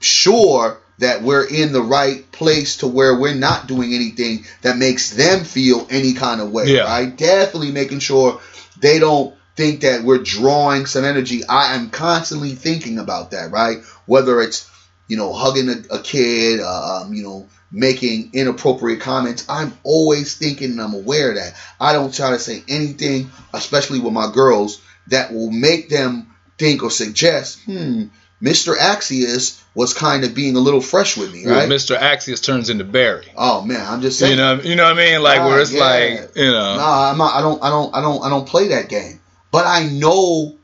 sure 0.00 0.80
that 0.98 1.22
we're 1.22 1.46
in 1.46 1.72
the 1.72 1.82
right 1.82 2.30
place 2.32 2.78
to 2.78 2.88
where 2.88 3.18
we're 3.18 3.34
not 3.34 3.68
doing 3.68 3.94
anything 3.94 4.44
that 4.62 4.76
makes 4.76 5.10
them 5.10 5.44
feel 5.44 5.86
any 5.90 6.12
kind 6.12 6.40
of 6.40 6.50
way. 6.50 6.66
Yeah. 6.66 6.82
Right? 6.82 7.16
Definitely 7.16 7.72
making 7.72 8.00
sure 8.00 8.40
they 8.80 8.98
don't 8.98 9.34
think 9.54 9.82
that 9.82 10.02
we're 10.02 10.22
drawing 10.22 10.86
some 10.86 11.04
energy. 11.04 11.42
I 11.48 11.74
am 11.74 11.90
constantly 11.90 12.54
thinking 12.54 12.98
about 12.98 13.32
that, 13.32 13.50
right? 13.50 13.78
Whether 14.06 14.40
it's, 14.40 14.70
you 15.06 15.16
know, 15.16 15.32
hugging 15.32 15.68
a, 15.68 15.96
a 15.96 16.02
kid, 16.02 16.60
uh, 16.60 17.02
um, 17.02 17.14
you 17.14 17.22
know, 17.22 17.48
making 17.70 18.30
inappropriate 18.32 19.00
comments. 19.00 19.46
I'm 19.48 19.76
always 19.82 20.36
thinking 20.36 20.72
and 20.72 20.80
I'm 20.80 20.94
aware 20.94 21.30
of 21.30 21.36
that. 21.36 21.54
I 21.80 21.92
don't 21.92 22.14
try 22.14 22.30
to 22.30 22.38
say 22.38 22.62
anything, 22.68 23.30
especially 23.52 24.00
with 24.00 24.12
my 24.12 24.30
girls, 24.32 24.80
that 25.08 25.32
will 25.32 25.50
make 25.50 25.88
them 25.88 26.34
think 26.58 26.82
or 26.82 26.90
suggest, 26.90 27.60
hmm, 27.64 28.04
Mr. 28.42 28.76
Axius 28.76 29.60
was 29.74 29.94
kind 29.94 30.24
of 30.24 30.32
being 30.34 30.54
a 30.56 30.60
little 30.60 30.80
fresh 30.80 31.16
with 31.16 31.32
me, 31.32 31.44
right? 31.46 31.68
Mr. 31.68 31.96
Axius 31.98 32.40
turns 32.42 32.70
into 32.70 32.84
Barry. 32.84 33.26
Oh 33.36 33.62
man, 33.62 33.84
I'm 33.84 34.00
just 34.00 34.18
saying. 34.18 34.32
You 34.32 34.36
know, 34.36 34.54
you 34.60 34.76
know 34.76 34.84
what 34.84 34.92
I 34.98 35.10
mean? 35.12 35.22
Like 35.22 35.40
where 35.40 35.58
Ah, 35.58 35.62
it's 35.62 35.72
yeah. 35.72 35.80
like, 35.84 36.36
you 36.36 36.50
know, 36.50 36.76
Nah, 36.76 37.10
I'm 37.10 37.18
not, 37.18 37.34
I 37.34 37.40
don't 37.40 37.62
I 37.62 37.70
don't 37.70 37.94
I 37.96 38.00
don't 38.00 38.22
I 38.24 38.28
don't 38.28 38.46
play 38.48 38.68
that 38.68 38.88
game. 38.88 39.20
But 39.50 39.66
I 39.66 39.86
know 39.86 40.54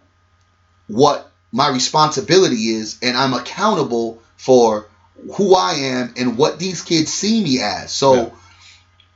what 0.86 1.30
my 1.52 1.68
responsibility 1.70 2.68
is 2.68 2.98
and 3.02 3.16
I'm 3.16 3.32
accountable 3.32 4.22
for 4.36 4.86
who 5.36 5.54
I 5.54 5.72
am 5.74 6.14
and 6.16 6.36
what 6.36 6.58
these 6.58 6.82
kids 6.82 7.12
see 7.12 7.42
me 7.42 7.60
as. 7.60 7.92
So 7.92 8.14
Yeah. 8.14 8.30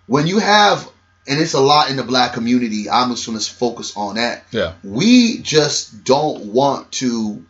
when 0.07 0.27
you 0.27 0.39
have 0.39 0.89
and 1.27 1.39
it's 1.39 1.53
a 1.53 1.61
lot 1.61 1.91
in 1.91 1.97
the 1.97 2.03
black 2.05 2.33
community, 2.33 2.89
I'm 2.89 3.11
just 3.11 3.27
gonna 3.27 3.41
focus 3.41 3.95
on 3.97 4.15
that. 4.17 4.45
yeah, 4.51 4.73
We 4.83 5.39
just 5.43 6.05
don't 6.05 6.47
want 6.47 6.91
to 6.93 7.45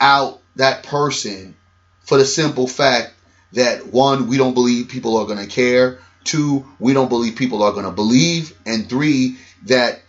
out 0.00 0.40
that 0.56 0.82
person 0.84 1.56
for 2.02 2.18
the 2.18 2.24
simple 2.24 2.66
fact 2.66 3.12
that 3.52 3.86
one, 3.86 4.26
we 4.28 4.36
don't 4.36 4.54
believe 4.54 4.88
people 4.88 5.16
are 5.18 5.26
gonna 5.26 5.46
care. 5.46 5.98
Two, 6.24 6.66
we 6.78 6.92
don't 6.92 7.08
believe 7.08 7.36
people 7.36 7.62
are 7.62 7.72
going 7.72 7.86
to 7.86 7.90
believe. 7.90 8.52
And 8.66 8.86
three, 8.86 9.38
that 9.66 10.00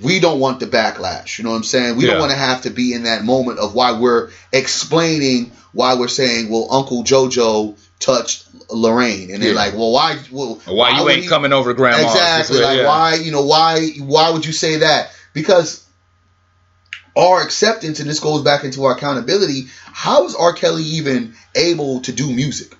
we 0.00 0.18
don't 0.18 0.38
want 0.40 0.58
the 0.60 0.66
backlash. 0.66 1.36
You 1.36 1.44
know 1.44 1.50
what 1.50 1.56
I'm 1.56 1.64
saying? 1.64 1.96
We 1.96 2.04
Yeah. 2.06 2.12
don't 2.12 2.20
want 2.20 2.30
to 2.32 2.38
have 2.38 2.62
to 2.62 2.70
be 2.70 2.94
in 2.94 3.02
that 3.02 3.24
moment 3.24 3.58
of 3.58 3.74
why 3.74 3.92
we're 3.92 4.30
explaining 4.52 5.52
why 5.72 5.94
we're 5.94 6.08
saying, 6.08 6.48
well, 6.48 6.66
Uncle 6.70 7.04
JoJo 7.04 7.76
touched 7.98 8.46
Lorraine, 8.70 9.30
and 9.30 9.42
they're 9.42 9.50
Yeah. 9.50 9.56
like, 9.56 9.74
well, 9.74 9.92
why? 9.92 10.16
Well, 10.30 10.58
Why, 10.64 10.98
you 10.98 11.08
ain't 11.10 11.22
he- 11.24 11.28
coming 11.28 11.52
over 11.52 11.70
to 11.70 11.74
grandma's? 11.76 12.12
Exactly. 12.14 12.60
Like 12.60 12.78
yeah. 12.78 12.86
why, 12.86 13.14
you 13.16 13.30
know, 13.30 13.44
why 13.44 13.88
why 13.98 14.30
would 14.30 14.46
you 14.46 14.52
say 14.52 14.78
that? 14.78 15.10
Because 15.34 15.82
our 17.16 17.42
acceptance, 17.42 18.00
and 18.00 18.08
this 18.08 18.20
goes 18.20 18.42
back 18.42 18.64
into 18.64 18.84
our 18.84 18.92
accountability, 18.96 19.64
how 19.84 20.24
is 20.26 20.34
R. 20.34 20.52
Kelly 20.52 20.82
even 20.84 21.34
able 21.54 22.00
to 22.02 22.12
do 22.12 22.30
music? 22.32 22.74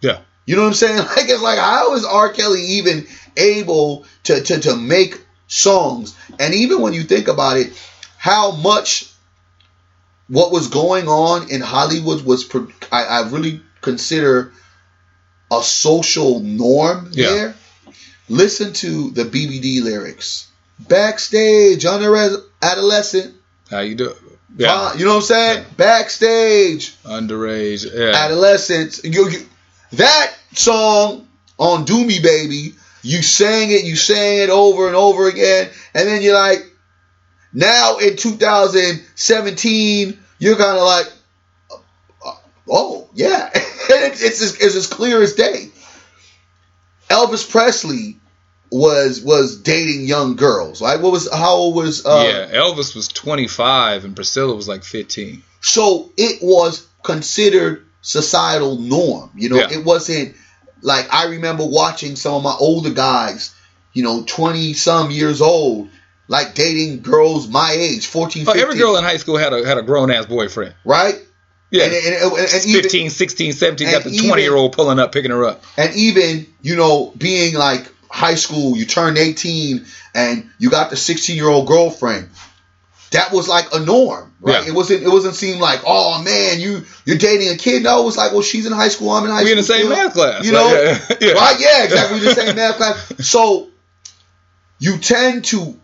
Yeah. 0.00 0.20
You 0.44 0.56
know 0.56 0.62
what 0.62 0.68
I'm 0.68 0.74
saying? 0.74 0.98
Like 1.16 1.28
it's 1.28 1.42
like 1.42 1.58
how 1.58 1.94
is 1.94 2.04
R. 2.04 2.30
Kelly 2.32 2.62
even 2.62 3.06
able 3.36 4.04
to 4.24 4.40
to, 4.42 4.60
to 4.60 4.76
make 4.76 5.24
songs? 5.46 6.16
And 6.38 6.54
even 6.54 6.80
when 6.80 6.92
you 6.92 7.02
think 7.02 7.28
about 7.28 7.56
it, 7.58 7.72
how 8.18 8.52
much 8.52 9.10
what 10.28 10.50
was 10.50 10.68
going 10.68 11.06
on 11.08 11.50
in 11.50 11.60
Hollywood 11.60 12.24
was 12.24 12.44
pro- 12.44 12.68
I, 12.90 13.04
I 13.04 13.28
really 13.28 13.60
consider 13.80 14.52
a 15.52 15.62
social 15.62 16.40
norm 16.40 17.10
Yeah. 17.12 17.28
there. 17.28 17.54
Listen 18.28 18.72
to 18.72 19.10
the 19.12 19.22
BBD 19.24 19.84
lyrics. 19.84 20.48
Backstage, 20.80 21.84
under 21.86 22.40
adolescent. 22.60 23.35
How 23.70 23.80
you 23.80 23.94
do? 23.94 24.14
Yeah. 24.56 24.94
You 24.94 25.04
know 25.04 25.10
what 25.12 25.16
I'm 25.16 25.22
saying? 25.22 25.66
Backstage, 25.76 26.96
Underage. 27.02 27.86
Yeah. 27.92 28.12
adolescents. 28.16 29.04
You, 29.04 29.28
you, 29.28 29.46
that 29.92 30.34
song 30.52 31.28
on 31.58 31.84
Do 31.84 32.04
Me 32.04 32.20
Baby, 32.20 32.74
you 33.02 33.22
sang 33.22 33.70
it, 33.70 33.84
you 33.84 33.96
sang 33.96 34.38
it 34.38 34.50
over 34.50 34.86
and 34.86 34.96
over 34.96 35.28
again, 35.28 35.70
and 35.94 36.08
then 36.08 36.22
you're 36.22 36.34
like, 36.34 36.64
now 37.52 37.98
in 37.98 38.16
2017, 38.16 40.18
you're 40.38 40.56
kind 40.56 40.78
of 40.78 40.84
like, 40.84 41.12
uh, 42.24 42.34
oh 42.68 43.08
yeah, 43.14 43.50
it's, 43.54 44.22
it's, 44.22 44.42
as, 44.42 44.60
it's 44.60 44.76
as 44.76 44.86
clear 44.86 45.22
as 45.22 45.34
day. 45.34 45.70
Elvis 47.08 47.48
Presley 47.48 48.18
was 48.76 49.20
was 49.22 49.56
dating 49.62 50.06
young 50.06 50.36
girls, 50.36 50.80
Like 50.80 51.02
What 51.02 51.12
was 51.12 51.32
how 51.32 51.54
old 51.54 51.74
was 51.76 52.04
uh, 52.04 52.48
yeah. 52.50 52.58
Elvis 52.58 52.94
was 52.94 53.08
25 53.08 54.04
and 54.04 54.14
Priscilla 54.16 54.54
was 54.54 54.68
like 54.68 54.84
15. 54.84 55.42
so 55.60 56.12
it 56.16 56.40
was 56.42 56.86
considered 57.02 57.84
societal 58.02 58.78
norm. 58.78 59.30
You 59.36 59.48
know, 59.50 59.56
Yeah. 59.56 59.72
it 59.78 59.84
wasn't 59.84 60.34
like 60.82 61.12
I 61.12 61.26
remember 61.26 61.64
watching 61.66 62.16
some 62.16 62.34
of 62.34 62.42
my 62.42 62.54
older 62.58 62.90
guys, 62.90 63.54
you 63.92 64.02
know, 64.02 64.22
20 64.26 64.74
some 64.74 65.10
years 65.10 65.40
old, 65.40 65.88
like 66.28 66.54
dating 66.54 67.02
girls 67.02 67.48
my 67.48 67.72
age, 67.72 68.06
14, 68.06 68.42
Oh, 68.42 68.52
15. 68.52 68.62
every 68.62 68.76
girl 68.78 68.96
in 68.96 69.04
high 69.04 69.16
school 69.16 69.36
had 69.36 69.52
a 69.52 69.66
had 69.66 69.78
a 69.78 69.82
grown 69.82 70.10
ass 70.10 70.26
boyfriend. 70.26 70.74
right? 70.84 71.20
Yeah. 71.70 71.84
And, 71.84 71.92
and, 71.94 72.14
and, 72.14 72.38
and 72.54 72.66
even, 72.66 72.82
15, 72.82 73.10
16, 73.10 73.52
17, 73.52 73.90
got 73.90 74.04
the 74.04 74.16
20 74.16 74.40
year 74.42 74.54
old 74.54 74.72
pulling 74.72 75.00
up, 75.00 75.10
picking 75.12 75.32
her 75.32 75.44
up. 75.44 75.64
and 75.76 75.94
even, 75.96 76.46
you 76.62 76.76
know, 76.76 77.12
being 77.18 77.54
like 77.54 77.90
high 78.10 78.34
school, 78.36 78.76
you 78.76 78.84
turned 78.86 79.18
18 79.18 79.84
and 80.14 80.50
you 80.58 80.70
got 80.70 80.90
the 80.90 80.96
16 80.96 81.36
year 81.36 81.48
old 81.48 81.66
girlfriend. 81.66 82.28
That 83.12 83.32
was 83.32 83.48
like 83.48 83.66
a 83.72 83.78
norm, 83.78 84.34
right? 84.40 84.64
Yeah. 84.64 84.70
It 84.70 84.74
wasn't. 84.74 85.04
It 85.04 85.08
wasn't 85.08 85.36
seem 85.36 85.60
like, 85.60 85.80
oh 85.86 86.22
man, 86.24 86.58
you 86.58 86.84
you're 87.04 87.16
dating 87.16 87.48
a 87.54 87.56
kid. 87.56 87.84
No, 87.84 88.02
it 88.02 88.04
was 88.04 88.16
like, 88.16 88.32
well, 88.32 88.42
she's 88.42 88.66
in 88.66 88.72
high 88.72 88.88
school. 88.88 89.10
I'm 89.10 89.24
in 89.24 89.30
high 89.30 89.44
We 89.44 89.52
in 89.52 89.62
school. 89.62 89.76
the 89.76 89.82
same 89.82 89.88
math 89.90 90.12
class. 90.14 90.44
You 90.44 90.52
Like, 90.52 90.60
know, 90.66 90.82
yeah, 90.82 91.16
yeah. 91.20 91.32
Right? 91.32 91.56
Yeah, 91.60 91.84
exactly. 91.84 92.18
The 92.18 92.34
same 92.34 92.56
math 92.56 92.76
class. 92.76 93.28
So 93.28 93.68
you 94.80 94.98
tend 94.98 95.44
to 95.46 95.78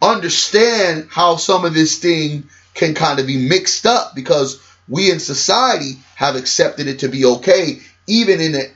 understand 0.00 1.08
how 1.10 1.36
some 1.36 1.64
of 1.64 1.74
this 1.74 1.98
thing 1.98 2.48
can 2.74 2.94
kind 2.94 3.18
of 3.20 3.26
be 3.26 3.36
mixed 3.48 3.86
up 3.86 4.14
because 4.14 4.60
we 4.88 5.10
in 5.10 5.20
society 5.20 5.98
have 6.16 6.36
accepted 6.36 6.86
it 6.88 7.00
to 7.00 7.08
be 7.08 7.24
okay. 7.24 7.80
Even 8.06 8.40
in 8.40 8.52
the 8.52 8.70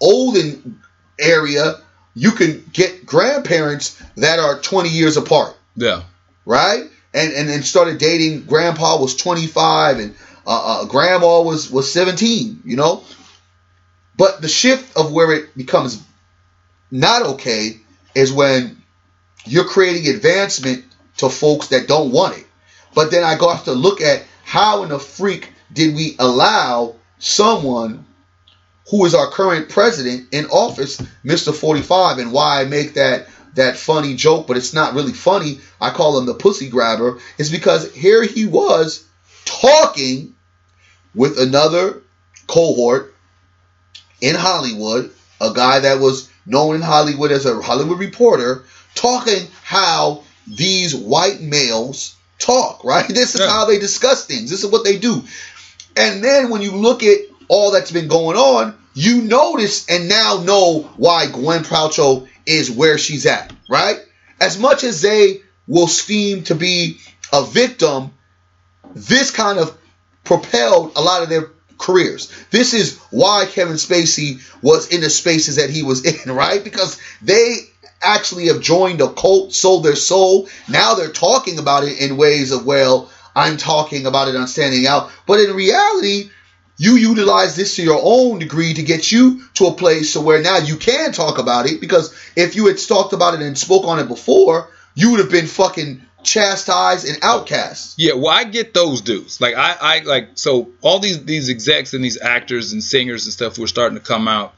olden 0.00 0.80
area, 1.18 1.74
you 2.14 2.32
can 2.32 2.64
get 2.72 3.06
grandparents 3.06 4.00
that 4.16 4.38
are 4.38 4.58
20 4.58 4.88
years 4.88 5.16
apart 5.16 5.56
Yeah. 5.76 6.02
right? 6.44 6.84
And 7.12 7.32
and 7.32 7.48
then 7.48 7.62
started 7.62 7.98
dating. 7.98 8.42
Grandpa 8.44 9.00
was 9.00 9.16
25 9.16 9.98
and 9.98 10.14
uh, 10.46 10.82
uh, 10.82 10.84
grandma 10.86 11.40
was 11.42 11.68
was 11.70 11.90
17. 11.92 12.62
You 12.64 12.76
know, 12.76 13.02
but 14.16 14.40
the 14.40 14.48
shift 14.48 14.96
of 14.96 15.12
where 15.12 15.32
it 15.32 15.56
becomes 15.56 16.00
not 16.90 17.22
okay 17.34 17.78
is 18.14 18.32
when 18.32 18.80
you're 19.44 19.64
creating 19.64 20.14
advancement 20.14 20.84
to 21.16 21.28
folks 21.28 21.68
that 21.68 21.88
don't 21.88 22.12
want 22.12 22.38
it. 22.38 22.46
But 22.94 23.10
then 23.10 23.24
I 23.24 23.36
got 23.36 23.64
to 23.64 23.72
look 23.72 24.00
at 24.00 24.22
how 24.44 24.82
in 24.84 24.88
the 24.90 24.98
freak 24.98 25.48
did 25.72 25.94
we 25.94 26.16
allow 26.18 26.94
someone 27.18 28.04
who 28.90 29.04
is 29.04 29.14
our 29.14 29.30
current 29.30 29.68
president 29.68 30.28
in 30.32 30.46
office, 30.46 30.96
Mr. 31.24 31.54
45, 31.54 32.18
and 32.18 32.32
why 32.32 32.60
I 32.60 32.64
make 32.64 32.94
that 32.94 33.28
that 33.54 33.76
funny 33.76 34.14
joke, 34.14 34.46
but 34.46 34.56
it's 34.56 34.72
not 34.72 34.94
really 34.94 35.12
funny. 35.12 35.58
I 35.80 35.90
call 35.90 36.18
him 36.18 36.26
the 36.26 36.34
pussy 36.34 36.68
grabber, 36.68 37.18
is 37.36 37.50
because 37.50 37.92
here 37.94 38.22
he 38.22 38.46
was 38.46 39.04
talking 39.44 40.34
with 41.14 41.38
another 41.38 42.02
cohort 42.46 43.14
in 44.20 44.36
Hollywood, 44.36 45.12
a 45.40 45.52
guy 45.52 45.80
that 45.80 45.98
was 46.00 46.28
known 46.46 46.76
in 46.76 46.82
Hollywood 46.82 47.32
as 47.32 47.46
a 47.46 47.60
Hollywood 47.60 47.98
reporter, 47.98 48.64
talking 48.94 49.48
how 49.64 50.22
these 50.46 50.94
white 50.94 51.40
males 51.40 52.16
talk, 52.38 52.84
right? 52.84 53.08
This 53.08 53.34
is 53.34 53.40
Yeah. 53.40 53.48
how 53.48 53.64
they 53.64 53.78
discuss 53.78 54.26
things. 54.26 54.50
This 54.50 54.62
is 54.64 54.70
what 54.70 54.84
they 54.84 54.98
do. 54.98 55.24
And 55.96 56.22
then 56.22 56.50
when 56.50 56.62
you 56.62 56.72
look 56.72 57.02
at 57.02 57.18
all 57.48 57.72
that's 57.72 57.90
been 57.90 58.06
going 58.08 58.36
on, 58.36 58.76
you 58.94 59.22
notice 59.22 59.88
and 59.88 60.08
now 60.08 60.42
know 60.44 60.90
why 60.96 61.26
Gwen 61.26 61.64
Paltrow 61.64 62.28
is 62.46 62.70
where 62.70 62.98
she's 62.98 63.26
at, 63.26 63.52
right? 63.68 63.98
As 64.40 64.58
much 64.58 64.84
as 64.84 65.00
they 65.00 65.40
will 65.66 65.88
seem 65.88 66.44
to 66.44 66.54
be 66.54 66.98
a 67.32 67.44
victim, 67.44 68.10
this 68.94 69.30
kind 69.30 69.58
of 69.58 69.76
propelled 70.24 70.92
a 70.96 71.00
lot 71.00 71.22
of 71.22 71.28
their 71.28 71.50
careers. 71.78 72.32
This 72.50 72.74
is 72.74 72.98
why 73.10 73.46
Kevin 73.46 73.76
Spacey 73.76 74.40
was 74.62 74.88
in 74.88 75.00
the 75.00 75.10
spaces 75.10 75.56
that 75.56 75.70
he 75.70 75.82
was 75.82 76.04
in, 76.26 76.34
right? 76.34 76.62
Because 76.62 77.00
they 77.22 77.56
actually 78.02 78.46
have 78.46 78.60
joined 78.60 79.00
a 79.00 79.12
cult, 79.12 79.52
sold 79.52 79.84
their 79.84 79.96
soul. 79.96 80.48
Now 80.68 80.94
they're 80.94 81.12
talking 81.12 81.58
about 81.58 81.84
it 81.84 82.00
in 82.00 82.16
ways 82.16 82.50
of, 82.50 82.66
well, 82.66 83.10
I'm 83.34 83.56
talking 83.56 84.06
about 84.06 84.28
it 84.28 84.36
on 84.36 84.46
standing 84.48 84.86
out. 84.86 85.10
But 85.26 85.40
in 85.40 85.54
reality, 85.54 86.30
you 86.80 86.96
utilize 86.96 87.56
this 87.56 87.76
to 87.76 87.82
your 87.82 88.00
own 88.02 88.38
degree 88.38 88.72
to 88.72 88.82
get 88.82 89.12
you 89.12 89.42
to 89.52 89.66
a 89.66 89.74
place 89.74 90.14
to 90.14 90.20
where 90.22 90.40
now 90.40 90.56
you 90.56 90.78
can 90.78 91.12
talk 91.12 91.36
about 91.36 91.66
it 91.66 91.78
because 91.78 92.10
if 92.36 92.56
you 92.56 92.68
had 92.68 92.78
talked 92.78 93.12
about 93.12 93.34
it 93.34 93.42
and 93.42 93.58
spoke 93.58 93.84
on 93.84 93.98
it 93.98 94.08
before, 94.08 94.70
you 94.94 95.10
would 95.10 95.20
have 95.20 95.30
been 95.30 95.46
fucking 95.46 96.00
chastised 96.22 97.06
and 97.06 97.18
outcast. 97.22 97.98
Yeah, 97.98 98.14
well, 98.14 98.30
I 98.30 98.44
get 98.44 98.72
those 98.72 99.02
dudes. 99.02 99.42
Like 99.42 99.56
I, 99.56 99.76
I 99.78 99.98
like 100.04 100.30
so 100.36 100.70
all 100.80 101.00
these 101.00 101.22
these 101.26 101.50
execs 101.50 101.92
and 101.92 102.02
these 102.02 102.18
actors 102.18 102.72
and 102.72 102.82
singers 102.82 103.26
and 103.26 103.32
stuff 103.34 103.56
who 103.56 103.64
are 103.64 103.68
starting 103.68 103.98
to 103.98 104.02
come 104.04 104.26
out, 104.26 104.54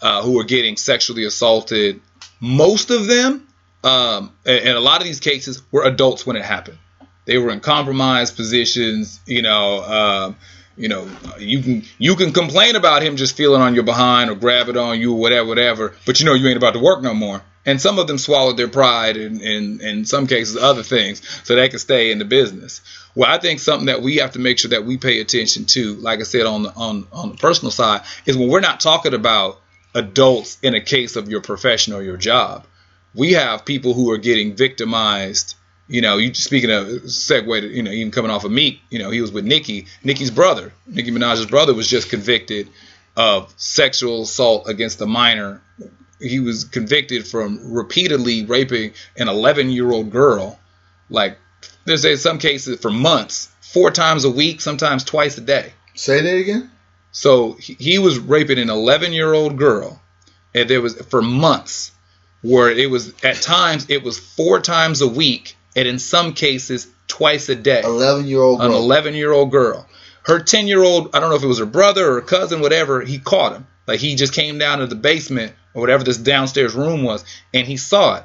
uh, 0.00 0.22
who 0.22 0.40
are 0.40 0.44
getting 0.44 0.78
sexually 0.78 1.24
assaulted. 1.24 2.00
Most 2.40 2.90
of 2.90 3.06
them, 3.06 3.46
um, 3.84 4.32
and 4.46 4.68
a 4.68 4.80
lot 4.80 5.02
of 5.02 5.06
these 5.06 5.20
cases 5.20 5.62
were 5.70 5.84
adults 5.84 6.26
when 6.26 6.36
it 6.36 6.42
happened. 6.42 6.78
They 7.26 7.36
were 7.36 7.50
in 7.50 7.60
compromised 7.60 8.34
positions. 8.34 9.20
You 9.26 9.42
know, 9.42 9.82
um, 9.82 10.36
you 10.76 10.88
know, 10.88 11.08
you 11.38 11.62
can 11.62 11.84
you 11.98 12.16
can 12.16 12.32
complain 12.32 12.76
about 12.76 13.02
him 13.02 13.16
just 13.16 13.36
feeling 13.36 13.62
on 13.62 13.74
your 13.74 13.84
behind 13.84 14.30
or 14.30 14.34
grabbing 14.34 14.76
on 14.76 15.00
you 15.00 15.14
or 15.14 15.20
whatever, 15.20 15.48
whatever. 15.48 15.94
But 16.04 16.20
you 16.20 16.26
know 16.26 16.34
you 16.34 16.46
ain't 16.48 16.56
about 16.56 16.74
to 16.74 16.80
work 16.80 17.02
no 17.02 17.14
more. 17.14 17.42
And 17.64 17.80
some 17.80 17.98
of 17.98 18.06
them 18.06 18.18
swallowed 18.18 18.56
their 18.56 18.68
pride 18.68 19.16
and 19.16 19.40
in, 19.40 19.80
in 19.80 20.04
some 20.04 20.28
cases 20.28 20.56
other 20.56 20.84
things 20.84 21.20
so 21.44 21.56
they 21.56 21.68
can 21.68 21.80
stay 21.80 22.12
in 22.12 22.20
the 22.20 22.24
business. 22.24 22.80
Well, 23.16 23.28
I 23.28 23.38
think 23.38 23.58
something 23.58 23.86
that 23.86 24.02
we 24.02 24.16
have 24.16 24.32
to 24.32 24.38
make 24.38 24.58
sure 24.58 24.70
that 24.70 24.84
we 24.84 24.98
pay 24.98 25.20
attention 25.20 25.64
to, 25.66 25.94
like 25.96 26.20
I 26.20 26.24
said 26.24 26.46
on 26.46 26.62
the 26.62 26.72
on 26.74 27.08
on 27.12 27.30
the 27.30 27.36
personal 27.36 27.72
side, 27.72 28.02
is 28.24 28.36
when 28.36 28.48
we're 28.48 28.60
not 28.60 28.80
talking 28.80 29.14
about 29.14 29.60
adults 29.94 30.58
in 30.62 30.74
a 30.74 30.80
case 30.80 31.16
of 31.16 31.28
your 31.28 31.40
profession 31.40 31.94
or 31.94 32.02
your 32.02 32.18
job. 32.18 32.66
We 33.14 33.32
have 33.32 33.64
people 33.64 33.94
who 33.94 34.10
are 34.10 34.18
getting 34.18 34.54
victimized. 34.54 35.54
You 35.88 36.00
know, 36.00 36.18
you 36.18 36.34
speaking 36.34 36.70
of 36.70 36.86
segue 36.86 37.60
to, 37.60 37.68
you 37.68 37.82
know, 37.82 37.90
even 37.90 38.10
coming 38.10 38.30
off 38.30 38.44
of 38.44 38.50
Meek, 38.50 38.80
you 38.90 38.98
know, 38.98 39.10
he 39.10 39.20
was 39.20 39.30
with 39.30 39.44
Nicki. 39.44 39.86
Nicki's 40.02 40.30
brother, 40.30 40.72
Nicki 40.86 41.10
Minaj's 41.10 41.46
brother, 41.46 41.74
was 41.74 41.88
just 41.88 42.10
convicted 42.10 42.68
of 43.16 43.52
sexual 43.56 44.22
assault 44.22 44.68
against 44.68 45.00
a 45.00 45.06
minor. 45.06 45.62
He 46.20 46.40
was 46.40 46.64
convicted 46.64 47.26
from 47.26 47.72
repeatedly 47.72 48.44
raping 48.44 48.92
an 49.16 49.28
11 49.28 49.70
year 49.70 49.90
old 49.90 50.10
girl. 50.10 50.58
Like, 51.08 51.38
there's 51.84 52.04
in 52.04 52.16
some 52.16 52.38
cases 52.38 52.80
for 52.80 52.90
months, 52.90 53.48
four 53.60 53.90
times 53.90 54.24
a 54.24 54.30
week, 54.30 54.60
sometimes 54.60 55.04
twice 55.04 55.38
a 55.38 55.40
day. 55.40 55.72
Say 55.94 56.20
that 56.20 56.36
again. 56.36 56.70
So 57.12 57.52
he, 57.52 57.74
he 57.74 57.98
was 57.98 58.18
raping 58.18 58.58
an 58.58 58.70
11 58.70 59.12
year 59.12 59.32
old 59.32 59.56
girl 59.56 60.02
and 60.56 60.70
there 60.70 60.80
was 60.80 61.00
for 61.02 61.22
months 61.22 61.92
where 62.42 62.70
it 62.70 62.90
was 62.90 63.12
at 63.22 63.42
times 63.42 63.86
it 63.90 64.02
was 64.02 64.18
four 64.18 64.60
times 64.60 65.02
a 65.02 65.08
week, 65.08 65.55
and 65.76 65.86
in 65.86 65.98
some 65.98 66.32
cases 66.32 66.88
twice 67.06 67.48
a 67.48 67.54
day. 67.54 67.82
Eleven 67.82 68.26
year 68.26 68.40
old 68.40 68.60
An 68.60 68.72
11 68.72 69.14
year 69.14 69.32
old 69.32 69.50
girl. 69.50 69.86
Her 70.24 70.40
10 70.40 70.66
year 70.66 70.82
old, 70.82 71.14
I 71.14 71.20
don't 71.20 71.30
know 71.30 71.36
if 71.36 71.44
it 71.44 71.48
was 71.48 71.60
her 71.60 71.66
brother 71.66 72.08
or 72.08 72.14
her 72.14 72.20
cousin, 72.22 72.60
whatever, 72.60 73.02
he 73.02 73.18
caught 73.18 73.52
him. 73.52 73.66
Like 73.86 74.00
he 74.00 74.16
just 74.16 74.32
came 74.32 74.58
down 74.58 74.80
to 74.80 74.86
the 74.86 74.96
basement 74.96 75.52
or 75.72 75.82
whatever 75.82 76.02
this 76.02 76.18
downstairs 76.18 76.74
room 76.74 77.04
was, 77.04 77.24
and 77.54 77.66
he 77.66 77.76
saw 77.76 78.16
it. 78.16 78.24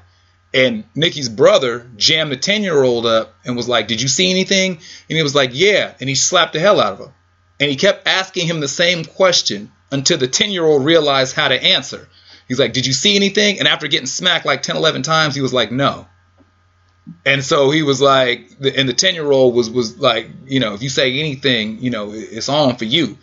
And 0.54 0.84
Nicki's 0.96 1.30
brother 1.30 1.88
jammed 1.96 2.32
the 2.32 2.38
10 2.38 2.64
year 2.64 2.82
old 2.82 3.06
up 3.06 3.36
and 3.46 3.56
was 3.56 3.70
like, 3.70 3.88
Did 3.88 4.02
you 4.02 4.08
see 4.08 4.32
anything? 4.32 4.72
And 4.72 5.18
he 5.18 5.24
was 5.24 5.36
like, 5.36 5.52
Yeah. 5.54 5.94
And 6.00 6.10
he 6.10 6.16
slapped 6.16 6.54
the 6.54 6.60
hell 6.60 6.80
out 6.80 6.94
of 6.94 7.00
him. 7.00 7.14
And 7.60 7.70
he 7.70 7.76
kept 7.76 8.08
asking 8.08 8.48
him 8.48 8.60
the 8.60 8.68
same 8.68 9.06
question 9.06 9.72
until 9.92 10.18
the 10.18 10.28
10 10.28 10.50
year 10.50 10.66
old 10.66 10.84
realized 10.84 11.36
how 11.36 11.48
to 11.48 11.64
answer. 11.64 12.10
He's 12.48 12.60
like, 12.60 12.74
Did 12.74 12.86
you 12.86 12.94
see 12.94 13.16
anything? 13.16 13.60
And 13.60 13.68
after 13.68 13.88
getting 13.88 14.08
smacked 14.08 14.46
like 14.46 14.64
10, 14.64 14.76
11 14.76 15.04
times, 15.04 15.36
he 15.36 15.42
was 15.42 15.54
like, 15.54 15.72
No. 15.72 16.08
And 17.26 17.44
so 17.44 17.72
he 17.72 17.84
was 17.84 18.02
like, 18.02 18.52
and 18.60 18.88
the 18.88 18.94
10 18.94 19.16
year 19.16 19.30
old 19.30 19.56
was, 19.56 19.70
was 19.70 19.98
like, 19.98 20.28
you 20.46 20.60
know, 20.60 20.74
if 20.74 20.84
you 20.84 20.90
say 20.90 21.20
anything, 21.20 21.80
you 21.80 21.90
know, 21.90 22.12
it's 22.14 22.50
on 22.50 22.76
for 22.78 22.86
you. 22.86 23.18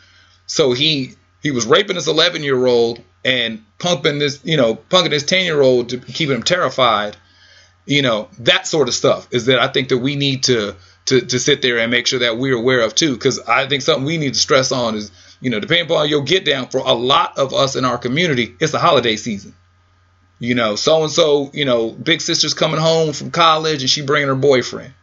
So 0.47 0.72
he, 0.72 1.14
he 1.43 1.51
was 1.51 1.66
raping 1.66 1.97
this 1.97 2.09
11 2.09 2.43
year 2.43 2.66
old 2.66 3.03
and 3.24 3.64
pumping 3.79 4.18
this, 4.18 4.41
you 4.45 4.57
know, 4.57 4.74
punking 4.74 5.11
this 5.11 5.24
10 5.24 5.45
year 5.45 5.61
old 5.61 5.91
to 5.91 5.99
keep 5.99 6.31
him 6.31 6.43
terrified. 6.43 7.16
You 7.87 8.03
know, 8.03 8.29
that 8.41 8.66
sort 8.66 8.89
of 8.89 8.95
stuff 8.95 9.29
is 9.31 9.47
that 9.47 9.59
I 9.59 9.68
think 9.68 9.89
that 9.89 9.99
we 9.99 10.16
need 10.16 10.45
to, 10.45 10.76
to, 11.07 11.20
to 11.22 11.39
sit 11.39 11.62
there 11.62 11.79
and 11.79 11.91
make 11.91 12.07
sure 12.07 12.20
that 12.20 12.37
we're 12.37 12.57
aware 12.57 12.81
of 12.83 12.95
too. 12.95 13.16
Cause 13.16 13.41
I 13.41 13.66
think 13.66 13.83
something 13.83 14.05
we 14.05 14.18
need 14.18 14.35
to 14.35 14.41
stress 14.41 14.72
on 14.72 14.95
is, 14.95 15.11
you 15.41 15.51
know, 15.51 15.61
depending 15.61 15.87
upon 15.87 16.09
your 16.09 16.22
get 16.22 16.45
down 16.45 16.68
for 16.68 16.79
a 16.79 16.93
lot 16.93 17.39
of 17.39 17.55
us 17.55 17.76
in 17.76 17.85
our 17.85 17.97
community, 17.97 18.57
it's 18.61 18.72
the 18.72 18.79
holiday 18.79 19.16
season. 19.16 19.55
You 20.41 20.55
know, 20.55 20.76
so 20.76 21.03
and 21.03 21.12
so, 21.12 21.51
you 21.53 21.64
know, 21.64 21.91
big 21.91 22.20
sister's 22.20 22.55
coming 22.55 22.80
home 22.80 23.12
from 23.12 23.30
college 23.30 23.82
and 23.82 23.91
she 23.91 24.03
bringing 24.03 24.28
her 24.28 24.36
boyfriend. 24.36 24.95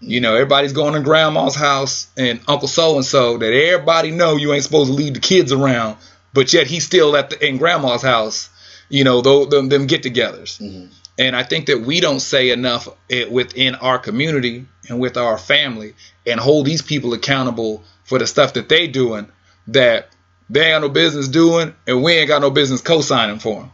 You 0.00 0.20
know, 0.20 0.34
everybody's 0.34 0.72
going 0.72 0.94
to 0.94 1.00
grandma's 1.00 1.54
house 1.54 2.08
and 2.16 2.40
Uncle 2.48 2.68
so 2.68 2.96
and 2.96 3.04
so 3.04 3.38
that 3.38 3.52
everybody 3.52 4.10
know 4.10 4.36
you 4.36 4.52
ain't 4.52 4.64
supposed 4.64 4.90
to 4.90 4.94
leave 4.94 5.14
the 5.14 5.20
kids 5.20 5.52
around, 5.52 5.96
but 6.34 6.52
yet 6.52 6.66
he's 6.66 6.84
still 6.84 7.16
at 7.16 7.30
the 7.30 7.46
in 7.46 7.56
grandma's 7.56 8.02
house. 8.02 8.50
You 8.88 9.04
know, 9.04 9.22
those 9.22 9.48
them, 9.48 9.68
them 9.68 9.86
get-togethers. 9.86 10.60
Mhm. 10.60 10.88
And 11.18 11.36
I 11.36 11.44
think 11.44 11.66
that 11.66 11.82
we 11.82 12.00
don't 12.00 12.20
say 12.20 12.50
enough 12.50 12.88
it, 13.08 13.30
within 13.30 13.76
our 13.76 13.98
community 13.98 14.66
and 14.88 14.98
with 14.98 15.16
our 15.16 15.38
family 15.38 15.94
and 16.26 16.40
hold 16.40 16.66
these 16.66 16.82
people 16.82 17.14
accountable 17.14 17.84
for 18.04 18.18
the 18.18 18.26
stuff 18.26 18.54
that 18.54 18.68
they 18.68 18.88
doing 18.88 19.28
that 19.68 20.08
they 20.50 20.72
ain't 20.72 20.82
got 20.82 20.88
no 20.88 20.88
business 20.88 21.28
doing 21.28 21.74
and 21.86 22.02
we 22.02 22.14
ain't 22.14 22.28
got 22.28 22.42
no 22.42 22.50
business 22.50 22.80
co-signing 22.80 23.38
for 23.38 23.60
them. 23.60 23.70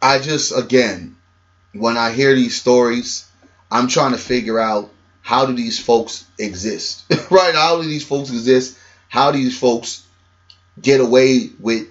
I 0.00 0.20
just 0.20 0.56
again, 0.56 1.16
when 1.72 1.96
I 1.96 2.12
hear 2.12 2.34
these 2.34 2.60
stories, 2.60 3.28
I'm 3.70 3.88
trying 3.88 4.12
to 4.12 4.18
figure 4.18 4.58
out 4.58 4.90
how 5.20 5.46
do 5.46 5.52
these 5.52 5.78
folks 5.78 6.24
exist, 6.38 7.04
right? 7.30 7.54
How 7.54 7.82
do 7.82 7.88
these 7.88 8.06
folks 8.06 8.30
exist? 8.30 8.78
How 9.08 9.32
do 9.32 9.38
these 9.38 9.58
folks 9.58 10.06
get 10.80 11.00
away 11.00 11.50
with 11.58 11.88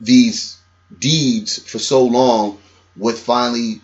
these 0.00 0.58
deeds 0.96 1.58
for 1.58 1.78
so 1.78 2.04
long 2.04 2.58
with 2.96 3.18
finally 3.18 3.80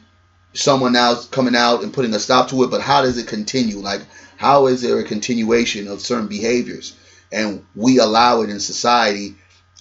someone 0.53 0.93
now 0.93 1.17
coming 1.31 1.57
out 1.57 1.83
and 1.83 1.93
putting 1.93 2.15
a 2.15 2.19
stop 2.19 2.49
to 2.51 2.63
it? 2.63 2.71
But 2.71 2.81
how 2.81 3.03
does 3.03 3.19
it 3.19 3.27
continue? 3.27 3.79
Like, 3.79 4.03
how 4.37 4.69
is 4.69 4.83
there 4.83 4.99
a 4.99 5.05
continuation 5.05 5.89
of 5.89 6.01
certain 6.01 6.29
behaviors? 6.29 6.97
And 7.33 7.65
we 7.75 7.99
allow 7.99 8.43
it 8.43 8.51
in 8.51 8.61
society 8.61 9.35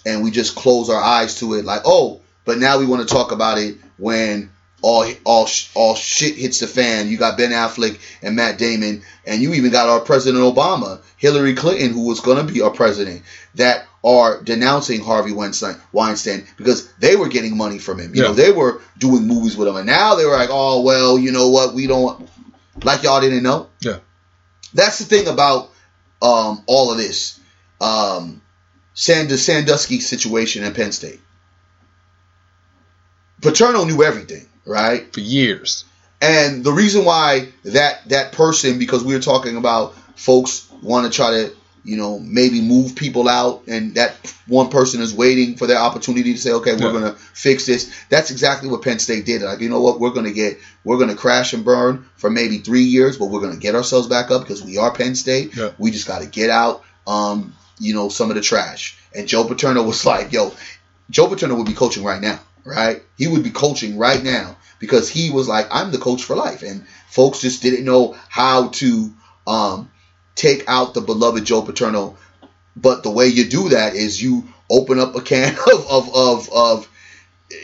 and 0.04 0.22
we 0.22 0.30
just 0.30 0.54
close 0.54 0.90
our 0.90 1.02
eyes 1.02 1.36
to 1.40 1.54
it 1.54 1.64
like, 1.64 1.82
oh, 1.84 2.20
but 2.44 2.58
now 2.58 2.78
we 2.78 2.86
want 2.86 3.06
to 3.06 3.12
talk 3.12 3.32
about 3.32 3.58
it 3.58 3.76
when 3.98 4.50
all 4.82 5.06
all 5.24 5.46
all 5.74 5.94
shit 5.94 6.36
hits 6.36 6.60
the 6.60 6.66
fan. 6.66 7.08
You 7.08 7.18
got 7.18 7.36
Ben 7.36 7.50
Affleck 7.50 7.98
and 8.22 8.36
Matt 8.36 8.58
Damon, 8.58 9.02
and 9.26 9.42
you 9.42 9.52
even 9.54 9.70
got 9.70 9.88
our 9.88 10.00
President 10.00 10.42
Obama, 10.42 11.00
Hillary 11.16 11.54
Clinton, 11.54 11.92
who 11.92 12.06
was 12.06 12.20
going 12.20 12.44
to 12.44 12.52
be 12.52 12.62
our 12.62 12.70
president, 12.70 13.22
that 13.56 13.86
are 14.02 14.42
denouncing 14.42 15.02
Harvey 15.02 15.32
Weinstein, 15.32 15.76
Weinstein 15.92 16.46
because 16.56 16.90
they 16.94 17.16
were 17.16 17.28
getting 17.28 17.56
money 17.58 17.78
from 17.78 17.98
him. 18.00 18.14
You 18.14 18.22
Yeah. 18.22 18.28
know, 18.28 18.34
they 18.34 18.50
were 18.52 18.80
doing 18.98 19.26
movies 19.26 19.56
with 19.58 19.68
him, 19.68 19.76
and 19.76 19.86
now 19.86 20.14
they 20.14 20.24
were 20.24 20.32
like, 20.36 20.48
oh 20.50 20.80
well, 20.82 21.18
you 21.18 21.32
know 21.32 21.48
what? 21.50 21.74
We 21.74 21.86
don't 21.86 22.26
like 22.82 23.02
y'all 23.02 23.20
didn't 23.20 23.42
know. 23.42 23.68
Yeah. 23.80 23.98
That's 24.72 24.98
the 24.98 25.04
thing 25.04 25.28
about 25.28 25.70
um, 26.22 26.62
all 26.66 26.90
of 26.92 26.96
this. 26.96 27.38
Um, 27.82 28.40
Sand- 28.94 29.30
Sandusky 29.38 30.00
situation 30.00 30.64
in 30.64 30.72
Penn 30.74 30.92
State. 30.92 31.20
Paterno 33.40 33.84
knew 33.84 34.02
everything, 34.02 34.46
right? 34.66 35.12
For 35.12 35.20
years. 35.20 35.84
And 36.20 36.62
the 36.62 36.72
reason 36.72 37.04
why 37.04 37.48
that 37.64 38.08
that 38.08 38.32
person, 38.32 38.78
because 38.78 39.02
we 39.04 39.14
were 39.14 39.20
talking 39.20 39.56
about 39.56 39.94
folks 40.16 40.70
want 40.82 41.10
to 41.10 41.16
try 41.16 41.30
to, 41.30 41.52
you 41.82 41.96
know, 41.96 42.18
maybe 42.18 42.60
move 42.60 42.94
people 42.94 43.26
out, 43.26 43.62
and 43.66 43.94
that 43.94 44.14
one 44.46 44.68
person 44.68 45.00
is 45.00 45.14
waiting 45.14 45.56
for 45.56 45.66
their 45.66 45.78
opportunity 45.78 46.34
to 46.34 46.38
say, 46.38 46.50
okay, 46.52 46.74
we're 46.74 46.88
Yeah. 46.88 46.92
gonna 46.92 47.12
fix 47.32 47.64
this. 47.64 47.90
That's 48.10 48.30
exactly 48.30 48.68
what 48.68 48.82
Penn 48.82 48.98
State 48.98 49.24
did. 49.24 49.40
Like, 49.40 49.60
you 49.60 49.70
know 49.70 49.80
what, 49.80 49.98
we're 49.98 50.10
gonna 50.10 50.30
get, 50.32 50.58
we're 50.84 50.98
gonna 50.98 51.14
crash 51.14 51.54
and 51.54 51.64
burn 51.64 52.04
for 52.16 52.28
maybe 52.28 52.58
three 52.58 52.82
years, 52.82 53.16
but 53.16 53.26
we're 53.30 53.40
gonna 53.40 53.56
get 53.56 53.74
ourselves 53.74 54.08
back 54.08 54.30
up 54.30 54.42
because 54.42 54.62
we 54.62 54.76
are 54.76 54.92
Penn 54.92 55.14
State. 55.14 55.56
Yeah. 55.56 55.70
We 55.78 55.90
just 55.90 56.06
got 56.06 56.20
to 56.20 56.26
get 56.28 56.50
out, 56.50 56.82
um, 57.06 57.54
you 57.78 57.94
know, 57.94 58.10
some 58.10 58.28
of 58.28 58.36
the 58.36 58.42
trash. 58.42 58.98
And 59.14 59.26
Joe 59.26 59.44
Paterno 59.44 59.82
was 59.82 60.04
like, 60.12 60.32
yo, 60.34 60.52
Joe 61.08 61.28
Paterno 61.28 61.54
would 61.54 61.66
be 61.66 61.72
coaching 61.72 62.04
right 62.04 62.20
now, 62.20 62.38
right? 62.64 63.02
He 63.16 63.26
would 63.26 63.42
be 63.42 63.50
coaching 63.50 63.98
right 63.98 64.22
now 64.22 64.56
because 64.78 65.08
he 65.08 65.30
was 65.30 65.48
like, 65.48 65.68
I'm 65.70 65.92
the 65.92 65.98
coach 65.98 66.24
for 66.24 66.36
life. 66.36 66.62
And 66.62 66.86
folks 67.08 67.40
just 67.40 67.62
didn't 67.62 67.84
know 67.84 68.16
how 68.28 68.68
to 68.68 69.12
um, 69.46 69.90
take 70.34 70.64
out 70.68 70.94
the 70.94 71.00
beloved 71.00 71.44
Joe 71.44 71.62
Paterno. 71.62 72.16
But 72.76 73.02
the 73.02 73.10
way 73.10 73.28
you 73.28 73.48
do 73.48 73.70
that 73.70 73.94
is 73.94 74.22
you 74.22 74.48
open 74.70 74.98
up 74.98 75.14
a 75.14 75.20
can 75.20 75.56
of, 75.72 75.90
of, 75.90 76.14
of, 76.14 76.52
of 76.52 76.89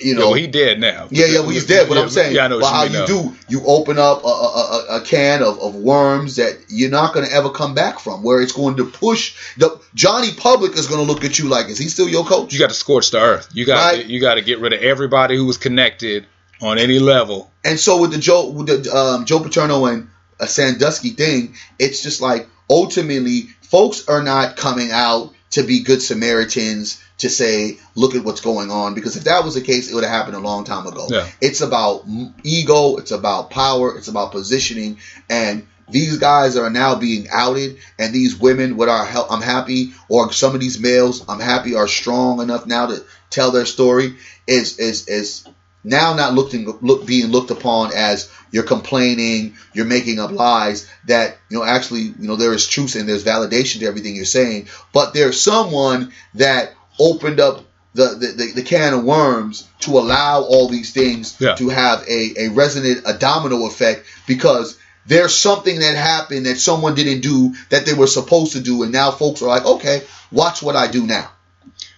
you 0.02 0.14
know, 0.14 0.28
well, 0.30 0.34
he 0.34 0.46
dead 0.46 0.80
now. 0.80 1.06
yeah, 1.10 1.26
yeah, 1.26 1.40
well, 1.40 1.50
he's 1.50 1.66
dead. 1.66 1.88
But 1.88 1.94
Yeah, 1.96 2.02
I'm 2.02 2.08
saying, 2.10 2.34
yeah, 2.34 2.44
I 2.44 2.48
know 2.48 2.60
but 2.60 2.70
how 2.72 2.82
you 2.84 2.92
now. 2.98 3.06
do, 3.06 3.36
you 3.48 3.62
open 3.66 3.98
up 3.98 4.24
a, 4.24 4.26
a, 4.26 4.30
a, 4.30 4.96
a 4.96 5.00
can 5.04 5.42
of, 5.42 5.60
of 5.60 5.74
worms 5.76 6.36
that 6.36 6.58
you're 6.68 6.90
not 6.90 7.14
going 7.14 7.24
to 7.26 7.32
ever 7.32 7.50
come 7.50 7.74
back 7.74 8.00
from, 8.00 8.22
where 8.22 8.40
it's 8.40 8.52
going 8.52 8.76
to 8.78 8.84
push 8.84 9.36
the 9.56 9.80
Johnny 9.94 10.32
Public 10.32 10.72
is 10.76 10.86
going 10.88 11.06
to 11.06 11.12
look 11.12 11.24
at 11.24 11.38
you 11.38 11.48
like, 11.48 11.68
is 11.68 11.78
he 11.78 11.88
still 11.88 12.08
your 12.08 12.24
coach? 12.24 12.52
You 12.52 12.58
got 12.58 12.70
to 12.70 12.74
scorch 12.74 13.10
the 13.12 13.20
earth. 13.20 13.48
You 13.52 13.64
got 13.64 13.94
Right. 13.94 14.06
you 14.06 14.20
got 14.20 14.34
to 14.34 14.42
get 14.42 14.58
rid 14.60 14.72
of 14.72 14.80
everybody 14.82 15.36
who 15.36 15.46
was 15.46 15.56
connected 15.56 16.26
on 16.60 16.78
any 16.78 16.98
level. 16.98 17.50
And 17.64 17.78
so 17.78 18.00
with 18.00 18.12
the 18.12 18.18
Joe 18.18 18.50
with 18.50 18.66
the 18.66 18.92
um, 18.94 19.24
Joe 19.24 19.40
Paterno 19.40 19.84
and 19.86 20.08
a 20.40 20.46
Sandusky 20.46 21.10
thing, 21.10 21.54
it's 21.78 22.02
just 22.02 22.20
like 22.20 22.48
ultimately 22.68 23.42
folks 23.62 24.08
are 24.08 24.22
not 24.22 24.56
coming 24.56 24.90
out 24.90 25.32
to 25.50 25.62
be 25.62 25.80
good 25.82 26.02
Samaritans 26.02 27.02
to 27.18 27.30
say, 27.30 27.78
look 27.94 28.14
at 28.14 28.24
what's 28.24 28.40
going 28.40 28.70
on. 28.70 28.94
Because 28.94 29.16
if 29.16 29.24
that 29.24 29.44
was 29.44 29.54
the 29.54 29.60
case, 29.60 29.90
it 29.90 29.94
would 29.94 30.04
have 30.04 30.12
happened 30.12 30.36
a 30.36 30.40
long 30.40 30.64
time 30.64 30.86
ago. 30.86 31.06
Yeah. 31.08 31.28
It's 31.40 31.60
about 31.60 32.04
ego, 32.42 32.96
it's 32.96 33.10
about 33.10 33.50
power, 33.50 33.96
it's 33.96 34.08
about 34.08 34.32
positioning, 34.32 34.98
and 35.30 35.66
these 35.88 36.18
guys 36.18 36.56
are 36.56 36.70
now 36.70 36.96
being 36.96 37.28
outed, 37.30 37.78
and 37.98 38.12
these 38.12 38.36
women, 38.36 38.76
with 38.76 38.88
our 38.88 39.04
help, 39.04 39.30
I'm 39.30 39.42
happy, 39.42 39.92
or 40.08 40.32
some 40.32 40.54
of 40.54 40.60
these 40.60 40.80
males, 40.80 41.24
I'm 41.28 41.40
happy, 41.40 41.74
are 41.74 41.86
strong 41.86 42.40
enough 42.40 42.66
now 42.66 42.86
to 42.86 43.04
tell 43.30 43.52
their 43.52 43.66
story. 43.66 44.16
Is 44.46 44.78
is 44.78 45.08
is 45.08 45.46
now 45.84 46.14
not 46.14 46.34
looking 46.34 46.66
look 46.80 47.06
being 47.06 47.28
looked 47.28 47.50
upon 47.50 47.92
as 47.94 48.30
you're 48.50 48.64
complaining, 48.64 49.56
you're 49.74 49.86
making 49.86 50.18
up 50.18 50.32
lies. 50.32 50.88
That 51.06 51.38
you 51.48 51.58
know 51.58 51.64
actually 51.64 52.02
you 52.02 52.14
know 52.26 52.36
there 52.36 52.52
is 52.52 52.66
truth 52.66 52.96
and 52.96 53.08
there's 53.08 53.24
validation 53.24 53.80
to 53.80 53.86
everything 53.86 54.16
you're 54.16 54.24
saying, 54.24 54.68
but 54.92 55.14
there's 55.14 55.40
someone 55.40 56.12
that 56.34 56.74
opened 56.98 57.40
up 57.40 57.62
the, 57.94 58.34
the, 58.36 58.52
the, 58.54 58.62
can 58.62 58.92
of 58.92 59.04
worms 59.04 59.66
to 59.80 59.92
allow 59.92 60.42
all 60.42 60.68
these 60.68 60.92
things 60.92 61.36
Yeah. 61.40 61.54
to 61.54 61.70
have 61.70 62.02
a, 62.06 62.34
a 62.44 62.48
resonant, 62.50 63.02
a 63.06 63.14
domino 63.14 63.66
effect 63.66 64.04
because 64.26 64.78
there's 65.06 65.34
something 65.34 65.78
that 65.80 65.96
happened 65.96 66.46
that 66.46 66.56
someone 66.56 66.94
didn't 66.94 67.22
do 67.22 67.54
that 67.70 67.86
they 67.86 67.94
were 67.94 68.06
supposed 68.06 68.52
to 68.52 68.60
do, 68.60 68.82
and 68.82 68.92
now 68.92 69.12
folks 69.12 69.40
are 69.40 69.46
like, 69.48 69.64
okay, 69.64 70.02
watch 70.32 70.62
what 70.62 70.76
I 70.76 70.88
do 70.90 71.06
now. 71.06 71.30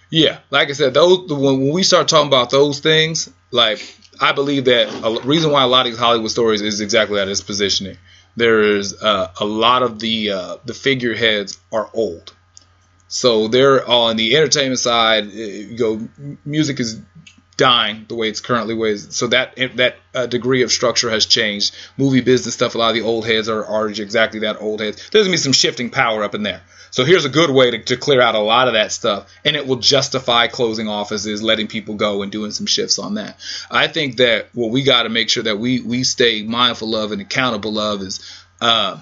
Yeah, 0.09 0.39
like 0.49 0.69
I 0.69 0.73
said, 0.73 0.93
those 0.93 1.27
when, 1.29 1.41
when 1.65 1.71
we 1.73 1.83
start 1.83 2.07
talking 2.07 2.27
about 2.27 2.49
those 2.49 2.79
things, 2.79 3.29
like 3.51 3.81
I 4.21 4.31
believe 4.31 4.65
that 4.65 4.89
a 5.03 5.27
reason 5.27 5.51
why 5.51 5.63
a 5.63 5.67
lot 5.67 5.85
of 5.85 5.91
these 5.91 5.99
Hollywood 5.99 6.31
stories 6.31 6.61
is 6.61 6.81
exactly 6.81 7.17
that 7.17 7.27
is 7.27 7.41
positioning. 7.41 7.97
There 8.35 8.77
is 8.77 8.93
uh, 9.01 9.31
a 9.39 9.45
lot 9.45 9.83
of 9.83 9.99
the 9.99 10.31
uh, 10.31 10.57
the 10.65 10.73
figureheads 10.73 11.59
are 11.71 11.89
old, 11.93 12.33
so 13.09 13.47
they're 13.47 13.85
on 13.89 14.17
the 14.17 14.37
entertainment 14.37 14.79
side. 14.79 15.25
You 15.31 15.75
go, 15.75 16.37
music 16.45 16.79
is 16.79 17.01
dying 17.57 18.05
the 18.07 18.13
way 18.13 18.29
it's 18.29 18.39
currently 18.39 18.75
ways. 18.75 19.15
So 19.15 19.27
that 19.27 19.55
that 19.75 19.95
uh, 20.13 20.27
degree 20.27 20.61
of 20.61 20.71
structure 20.71 21.09
has 21.09 21.25
changed. 21.25 21.75
Movie 21.97 22.21
business 22.21 22.53
stuff, 22.53 22.75
a 22.75 22.77
lot 22.77 22.89
of 22.89 22.95
the 22.95 23.01
old 23.01 23.25
heads 23.25 23.49
are, 23.49 23.65
are 23.65 23.89
exactly 23.89 24.41
that 24.41 24.61
old 24.61 24.79
heads. 24.79 25.09
There's 25.09 25.25
gonna 25.25 25.33
be 25.33 25.37
some 25.37 25.53
shifting 25.53 25.89
power 25.89 26.23
up 26.23 26.35
in 26.35 26.43
there. 26.43 26.61
So 26.91 27.03
here's 27.03 27.25
a 27.25 27.29
good 27.29 27.49
way 27.49 27.71
to, 27.71 27.83
to 27.85 27.97
clear 27.97 28.21
out 28.21 28.35
a 28.35 28.39
lot 28.39 28.67
of 28.67 28.75
that 28.75 28.91
stuff, 28.91 29.27
and 29.43 29.55
it 29.55 29.65
will 29.65 29.77
justify 29.77 30.47
closing 30.47 30.87
offices, 30.87 31.41
letting 31.41 31.67
people 31.67 31.95
go, 31.95 32.21
and 32.21 32.31
doing 32.31 32.51
some 32.51 32.67
shifts 32.67 32.99
on 32.99 33.15
that. 33.15 33.39
I 33.71 33.87
think 33.87 34.17
that 34.17 34.49
what 34.53 34.69
we 34.69 34.83
got 34.83 35.03
to 35.03 35.09
make 35.09 35.29
sure 35.29 35.43
that 35.43 35.57
we 35.57 35.81
we 35.81 36.03
stay 36.03 36.43
mindful 36.43 36.95
of 36.95 37.11
and 37.11 37.21
accountable 37.21 37.79
of 37.79 38.03
is 38.03 38.19
uh, 38.61 38.99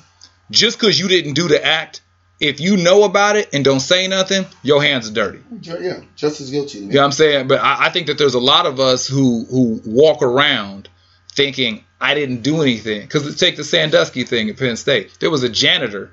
just 0.50 0.80
because 0.80 0.98
you 0.98 1.10
didn't 1.10 1.34
do 1.34 1.50
the 1.50 1.64
act 1.64 2.02
if 2.40 2.60
you 2.60 2.78
know 2.78 3.04
about 3.04 3.36
it 3.36 3.50
and 3.54 3.66
don't 3.66 3.80
say 3.80 4.08
nothing, 4.08 4.46
your 4.62 4.82
hands 4.82 5.10
are 5.10 5.14
dirty. 5.14 5.40
Yeah, 5.62 6.02
just 6.16 6.40
as 6.40 6.52
guilty. 6.52 6.80
You 6.80 6.88
know 6.88 7.00
what 7.00 7.06
I'm 7.06 7.12
saying? 7.12 7.48
But 7.48 7.62
I, 7.62 7.88
I, 7.88 7.90
think 7.90 8.08
that 8.08 8.18
there's 8.18 8.36
a 8.36 8.40
lot 8.40 8.66
of 8.66 8.80
us 8.80 9.08
who 9.08 9.46
who 9.46 9.82
walk 9.86 10.22
around 10.22 10.90
thinking 11.32 11.84
I 12.00 12.14
didn't 12.14 12.44
do 12.44 12.62
anything. 12.62 13.02
Because 13.02 13.36
take 13.38 13.56
the 13.56 13.64
Sandusky 13.64 14.24
thing 14.24 14.50
at 14.50 14.58
Penn 14.58 14.78
State. 14.78 15.18
There 15.20 15.32
was 15.32 15.44
a 15.44 15.50
janitor 15.50 16.12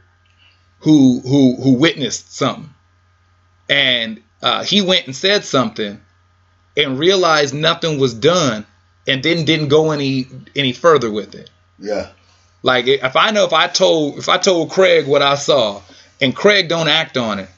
who 0.81 1.21
who 1.21 1.57
who 1.57 1.75
witnessed 1.75 2.35
something, 2.35 2.71
and 3.69 4.23
uh, 4.43 4.65
he 4.65 4.81
went 4.81 5.07
and 5.07 5.15
said 5.15 5.45
something, 5.45 6.01
and 6.77 6.99
realized 6.99 7.53
nothing 7.53 8.01
was 8.01 8.15
done, 8.15 8.65
and 9.07 9.23
then 9.23 9.45
didn't 9.45 9.69
go 9.69 9.91
any 9.91 10.27
any 10.57 10.73
further 10.73 11.11
with 11.11 11.35
it. 11.35 11.51
Yeah. 11.79 12.09
Like 12.63 12.87
if 12.87 13.15
I 13.15 13.31
know 13.31 13.45
if 13.45 13.53
I 13.53 13.69
told 13.69 14.17
if 14.17 14.31
I 14.31 14.39
told 14.39 14.71
Craig 14.71 15.07
what 15.07 15.21
I 15.21 15.35
saw 15.35 15.83
and 16.21 16.35
Craig 16.35 16.69
don't 16.69 16.89
act 16.89 17.17
on 17.17 17.39
it, 17.39 17.49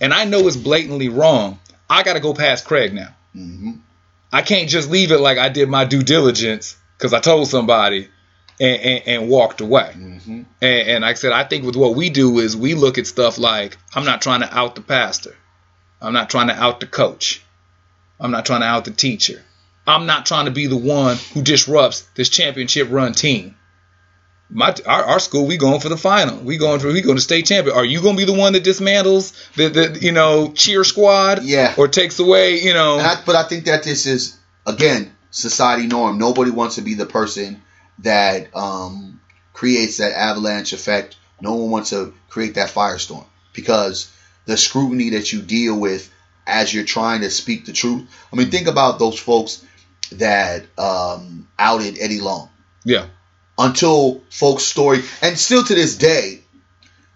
and 0.00 0.12
I 0.12 0.24
know 0.24 0.46
it's 0.46 0.56
blatantly 0.56 1.08
wrong, 1.08 1.58
I 1.88 2.02
got 2.02 2.14
to 2.14 2.20
go 2.20 2.34
past 2.34 2.64
Craig 2.64 2.92
now. 2.92 3.14
Mm-hmm. 3.34 3.72
I 4.32 4.42
can't 4.42 4.68
just 4.68 4.90
leave 4.90 5.10
it 5.10 5.18
like 5.18 5.38
I 5.38 5.48
did 5.48 5.68
my 5.68 5.84
due 5.84 6.02
diligence 6.02 6.76
because 6.96 7.12
I 7.12 7.20
told 7.20 7.48
somebody 7.48 8.08
and, 8.60 8.80
and, 8.80 9.08
and 9.08 9.28
walked 9.28 9.60
away. 9.60 9.92
Mm-hmm. 9.96 10.42
And, 10.60 10.88
and 10.88 11.02
like 11.02 11.16
I 11.16 11.18
said, 11.18 11.32
I 11.32 11.44
think 11.44 11.64
with 11.64 11.76
what 11.76 11.96
we 11.96 12.10
do 12.10 12.38
is 12.38 12.56
we 12.56 12.74
look 12.74 12.98
at 12.98 13.06
stuff 13.06 13.38
like 13.38 13.76
I'm 13.94 14.04
not 14.04 14.22
trying 14.22 14.40
to 14.40 14.56
out 14.56 14.74
the 14.76 14.82
pastor, 14.82 15.36
I'm 16.00 16.12
not 16.12 16.30
trying 16.30 16.48
to 16.48 16.54
out 16.54 16.80
the 16.80 16.86
coach, 16.86 17.42
I'm 18.20 18.30
not 18.30 18.46
trying 18.46 18.60
to 18.60 18.66
out 18.66 18.84
the 18.84 18.92
teacher. 18.92 19.42
I'm 19.86 20.06
not 20.06 20.26
trying 20.26 20.44
to 20.44 20.52
be 20.52 20.66
the 20.66 20.76
one 20.76 21.16
who 21.32 21.42
disrupts 21.42 22.02
this 22.14 22.28
championship 22.28 22.88
run 22.90 23.12
team 23.12 23.56
my 24.50 24.74
our, 24.86 25.04
our 25.04 25.20
school 25.20 25.46
we 25.46 25.56
going 25.56 25.80
for 25.80 25.88
the 25.88 25.96
final. 25.96 26.38
We 26.38 26.56
going 26.58 26.80
for 26.80 26.88
we 26.88 27.00
going 27.00 27.16
to 27.16 27.22
state 27.22 27.46
champion. 27.46 27.76
Are 27.76 27.84
you 27.84 28.02
going 28.02 28.16
to 28.16 28.18
be 28.18 28.30
the 28.30 28.38
one 28.38 28.52
that 28.54 28.64
dismantles 28.64 29.32
the 29.54 29.68
the 29.68 29.98
you 30.00 30.12
know 30.12 30.52
cheer 30.52 30.84
squad? 30.84 31.44
Yeah. 31.44 31.74
Or 31.78 31.88
takes 31.88 32.18
away 32.18 32.60
you 32.60 32.74
know? 32.74 32.98
I, 32.98 33.22
but 33.24 33.36
I 33.36 33.44
think 33.44 33.66
that 33.66 33.84
this 33.84 34.06
is 34.06 34.38
again 34.66 35.14
society 35.30 35.86
norm. 35.86 36.18
Nobody 36.18 36.50
wants 36.50 36.76
to 36.76 36.82
be 36.82 36.94
the 36.94 37.06
person 37.06 37.62
that 38.00 38.54
um, 38.56 39.20
creates 39.52 39.98
that 39.98 40.12
avalanche 40.12 40.72
effect. 40.72 41.16
No 41.40 41.54
one 41.54 41.70
wants 41.70 41.90
to 41.90 42.12
create 42.28 42.54
that 42.54 42.70
firestorm 42.70 43.26
because 43.52 44.12
the 44.46 44.56
scrutiny 44.56 45.10
that 45.10 45.32
you 45.32 45.42
deal 45.42 45.78
with 45.78 46.12
as 46.46 46.74
you're 46.74 46.84
trying 46.84 47.20
to 47.20 47.30
speak 47.30 47.66
the 47.66 47.72
truth. 47.72 48.08
I 48.32 48.36
mean, 48.36 48.50
think 48.50 48.66
about 48.66 48.98
those 48.98 49.18
folks 49.18 49.64
that 50.12 50.64
um, 50.76 51.46
outed 51.56 51.98
Eddie 52.00 52.20
Long. 52.20 52.50
Yeah 52.84 53.06
until 53.60 54.22
folks' 54.30 54.64
story, 54.64 55.02
and 55.20 55.38
still 55.38 55.62
to 55.62 55.74
this 55.74 55.96
day, 55.96 56.40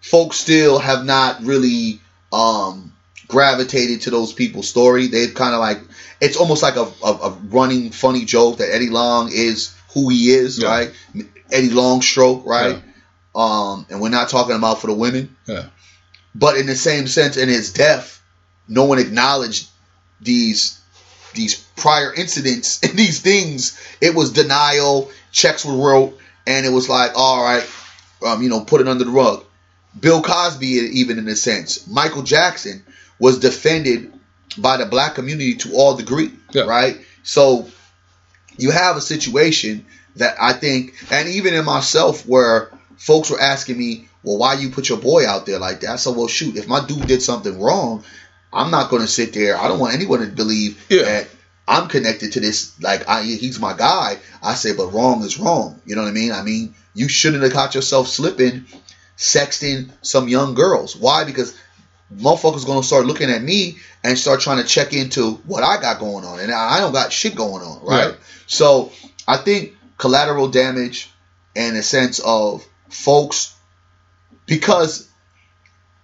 folks 0.03 0.37
still 0.37 0.79
have 0.79 1.05
not 1.05 1.43
really 1.43 2.01
um, 2.33 2.93
gravitated 3.27 4.03
to 4.03 4.11
those 4.11 4.33
people's 4.35 4.69
story. 4.69 5.07
They've 5.09 5.33
kind 5.33 5.55
of 5.55 5.61
like 5.61 5.81
it's 6.21 6.37
almost 6.37 6.63
like 6.63 6.77
a, 6.77 6.87
a, 7.03 7.13
a, 7.13 7.31
running 7.49 7.91
funny 7.91 8.25
joke 8.27 8.59
that 8.59 8.73
Eddie 8.73 8.91
Long 8.91 9.31
is 9.33 9.75
who 9.95 10.11
he 10.11 10.31
is, 10.31 10.61
yeah. 10.61 10.69
right? 10.69 10.95
Eddie 11.51 11.71
Long 11.71 12.03
stroke, 12.03 12.45
right? 12.45 12.77
Yeah. 12.77 12.83
Um, 13.35 13.87
and 13.89 14.01
we're 14.01 14.11
not 14.11 14.29
talking 14.29 14.55
about 14.55 14.81
for 14.81 14.89
the 14.89 14.95
women. 14.95 15.37
Yeah. 15.47 15.67
But 16.35 16.59
in 16.59 16.67
the 16.67 16.77
same 16.77 17.07
sense, 17.07 17.37
in 17.37 17.49
his 17.49 17.73
death, 17.73 18.23
no 18.69 18.85
one 18.85 18.99
acknowledged 18.99 19.69
these 20.21 20.81
these 21.33 21.57
prior 21.77 22.13
incidents 22.13 22.83
and 22.83 22.93
these 22.93 23.21
things. 23.21 23.81
It 24.03 24.15
was 24.15 24.33
denial. 24.33 25.11
Checks 25.33 25.65
were 25.65 25.77
wrote 25.77 26.19
and 26.47 26.67
it 26.67 26.71
was 26.71 26.89
like, 26.89 27.13
all 27.15 27.43
right, 27.43 27.69
um, 28.27 28.43
you 28.43 28.49
know, 28.49 28.61
put 28.61 28.81
it 28.81 28.89
under 28.89 29.05
the 29.05 29.11
rug. 29.11 29.45
Bill 29.99 30.23
Cosby, 30.23 30.67
even 30.67 31.19
in 31.19 31.29
a 31.29 31.37
sense, 31.37 31.87
Michael 31.87 32.23
Jackson 32.23 32.83
was 33.19 33.39
defended 33.39 34.13
by 34.59 34.77
the 34.77 34.87
black 34.87 35.15
community 35.15 35.55
to 35.55 35.75
all 35.75 35.97
degree, 35.97 36.33
yeah. 36.53 36.65
right? 36.65 36.99
So 37.23 37.69
you 38.57 38.71
have 38.71 38.97
a 38.97 39.01
situation 39.01 39.87
that 40.17 40.37
I 40.41 40.53
think, 40.53 40.95
and 41.11 41.29
even 41.29 41.55
in 41.55 41.65
myself, 41.65 42.27
where 42.27 42.71
folks 42.97 43.31
were 43.31 43.41
asking 43.41 43.79
me, 43.79 44.09
well, 44.23 44.39
why 44.39 44.55
you 44.55 44.71
put 44.71 44.89
your 44.89 44.99
boy 44.99 45.27
out 45.27 45.47
there 45.47 45.59
like 45.59 45.81
that? 45.81 45.91
I 45.91 45.97
said, 45.97 46.17
well, 46.17 46.29
shoot, 46.29 46.57
if 46.57 46.67
my 46.69 46.85
dude 46.85 47.07
did 47.07 47.23
something 47.23 47.61
wrong, 47.61 48.05
I'm 48.53 48.71
not 48.71 48.91
going 48.91 49.03
to 49.03 49.09
sit 49.09 49.33
there. 49.33 49.57
I 49.57 49.69
don't 49.69 49.81
want 49.81 49.95
anyone 49.95 50.21
to 50.21 50.27
believe 50.27 50.85
yeah. 50.89 51.03
that 51.03 51.29
I'm 51.67 51.89
connected 51.89 52.33
to 52.33 52.41
this. 52.41 52.81
Like 52.81 53.09
I, 53.09 53.23
he's 53.23 53.59
my 53.59 53.75
guy. 53.77 54.19
I 54.43 54.55
say, 54.55 54.75
but 54.75 54.93
wrong 54.93 55.23
is 55.23 55.39
wrong. 55.39 55.81
You 55.87 55.97
know 55.97 56.03
what 56.03 56.09
I 56.09 56.13
mean? 56.13 56.33
I 56.33 56.43
mean, 56.43 56.75
you 56.95 57.09
shouldn't 57.09 57.43
have 57.43 57.53
caught 57.53 57.75
yourself 57.75 58.09
slipping, 58.09 58.67
sexting 59.17 59.91
some 60.03 60.29
young 60.29 60.55
girls. 60.55 60.97
Why? 60.97 61.25
Because 61.25 61.57
motherfuckers 62.15 62.67
gonna 62.67 62.83
start 62.83 63.07
looking 63.07 63.31
at 63.31 63.43
me 63.43 63.79
and 64.03 64.19
start 64.19 64.41
trying 64.41 64.63
to 64.63 64.69
check 64.69 64.93
into 64.93 65.33
what 65.47 65.63
I 65.63 65.81
got 65.81 65.99
going 65.99 66.25
on, 66.25 66.41
and 66.41 66.53
I 66.53 66.81
don't 66.81 66.93
got 66.93 67.13
shit 67.13 67.35
going 67.35 67.63
on, 67.63 67.85
right? 67.85 68.09
Yeah. 68.11 68.17
So 68.47 68.93
I 69.27 69.39
think 69.39 69.75
collateral 69.97 70.49
damage 70.49 71.11
and 71.57 71.77
a 71.77 71.83
sense 71.83 72.19
of 72.19 72.65
folks, 72.91 73.57
because 74.47 75.09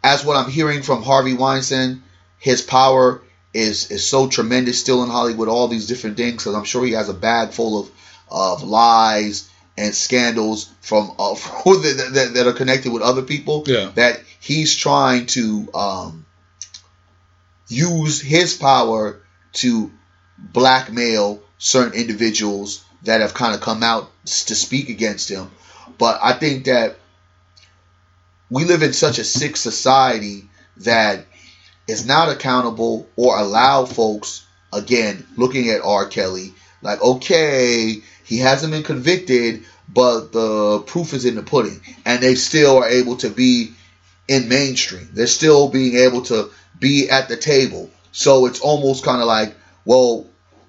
as 0.02 0.24
what 0.24 0.36
I'm 0.36 0.50
hearing 0.50 0.82
from 0.82 1.02
Harvey 1.02 1.34
Weinstein, 1.34 2.02
his 2.38 2.62
power 2.62 3.20
is 3.52 3.90
is 3.90 4.06
so 4.06 4.28
tremendous 4.28 4.80
still 4.80 5.02
in 5.02 5.10
Hollywood. 5.10 5.48
All 5.48 5.68
these 5.68 5.86
different 5.86 6.16
things, 6.16 6.42
because 6.42 6.54
I'm 6.54 6.64
sure 6.64 6.84
he 6.84 6.92
has 6.92 7.08
a 7.08 7.14
bag 7.14 7.50
full 7.50 7.80
of 7.80 7.90
of 8.30 8.62
lies 8.62 9.48
and 9.76 9.94
scandals 9.94 10.70
from 10.80 11.12
uh, 11.18 11.34
that, 11.64 12.10
that, 12.14 12.34
that, 12.34 12.46
are 12.46 12.52
connected 12.52 12.92
with 12.92 13.02
other 13.02 13.22
people. 13.22 13.64
Yeah. 13.66 13.90
That 13.94 14.20
he's 14.40 14.76
trying 14.76 15.26
to 15.26 15.68
um, 15.74 16.26
use 17.68 18.20
his 18.20 18.54
power 18.54 19.20
to 19.54 19.90
blackmail 20.38 21.42
certain 21.58 21.98
individuals 21.98 22.84
that 23.02 23.20
have 23.20 23.34
kind 23.34 23.54
of 23.54 23.60
come 23.60 23.82
out 23.82 24.10
to 24.24 24.54
speak 24.54 24.88
against 24.88 25.28
him. 25.30 25.50
But 25.98 26.18
I 26.22 26.34
think 26.34 26.66
that 26.66 26.96
we 28.50 28.64
live 28.64 28.82
in 28.82 28.92
such 28.92 29.18
a 29.18 29.24
sick 29.24 29.56
society 29.56 30.48
that 30.78 31.26
is 31.90 32.06
not 32.06 32.28
accountable 32.28 33.08
or 33.16 33.38
allow 33.38 33.84
folks, 33.84 34.46
again, 34.72 35.26
looking 35.36 35.68
at 35.70 35.82
R. 35.82 36.06
Kelly, 36.06 36.54
like, 36.82 37.02
okay, 37.02 37.96
he 38.24 38.38
hasn't 38.38 38.72
been 38.72 38.82
convicted, 38.82 39.64
but 39.88 40.32
the 40.32 40.80
proof 40.86 41.12
is 41.12 41.24
in 41.24 41.34
the 41.34 41.42
pudding. 41.42 41.80
And 42.06 42.22
they 42.22 42.36
still 42.36 42.78
are 42.78 42.88
able 42.88 43.16
to 43.18 43.28
be 43.28 43.72
in 44.28 44.48
mainstream. 44.48 45.10
They're 45.12 45.26
still 45.26 45.68
being 45.68 45.96
able 45.96 46.22
to 46.22 46.50
be 46.78 47.10
at 47.10 47.28
the 47.28 47.36
table. 47.36 47.90
So 48.12 48.46
it's 48.46 48.60
almost 48.60 49.04
kind 49.04 49.20
of 49.20 49.26
like, 49.26 49.54
well, 49.84 50.26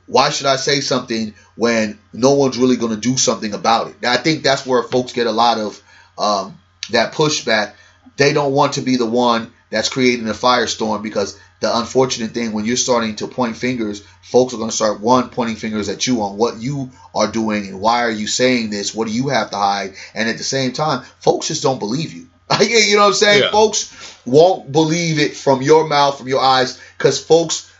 why 0.07 0.29
should 0.29 0.47
I 0.47 0.57
say 0.57 0.81
something 0.81 1.33
when 1.55 1.99
no 2.11 2.33
one's 2.33 2.57
really 2.57 2.75
going 2.75 2.93
to 2.93 2.99
do 2.99 3.17
something 3.17 3.53
about 3.53 3.87
it? 3.87 4.05
I 4.05 4.17
think 4.17 4.43
that's 4.43 4.65
where 4.65 4.83
folks 4.83 5.13
get 5.13 5.27
a 5.27 5.31
lot 5.31 5.57
of 5.57 5.81
um, 6.17 6.59
that 6.89 7.13
pushback. 7.13 7.73
They 8.17 8.33
don't 8.33 8.53
want 8.53 8.73
to 8.73 8.81
be 8.81 8.97
the 8.97 9.05
one 9.05 9.53
that's 9.71 9.89
creating 9.89 10.27
a 10.27 10.33
firestorm 10.33 11.01
because 11.01 11.39
the 11.61 11.77
unfortunate 11.77 12.31
thing 12.31 12.51
when 12.51 12.65
you're 12.65 12.75
starting 12.75 13.15
to 13.15 13.27
point 13.27 13.57
fingers, 13.57 14.03
folks 14.21 14.53
are 14.53 14.57
going 14.57 14.69
to 14.69 14.75
start 14.75 14.99
one 14.99 15.29
pointing 15.29 15.55
fingers 15.55 15.89
at 15.89 16.05
you 16.05 16.21
on 16.21 16.37
what 16.37 16.57
you 16.57 16.91
are 17.15 17.31
doing 17.31 17.67
and 17.67 17.79
why 17.79 18.03
are 18.03 18.11
you 18.11 18.27
saying 18.27 18.69
this? 18.69 18.93
What 18.93 19.07
do 19.07 19.13
you 19.13 19.29
have 19.29 19.49
to 19.51 19.57
hide? 19.57 19.95
And 20.13 20.29
at 20.29 20.37
the 20.37 20.43
same 20.43 20.73
time, 20.73 21.03
folks 21.19 21.47
just 21.47 21.63
don't 21.63 21.79
believe 21.79 22.13
you. 22.13 22.27
you 22.59 22.95
know 22.95 23.03
what 23.03 23.07
I'm 23.07 23.13
saying? 23.13 23.43
Yeah. 23.43 23.51
Folks 23.51 24.19
won't 24.25 24.71
believe 24.71 25.19
it 25.19 25.35
from 25.35 25.61
your 25.61 25.87
mouth, 25.87 26.17
from 26.17 26.27
your 26.27 26.41
eyes, 26.41 26.79
because 26.97 27.23
folks 27.23 27.71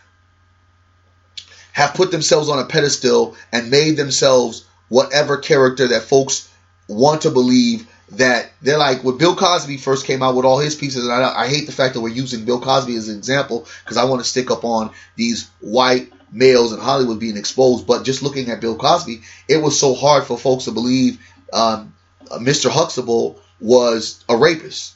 have 1.72 1.94
put 1.94 2.10
themselves 2.10 2.48
on 2.48 2.58
a 2.58 2.64
pedestal 2.64 3.36
and 3.52 3.70
made 3.70 3.96
themselves 3.96 4.64
whatever 4.88 5.36
character 5.38 5.88
that 5.88 6.02
folks 6.02 6.48
want 6.88 7.22
to 7.22 7.30
believe 7.30 7.86
that 8.12 8.52
they're 8.60 8.78
like 8.78 9.02
when 9.04 9.16
Bill 9.16 9.34
Cosby 9.34 9.78
first 9.78 10.06
came 10.06 10.22
out 10.22 10.34
with 10.34 10.44
all 10.44 10.58
his 10.58 10.74
pieces, 10.74 11.04
and 11.04 11.12
I, 11.12 11.42
I 11.42 11.48
hate 11.48 11.66
the 11.66 11.72
fact 11.72 11.94
that 11.94 12.00
we're 12.00 12.08
using 12.08 12.44
Bill 12.44 12.60
Cosby 12.60 12.94
as 12.96 13.08
an 13.08 13.16
example 13.16 13.66
because 13.84 13.96
I 13.96 14.04
want 14.04 14.22
to 14.22 14.28
stick 14.28 14.50
up 14.50 14.64
on 14.64 14.90
these 15.16 15.48
white 15.60 16.12
males 16.30 16.72
in 16.72 16.80
Hollywood 16.80 17.20
being 17.20 17.36
exposed. 17.36 17.86
But 17.86 18.04
just 18.04 18.22
looking 18.22 18.50
at 18.50 18.60
Bill 18.60 18.76
Cosby, 18.76 19.22
it 19.48 19.62
was 19.62 19.78
so 19.78 19.94
hard 19.94 20.24
for 20.24 20.38
folks 20.38 20.64
to 20.64 20.72
believe 20.72 21.20
um, 21.52 21.94
Mr. 22.30 22.70
Huxtable 22.70 23.40
was 23.60 24.22
a 24.28 24.36
rapist. 24.36 24.94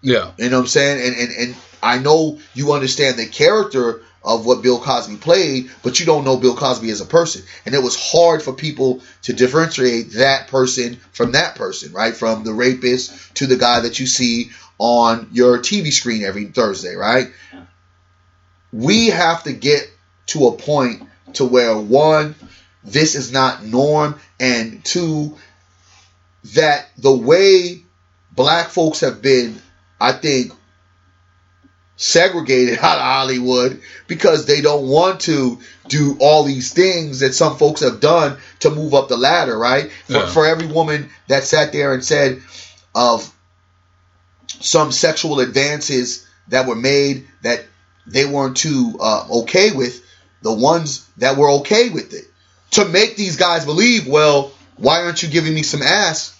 Yeah, 0.00 0.32
you 0.38 0.48
know 0.48 0.56
what 0.56 0.62
I'm 0.62 0.68
saying, 0.68 1.06
and 1.06 1.16
and 1.16 1.36
and 1.36 1.56
I 1.82 1.98
know 1.98 2.38
you 2.54 2.72
understand 2.72 3.18
the 3.18 3.26
character 3.26 4.02
of 4.26 4.44
what 4.44 4.60
Bill 4.60 4.80
Cosby 4.80 5.16
played, 5.16 5.70
but 5.84 6.00
you 6.00 6.04
don't 6.04 6.24
know 6.24 6.36
Bill 6.36 6.56
Cosby 6.56 6.90
as 6.90 7.00
a 7.00 7.06
person. 7.06 7.42
And 7.64 7.74
it 7.76 7.82
was 7.82 7.96
hard 7.96 8.42
for 8.42 8.52
people 8.52 9.00
to 9.22 9.32
differentiate 9.32 10.14
that 10.14 10.48
person 10.48 10.96
from 11.12 11.32
that 11.32 11.54
person, 11.54 11.92
right? 11.92 12.14
From 12.14 12.42
the 12.42 12.52
rapist 12.52 13.36
to 13.36 13.46
the 13.46 13.56
guy 13.56 13.80
that 13.80 14.00
you 14.00 14.06
see 14.06 14.50
on 14.78 15.28
your 15.32 15.58
TV 15.58 15.92
screen 15.92 16.24
every 16.24 16.46
Thursday, 16.46 16.96
right? 16.96 17.28
We 18.72 19.06
have 19.06 19.44
to 19.44 19.52
get 19.52 19.88
to 20.26 20.48
a 20.48 20.56
point 20.56 21.04
to 21.34 21.44
where 21.44 21.78
one, 21.78 22.34
this 22.82 23.14
is 23.14 23.32
not 23.32 23.64
norm, 23.64 24.18
and 24.40 24.84
two, 24.84 25.36
that 26.54 26.88
the 26.98 27.16
way 27.16 27.84
black 28.32 28.68
folks 28.70 29.00
have 29.00 29.22
been, 29.22 29.62
I 30.00 30.12
think, 30.12 30.52
segregated 31.96 32.78
out 32.78 32.98
of 32.98 33.02
Hollywood 33.04 33.80
because 34.06 34.46
they 34.46 34.60
don't 34.60 34.86
want 34.86 35.20
to 35.22 35.58
do 35.88 36.16
all 36.20 36.44
these 36.44 36.72
things 36.72 37.20
that 37.20 37.34
some 37.34 37.56
folks 37.56 37.80
have 37.80 38.00
done 38.00 38.36
to 38.60 38.70
move 38.70 38.92
up 38.94 39.08
the 39.08 39.16
ladder, 39.16 39.56
right? 39.58 39.90
For, 40.06 40.12
Yeah. 40.12 40.26
for 40.26 40.46
every 40.46 40.66
woman 40.66 41.10
that 41.28 41.44
sat 41.44 41.72
there 41.72 41.94
and 41.94 42.04
said 42.04 42.42
of 42.94 43.32
some 44.60 44.92
sexual 44.92 45.40
advances 45.40 46.26
that 46.48 46.66
were 46.66 46.76
made 46.76 47.26
that 47.42 47.64
they 48.06 48.24
weren't 48.24 48.56
too 48.56 48.96
uh, 49.00 49.26
okay 49.40 49.72
with, 49.72 50.02
the 50.42 50.52
ones 50.52 51.06
that 51.16 51.36
were 51.36 51.50
okay 51.60 51.88
with 51.88 52.12
it. 52.14 52.24
To 52.72 52.84
make 52.84 53.16
these 53.16 53.36
guys 53.36 53.64
believe, 53.64 54.06
well, 54.06 54.52
why 54.76 55.02
aren't 55.02 55.22
you 55.22 55.28
giving 55.28 55.54
me 55.54 55.62
some 55.62 55.82
ass? 55.82 56.38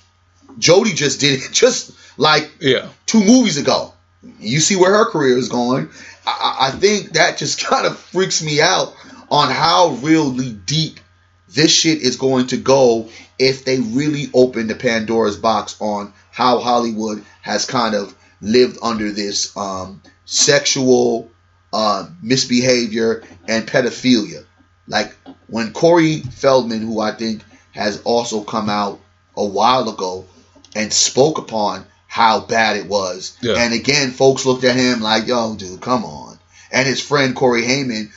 Jody 0.59 0.93
just 0.93 1.21
did 1.21 1.43
it 1.43 1.49
just 1.53 1.93
like 2.19 2.51
Yeah. 2.61 2.89
two 3.07 3.21
movies 3.25 3.57
ago. 3.59 3.93
You 4.39 4.61
see 4.61 4.77
where 4.77 4.93
her 4.93 5.11
career 5.11 5.37
is 5.37 5.49
going. 5.49 5.91
I, 6.27 6.69
I 6.69 6.71
think 6.71 7.13
that 7.13 7.39
just 7.39 7.65
kind 7.65 7.87
of 7.87 7.99
freaks 7.99 8.43
me 8.43 8.61
out 8.61 8.95
on 9.31 9.51
how 9.51 9.91
really 10.03 10.53
deep 10.53 11.01
this 11.49 11.73
shit 11.73 12.03
is 12.03 12.17
going 12.17 12.49
to 12.49 12.57
go 12.57 13.09
if 13.39 13.65
they 13.65 13.81
really 13.81 14.29
open 14.35 14.67
the 14.67 14.75
Pandora's 14.75 15.37
box 15.37 15.77
on 15.81 16.13
how 16.31 16.59
Hollywood 16.59 17.25
has 17.43 17.65
kind 17.65 17.95
of 17.95 18.15
lived 18.41 18.79
under 18.83 19.11
this 19.11 19.57
um, 19.57 20.03
sexual 20.25 21.31
uh, 21.73 22.07
misbehavior 22.23 23.23
and 23.49 23.67
pedophilia. 23.67 24.45
Like 24.87 25.15
when 25.47 25.73
Corey 25.73 26.21
Feldman, 26.21 26.83
who 26.83 27.01
I 27.01 27.13
think 27.13 27.43
has 27.73 28.01
also 28.03 28.43
come 28.43 28.71
out 28.71 29.01
a 29.37 29.45
while 29.45 29.89
ago 29.89 30.27
and 30.75 30.93
spoke 30.93 31.39
upon 31.39 31.87
how 32.17 32.41
bad 32.41 32.79
it 32.79 32.87
was. 32.87 33.37
Yeah. 33.43 33.57
And 33.59 33.75
again, 33.75 34.11
folks 34.11 34.47
looked 34.47 34.65
at 34.65 34.75
him 34.75 35.01
like, 35.01 35.27
yo, 35.27 35.55
dude, 35.55 35.83
come 35.83 36.03
on. 36.07 36.39
And 36.73 36.89
his 36.89 36.99
friend 37.07 37.37
Corey 37.37 37.63
Haim, 37.67 38.11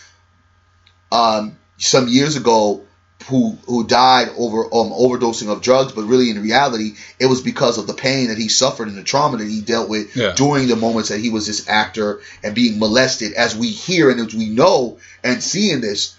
um, 1.11 1.57
some 1.77 2.07
years 2.07 2.37
ago, 2.37 2.85
who 3.27 3.57
who 3.67 3.85
died 3.85 4.29
over 4.37 4.63
um, 4.73 4.91
overdosing 4.91 5.49
of 5.51 5.61
drugs, 5.61 5.91
but 5.91 6.03
really 6.03 6.29
in 6.29 6.41
reality, 6.41 6.93
it 7.19 7.25
was 7.25 7.41
because 7.41 7.77
of 7.77 7.87
the 7.87 7.93
pain 7.93 8.29
that 8.29 8.37
he 8.37 8.47
suffered 8.47 8.87
and 8.87 8.97
the 8.97 9.03
trauma 9.03 9.35
that 9.35 9.47
he 9.49 9.59
dealt 9.59 9.89
with 9.89 10.15
Yeah. 10.15 10.31
during 10.33 10.69
the 10.69 10.77
moments 10.77 11.09
that 11.09 11.19
he 11.19 11.29
was 11.29 11.45
this 11.45 11.67
actor 11.67 12.21
and 12.41 12.55
being 12.55 12.79
molested, 12.79 13.33
as 13.33 13.53
we 13.53 13.67
hear 13.67 14.09
and 14.09 14.21
as 14.21 14.33
we 14.33 14.47
know 14.47 14.99
and 15.25 15.43
see 15.43 15.71
in 15.71 15.81
this. 15.81 16.15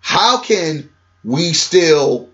How 0.00 0.42
can 0.42 0.90
we 1.24 1.54
still 1.54 2.28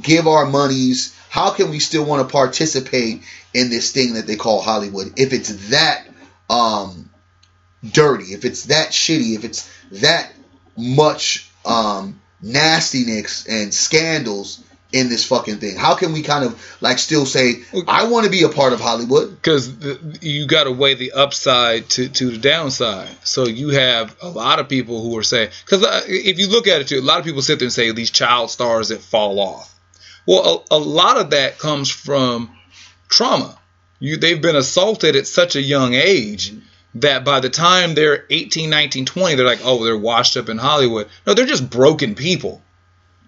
give 0.00 0.28
our 0.28 0.46
monies? 0.46 1.12
How 1.28 1.50
can 1.50 1.70
we 1.70 1.80
still 1.80 2.04
want 2.04 2.26
to 2.28 2.32
participate 2.32 3.22
in 3.54 3.70
this 3.70 3.92
thing 3.92 4.14
that 4.14 4.26
they 4.26 4.36
call 4.36 4.60
Hollywood 4.60 5.18
if 5.18 5.32
it's 5.32 5.70
that 5.70 6.06
um, 6.48 7.10
dirty, 7.88 8.32
if 8.32 8.44
it's 8.44 8.64
that 8.64 8.88
shitty, 8.90 9.36
if 9.36 9.44
it's 9.44 9.70
that 9.92 10.32
much 10.76 11.50
um, 11.64 12.20
nastiness 12.40 13.46
and 13.46 13.72
scandals 13.72 14.62
in 14.92 15.08
this 15.08 15.24
fucking 15.24 15.56
thing? 15.56 15.76
How 15.76 15.94
can 15.94 16.12
we 16.12 16.22
kind 16.22 16.44
of 16.44 16.78
like 16.80 16.98
still 16.98 17.24
say, 17.24 17.62
I 17.88 18.08
want 18.08 18.26
to 18.26 18.30
be 18.30 18.42
a 18.42 18.48
part 18.48 18.72
of 18.72 18.80
Hollywood? 18.80 19.30
because 19.30 19.72
you 20.22 20.46
got 20.46 20.64
to 20.64 20.72
weigh 20.72 20.94
the 20.94 21.12
upside 21.12 21.88
to, 21.90 22.08
to 22.08 22.30
the 22.30 22.38
downside. 22.38 23.08
So 23.24 23.46
you 23.46 23.70
have 23.70 24.14
a 24.20 24.28
lot 24.28 24.58
of 24.58 24.68
people 24.68 25.02
who 25.02 25.16
are 25.18 25.22
saying, 25.22 25.50
because 25.64 25.82
if 26.08 26.38
you 26.38 26.48
look 26.48 26.68
at 26.68 26.82
it 26.82 26.88
too, 26.88 26.98
a 26.98 27.00
lot 27.00 27.18
of 27.18 27.24
people 27.24 27.42
sit 27.42 27.58
there 27.58 27.66
and 27.66 27.72
say 27.72 27.90
these 27.92 28.10
child 28.10 28.50
stars 28.50 28.88
that 28.88 29.00
fall 29.00 29.40
off. 29.40 29.74
Well, 30.26 30.64
a, 30.70 30.76
a 30.76 30.78
lot 30.78 31.16
of 31.16 31.30
that 31.30 31.58
comes 31.58 31.90
from 31.90 32.56
trauma. 33.12 33.58
You 34.00 34.16
they've 34.16 34.42
been 34.42 34.56
assaulted 34.56 35.14
at 35.14 35.26
such 35.26 35.54
a 35.54 35.62
young 35.62 35.94
age 35.94 36.52
that 36.96 37.24
by 37.24 37.40
the 37.40 37.48
time 37.48 37.94
they're 37.94 38.26
18, 38.28 38.68
19, 38.68 39.06
20, 39.06 39.34
they're 39.34 39.46
like, 39.46 39.60
oh, 39.64 39.84
they're 39.84 39.96
washed 39.96 40.36
up 40.36 40.48
in 40.48 40.58
Hollywood. 40.58 41.08
No, 41.26 41.34
they're 41.34 41.46
just 41.46 41.70
broken 41.70 42.14
people. 42.14 42.60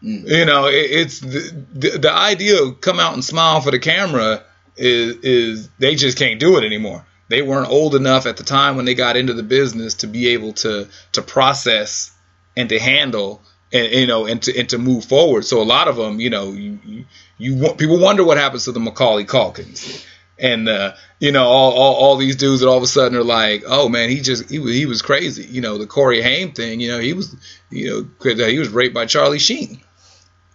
Mm. 0.03 0.29
You 0.29 0.45
know, 0.45 0.67
it, 0.67 0.91
it's 0.91 1.21
the, 1.21 1.65
the 1.73 1.99
the 1.99 2.13
idea 2.13 2.63
of 2.63 2.81
come 2.81 3.01
out 3.01 3.15
and 3.15 3.25
smile 3.25 3.61
for 3.61 3.71
the 3.71 3.79
camera 3.79 4.43
is 4.77 5.17
is 5.23 5.69
they 5.79 5.95
just 5.95 6.19
can't 6.19 6.41
do 6.41 6.59
it 6.59 6.65
anymore. 6.65 7.07
They 7.29 7.41
weren't 7.41 7.71
old 7.71 7.95
enough 7.95 8.27
at 8.27 8.37
the 8.37 8.45
time 8.45 8.77
when 8.77 8.85
they 8.85 8.95
got 8.95 9.17
into 9.17 9.33
the 9.33 9.43
business 9.43 9.95
to 9.95 10.07
be 10.07 10.29
able 10.29 10.53
to 10.55 10.89
to 11.13 11.23
process 11.23 12.11
and 12.57 12.69
to 12.69 12.79
handle 12.79 13.41
and 13.73 13.93
you 13.93 14.07
know 14.07 14.27
and 14.27 14.43
to 14.43 14.59
and 14.59 14.69
to 14.71 14.79
move 14.79 15.05
forward. 15.07 15.45
So 15.45 15.63
a 15.63 15.65
lot 15.65 15.89
of 15.89 15.97
them, 15.97 16.21
you 16.21 16.31
know, 16.31 16.53
you 16.53 17.07
you, 17.39 17.75
people 17.75 17.99
wonder 17.99 18.25
what 18.25 18.37
happens 18.37 18.65
to 18.65 18.73
the 18.73 18.81
Macaulay 18.81 19.25
Culkins. 19.25 20.05
And 20.39 20.69
uh, 20.69 20.95
you 21.21 21.31
know 21.31 21.45
all, 21.45 21.73
all 21.73 21.95
all 21.95 22.17
these 22.17 22.35
dudes 22.35 22.61
that 22.61 22.69
all 22.69 22.77
of 22.77 22.83
a 22.83 22.89
sudden 22.89 23.17
are 23.17 23.23
like, 23.23 23.63
oh 23.67 23.89
man, 23.89 24.11
he 24.11 24.21
just 24.21 24.51
he 24.51 24.59
was 24.59 24.75
he 24.75 24.85
was 24.85 25.01
crazy. 25.01 25.45
You 25.45 25.61
know 25.61 25.79
the 25.79 25.87
Corey 25.87 26.21
Haim 26.21 26.53
thing. 26.53 26.81
You 26.81 26.91
know 26.91 26.99
he 26.99 27.13
was 27.13 27.37
you 27.71 28.09
know 28.25 28.31
uh, 28.33 28.49
he 28.49 28.59
was 28.59 28.69
raped 28.69 28.95
by 28.95 29.07
Charlie 29.07 29.39
Sheen. 29.39 29.81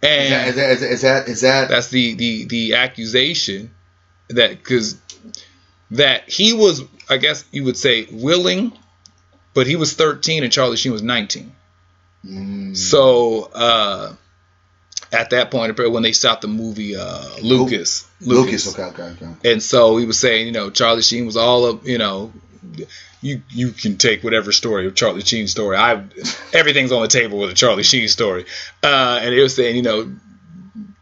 And 0.02 0.48
Is 0.48 0.56
that, 0.56 0.70
is 0.70 0.80
that, 0.80 0.90
is 0.90 1.00
that, 1.02 1.28
is 1.28 1.40
that 1.40 1.68
that's 1.70 1.88
the 1.88 2.14
the 2.14 2.44
the 2.44 2.74
accusation 2.74 3.70
that 4.28 4.50
because 4.50 5.00
that 5.92 6.28
he 6.28 6.52
was 6.52 6.82
I 7.08 7.16
guess 7.16 7.44
you 7.50 7.64
would 7.64 7.76
say 7.76 8.06
willing, 8.10 8.72
but 9.54 9.66
he 9.66 9.76
was 9.76 9.94
13 9.94 10.44
and 10.44 10.52
Charlie 10.52 10.76
Sheen 10.76 10.92
was 10.92 11.02
19. 11.02 11.52
Mm. 12.24 12.76
So 12.76 13.50
uh, 13.52 14.14
at 15.12 15.30
that 15.30 15.50
point, 15.50 15.76
when 15.78 16.02
they 16.02 16.12
stopped 16.12 16.42
the 16.42 16.48
movie 16.48 16.96
uh, 16.96 17.24
Lucas, 17.42 18.06
Lucas? 18.20 18.72
Okay, 18.78 18.82
okay, 18.84 19.02
okay. 19.24 19.52
and 19.52 19.62
so 19.62 19.96
he 19.96 20.06
was 20.06 20.18
saying, 20.18 20.46
you 20.46 20.52
know, 20.52 20.70
Charlie 20.70 21.02
Sheen 21.02 21.26
was 21.26 21.36
all 21.36 21.64
of, 21.66 21.86
you 21.88 21.98
know, 21.98 22.32
you 23.20 23.42
you 23.50 23.72
can 23.72 23.96
take 23.98 24.22
whatever 24.22 24.52
story 24.52 24.86
of 24.86 24.94
Charlie 24.94 25.22
Sheen's 25.22 25.50
story. 25.50 25.76
I 25.76 26.04
everything's 26.52 26.92
on 26.92 27.02
the 27.02 27.08
table 27.08 27.38
with 27.38 27.50
a 27.50 27.54
Charlie 27.54 27.82
Sheen 27.82 28.08
story. 28.08 28.46
Uh, 28.82 29.18
and 29.22 29.34
he 29.34 29.40
was 29.40 29.54
saying, 29.54 29.76
you 29.76 29.82
know, 29.82 30.12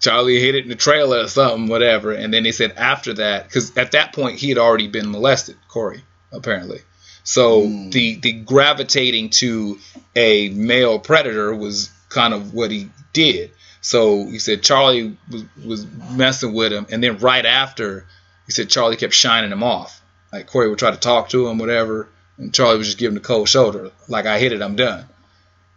Charlie 0.00 0.40
hit 0.40 0.54
it 0.54 0.64
in 0.64 0.68
the 0.68 0.74
trailer 0.76 1.20
or 1.20 1.28
something, 1.28 1.68
whatever. 1.68 2.12
And 2.12 2.32
then 2.32 2.42
they 2.44 2.52
said 2.52 2.72
after 2.76 3.14
that, 3.14 3.44
because 3.48 3.76
at 3.76 3.92
that 3.92 4.12
point 4.14 4.38
he 4.38 4.48
had 4.48 4.59
already 4.59 4.88
been 4.88 5.11
molested, 5.11 5.56
Corey, 5.68 6.02
apparently. 6.32 6.80
So 7.24 7.62
Mm. 7.62 7.92
the 7.92 8.14
the 8.16 8.32
gravitating 8.32 9.30
to 9.30 9.78
a 10.16 10.48
male 10.48 10.98
predator 10.98 11.54
was 11.54 11.90
kind 12.09 12.32
of 12.32 12.54
what 12.54 12.70
he 12.70 12.88
did. 13.12 13.50
So 13.81 14.26
he 14.26 14.39
said 14.39 14.62
Charlie 14.62 15.16
was, 15.31 15.45
was 15.64 15.87
messing 16.11 16.53
with 16.53 16.72
him, 16.72 16.87
and 16.91 17.03
then 17.03 17.18
right 17.18 17.45
after, 17.47 18.07
he 18.47 18.53
said 18.53 18.68
Charlie 18.68 18.97
kept 18.97 19.14
shining 19.14 19.53
him 19.53 19.62
off. 19.62 20.01
Like 20.33 20.47
Corey 20.47 20.68
would 20.68 20.79
try 20.79 20.91
to 20.91 20.97
talk 20.97 21.29
to 21.31 21.49
him, 21.49 21.59
whatever, 21.59 22.09
and 22.37 22.53
Charlie 22.53 22.79
was 22.79 22.89
just 22.89 22.99
giving 22.99 23.14
the 23.14 23.20
cold 23.20 23.49
shoulder, 23.49 23.91
like 24.09 24.26
I 24.26 24.39
hit 24.39 24.53
it, 24.53 24.62
I'm 24.62 24.76
done. 24.76 25.07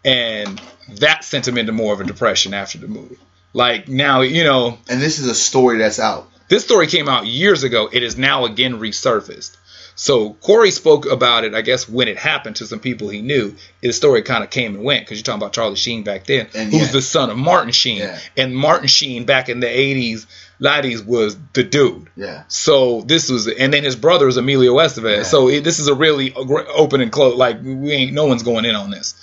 And 0.04 0.62
that 1.00 1.24
sent 1.24 1.48
him 1.48 1.58
into 1.58 1.72
more 1.72 1.94
of 1.94 2.02
a 2.02 2.04
depression 2.04 2.54
after 2.54 2.78
the 2.80 2.88
movie. 2.88 3.18
Like 3.54 3.88
now, 3.88 4.22
you 4.22 4.44
know, 4.44 4.78
And 4.90 5.02
this 5.02 5.20
is 5.20 5.28
a 5.28 5.36
story 5.36 5.78
that's 5.78 6.00
out. 6.00 6.28
this 6.50 6.64
story 6.64 6.88
came 6.88 7.08
out 7.08 7.26
years 7.28 7.64
ago. 7.64 7.90
It 7.92 8.02
is 8.04 8.18
now 8.18 8.46
again 8.46 8.80
resurfaced. 8.80 9.56
So 10.02 10.34
Corey 10.34 10.72
spoke 10.72 11.06
about 11.06 11.44
it, 11.44 11.54
I 11.54 11.62
guess, 11.62 11.88
when 11.88 12.08
it 12.08 12.18
happened 12.18 12.56
to 12.56 12.66
some 12.66 12.80
people 12.80 13.10
he 13.10 13.22
knew. 13.22 13.56
His 13.84 13.96
story 13.96 14.24
kind 14.24 14.44
of 14.44 14.50
came 14.50 14.74
and 14.74 14.84
went 14.84 15.06
because 15.06 15.20
you're 15.20 15.24
talking 15.24 15.40
about 15.40 15.54
Charlie 15.54 15.76
Sheen 15.76 16.04
back 16.04 16.26
then, 16.26 16.48
And 16.56 16.72
who's 16.72 16.88
yeah. 16.88 16.92
the 16.92 17.04
son 17.04 17.30
of 17.30 17.38
Martin 17.38 17.72
Sheen. 17.72 18.00
Yeah. 18.00 18.18
And 18.36 18.56
Martin 18.56 18.88
Sheen 18.88 19.26
back 19.26 19.48
in 19.48 19.60
the 19.60 19.68
80s, 19.68 20.26
90s 20.60 21.06
was 21.06 21.38
the 21.54 21.62
dude. 21.62 22.10
Yeah. 22.16 22.46
So 22.48 23.02
this 23.02 23.30
was, 23.30 23.48
and 23.48 23.72
then 23.72 23.84
his 23.84 23.96
brother 23.96 24.28
is 24.28 24.38
Emilio 24.38 24.74
Estevez. 24.78 25.18
Yeah. 25.18 25.22
So 25.22 25.50
it, 25.50 25.64
this 25.64 25.78
is 25.78 25.88
a 25.88 25.94
really 25.94 26.34
open 26.34 27.02
and 27.02 27.12
close. 27.12 27.36
Like 27.36 27.62
we 27.62 27.92
ain't, 27.92 28.14
no 28.14 28.26
one's 28.26 28.42
going 28.42 28.66
in 28.66 28.74
on 28.74 28.90
this. 28.90 29.14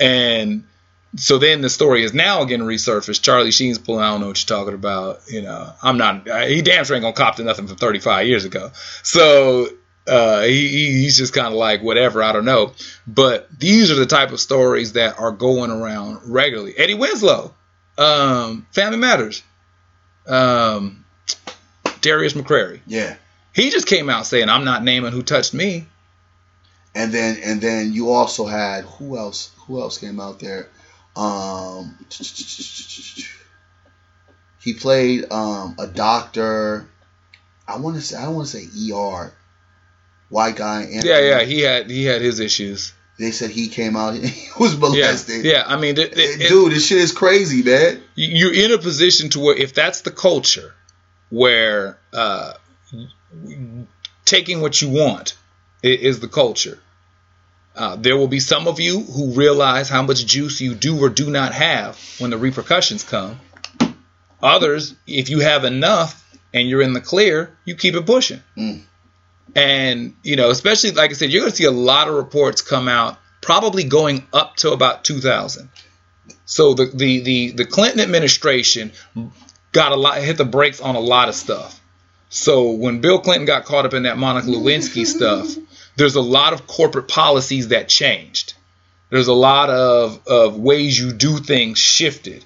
And 0.00 0.64
so 1.14 1.38
then 1.38 1.60
the 1.60 1.70
story 1.70 2.02
is 2.02 2.12
now 2.12 2.42
again 2.42 2.62
resurfaced. 2.62 3.22
Charlie 3.22 3.52
Sheen's 3.52 3.78
pulling. 3.78 4.02
I 4.02 4.10
don't 4.10 4.20
know 4.20 4.26
what 4.26 4.50
you're 4.50 4.58
talking 4.58 4.74
about. 4.74 5.20
You 5.30 5.42
know, 5.42 5.72
I'm 5.80 5.96
not. 5.96 6.26
He 6.48 6.60
damn 6.60 6.84
sure 6.84 6.96
ain't 6.96 7.04
gonna 7.04 7.14
cop 7.14 7.36
to 7.36 7.44
nothing 7.44 7.68
from 7.68 7.76
35 7.76 8.26
years 8.26 8.44
ago. 8.44 8.72
So 9.04 9.68
uh, 10.06 10.42
he, 10.42 10.68
he- 10.68 10.92
he's 11.02 11.16
just 11.16 11.32
kind 11.32 11.46
of 11.48 11.54
like 11.54 11.82
whatever. 11.82 12.22
I 12.22 12.32
don't 12.32 12.44
know. 12.44 12.72
But 13.06 13.48
these 13.58 13.90
are 13.90 13.94
the 13.94 14.06
type 14.06 14.32
of 14.32 14.40
stories 14.40 14.92
that 14.94 15.18
are 15.18 15.32
going 15.32 15.70
around 15.70 16.20
regularly. 16.30 16.74
Eddie 16.76 16.94
Winslow, 16.94 17.54
um, 17.98 18.66
Family 18.72 18.98
Matters, 18.98 19.42
um, 20.26 21.04
Darius 22.00 22.34
McCrary. 22.34 22.80
Yeah. 22.86 23.16
He 23.54 23.70
just 23.70 23.86
came 23.86 24.10
out 24.10 24.26
saying, 24.26 24.48
"I'm 24.48 24.64
not 24.64 24.82
naming 24.82 25.12
who 25.12 25.22
touched 25.22 25.54
me." 25.54 25.86
And 26.94 27.12
then 27.12 27.38
and 27.42 27.60
then 27.60 27.92
you 27.92 28.10
also 28.10 28.46
had 28.46 28.84
who 28.84 29.16
else? 29.16 29.50
who 29.66 29.80
else 29.80 29.96
came 29.98 30.20
out 30.20 30.38
there? 30.40 30.68
Um, 31.16 31.96
he 34.60 34.74
played 34.74 35.30
um, 35.30 35.76
a 35.78 35.86
doctor. 35.86 36.86
I 37.66 37.78
want 37.78 37.96
to 37.96 38.02
say 38.02 38.16
I 38.16 38.24
don't 38.24 38.34
want 38.36 38.48
to 38.48 38.58
say 38.58 38.92
ER. 38.92 39.32
White 40.34 40.56
guy. 40.56 40.82
Anthony. 40.82 41.08
Yeah, 41.12 41.20
yeah, 41.30 41.42
he 41.52 41.60
had 41.60 41.90
he 41.90 42.04
had 42.04 42.20
his 42.20 42.40
issues. 42.40 42.92
They 43.18 43.30
said 43.30 43.50
he 43.50 43.68
came 43.68 43.94
out. 43.96 44.14
He 44.38 44.48
was 44.58 44.72
Yeah, 44.74 44.80
molested. 44.80 45.44
yeah. 45.44 45.62
I 45.66 45.76
mean, 45.82 45.96
it, 46.04 46.12
it- 46.18 46.40
it- 46.42 46.48
Dude, 46.48 46.72
this 46.72 46.86
shit 46.88 46.98
is 46.98 47.12
crazy, 47.12 47.62
man. 47.62 48.02
you're 48.16 48.52
in 48.64 48.72
a 48.72 48.78
position 48.78 49.28
to 49.30 49.38
where 49.44 49.56
if 49.56 49.72
that's 49.80 50.00
the 50.02 50.10
culture 50.10 50.74
where 51.30 51.98
uh, 52.12 52.52
taking 54.24 54.60
what 54.60 54.80
you 54.82 54.88
want 54.88 55.36
is 55.82 56.20
the 56.20 56.28
culture 56.28 56.78
uh, 57.76 57.96
there 57.96 58.16
will 58.16 58.28
be 58.28 58.40
some 58.40 58.68
of 58.68 58.78
you 58.78 59.00
who 59.00 59.32
realize 59.34 59.88
how 59.88 60.02
much 60.02 60.24
juice 60.26 60.60
you 60.60 60.74
do 60.74 60.98
or 61.02 61.08
do 61.08 61.28
not 61.30 61.52
have 61.52 61.98
when 62.20 62.30
the 62.30 62.38
repercussions 62.38 63.02
come 63.04 63.38
others 64.42 64.94
if 65.06 65.28
you 65.28 65.40
have 65.40 65.64
enough 65.64 66.12
and 66.52 66.68
you're 66.68 66.82
in 66.82 66.92
the 66.92 67.00
clear 67.00 67.56
you 67.64 67.74
keep 67.74 67.94
it 67.94 68.06
pushing 68.06 68.40
Mm. 68.56 68.82
And 69.54 70.14
you 70.22 70.36
know 70.36 70.50
especially 70.50 70.90
like 70.92 71.10
i 71.10 71.14
said 71.14 71.30
you're 71.30 71.42
going 71.42 71.50
to 71.50 71.56
see 71.56 71.64
a 71.64 71.70
lot 71.70 72.08
of 72.08 72.14
reports 72.14 72.60
come 72.60 72.88
out 72.88 73.18
probably 73.40 73.84
going 73.84 74.26
up 74.32 74.56
to 74.56 74.72
about 74.72 75.04
2000 75.04 75.68
so 76.44 76.74
the, 76.74 76.86
the, 76.86 77.20
the, 77.20 77.50
the 77.52 77.64
Clinton 77.64 78.00
administration 78.00 78.92
got 79.72 79.92
a 79.92 79.96
lot 79.96 80.18
hit 80.18 80.36
the 80.36 80.44
brakes 80.44 80.80
on 80.80 80.94
a 80.94 81.00
lot 81.00 81.28
of 81.28 81.34
stuff. 81.34 81.80
So 82.28 82.72
when 82.72 83.00
Bill 83.00 83.20
Clinton 83.20 83.46
got 83.46 83.64
caught 83.64 83.86
up 83.86 83.94
in 83.94 84.04
that 84.04 84.18
Monica 84.18 84.48
Lewinsky 84.48 85.06
stuff, 85.06 85.54
there's 85.96 86.16
a 86.16 86.20
lot 86.20 86.52
of 86.52 86.66
corporate 86.66 87.08
policies 87.08 87.68
that 87.68 87.88
changed. 87.88 88.54
There's 89.10 89.28
a 89.28 89.34
lot 89.34 89.70
of, 89.70 90.26
of 90.26 90.58
ways 90.58 90.98
you 90.98 91.12
do 91.12 91.38
things 91.38 91.78
shifted. 91.78 92.44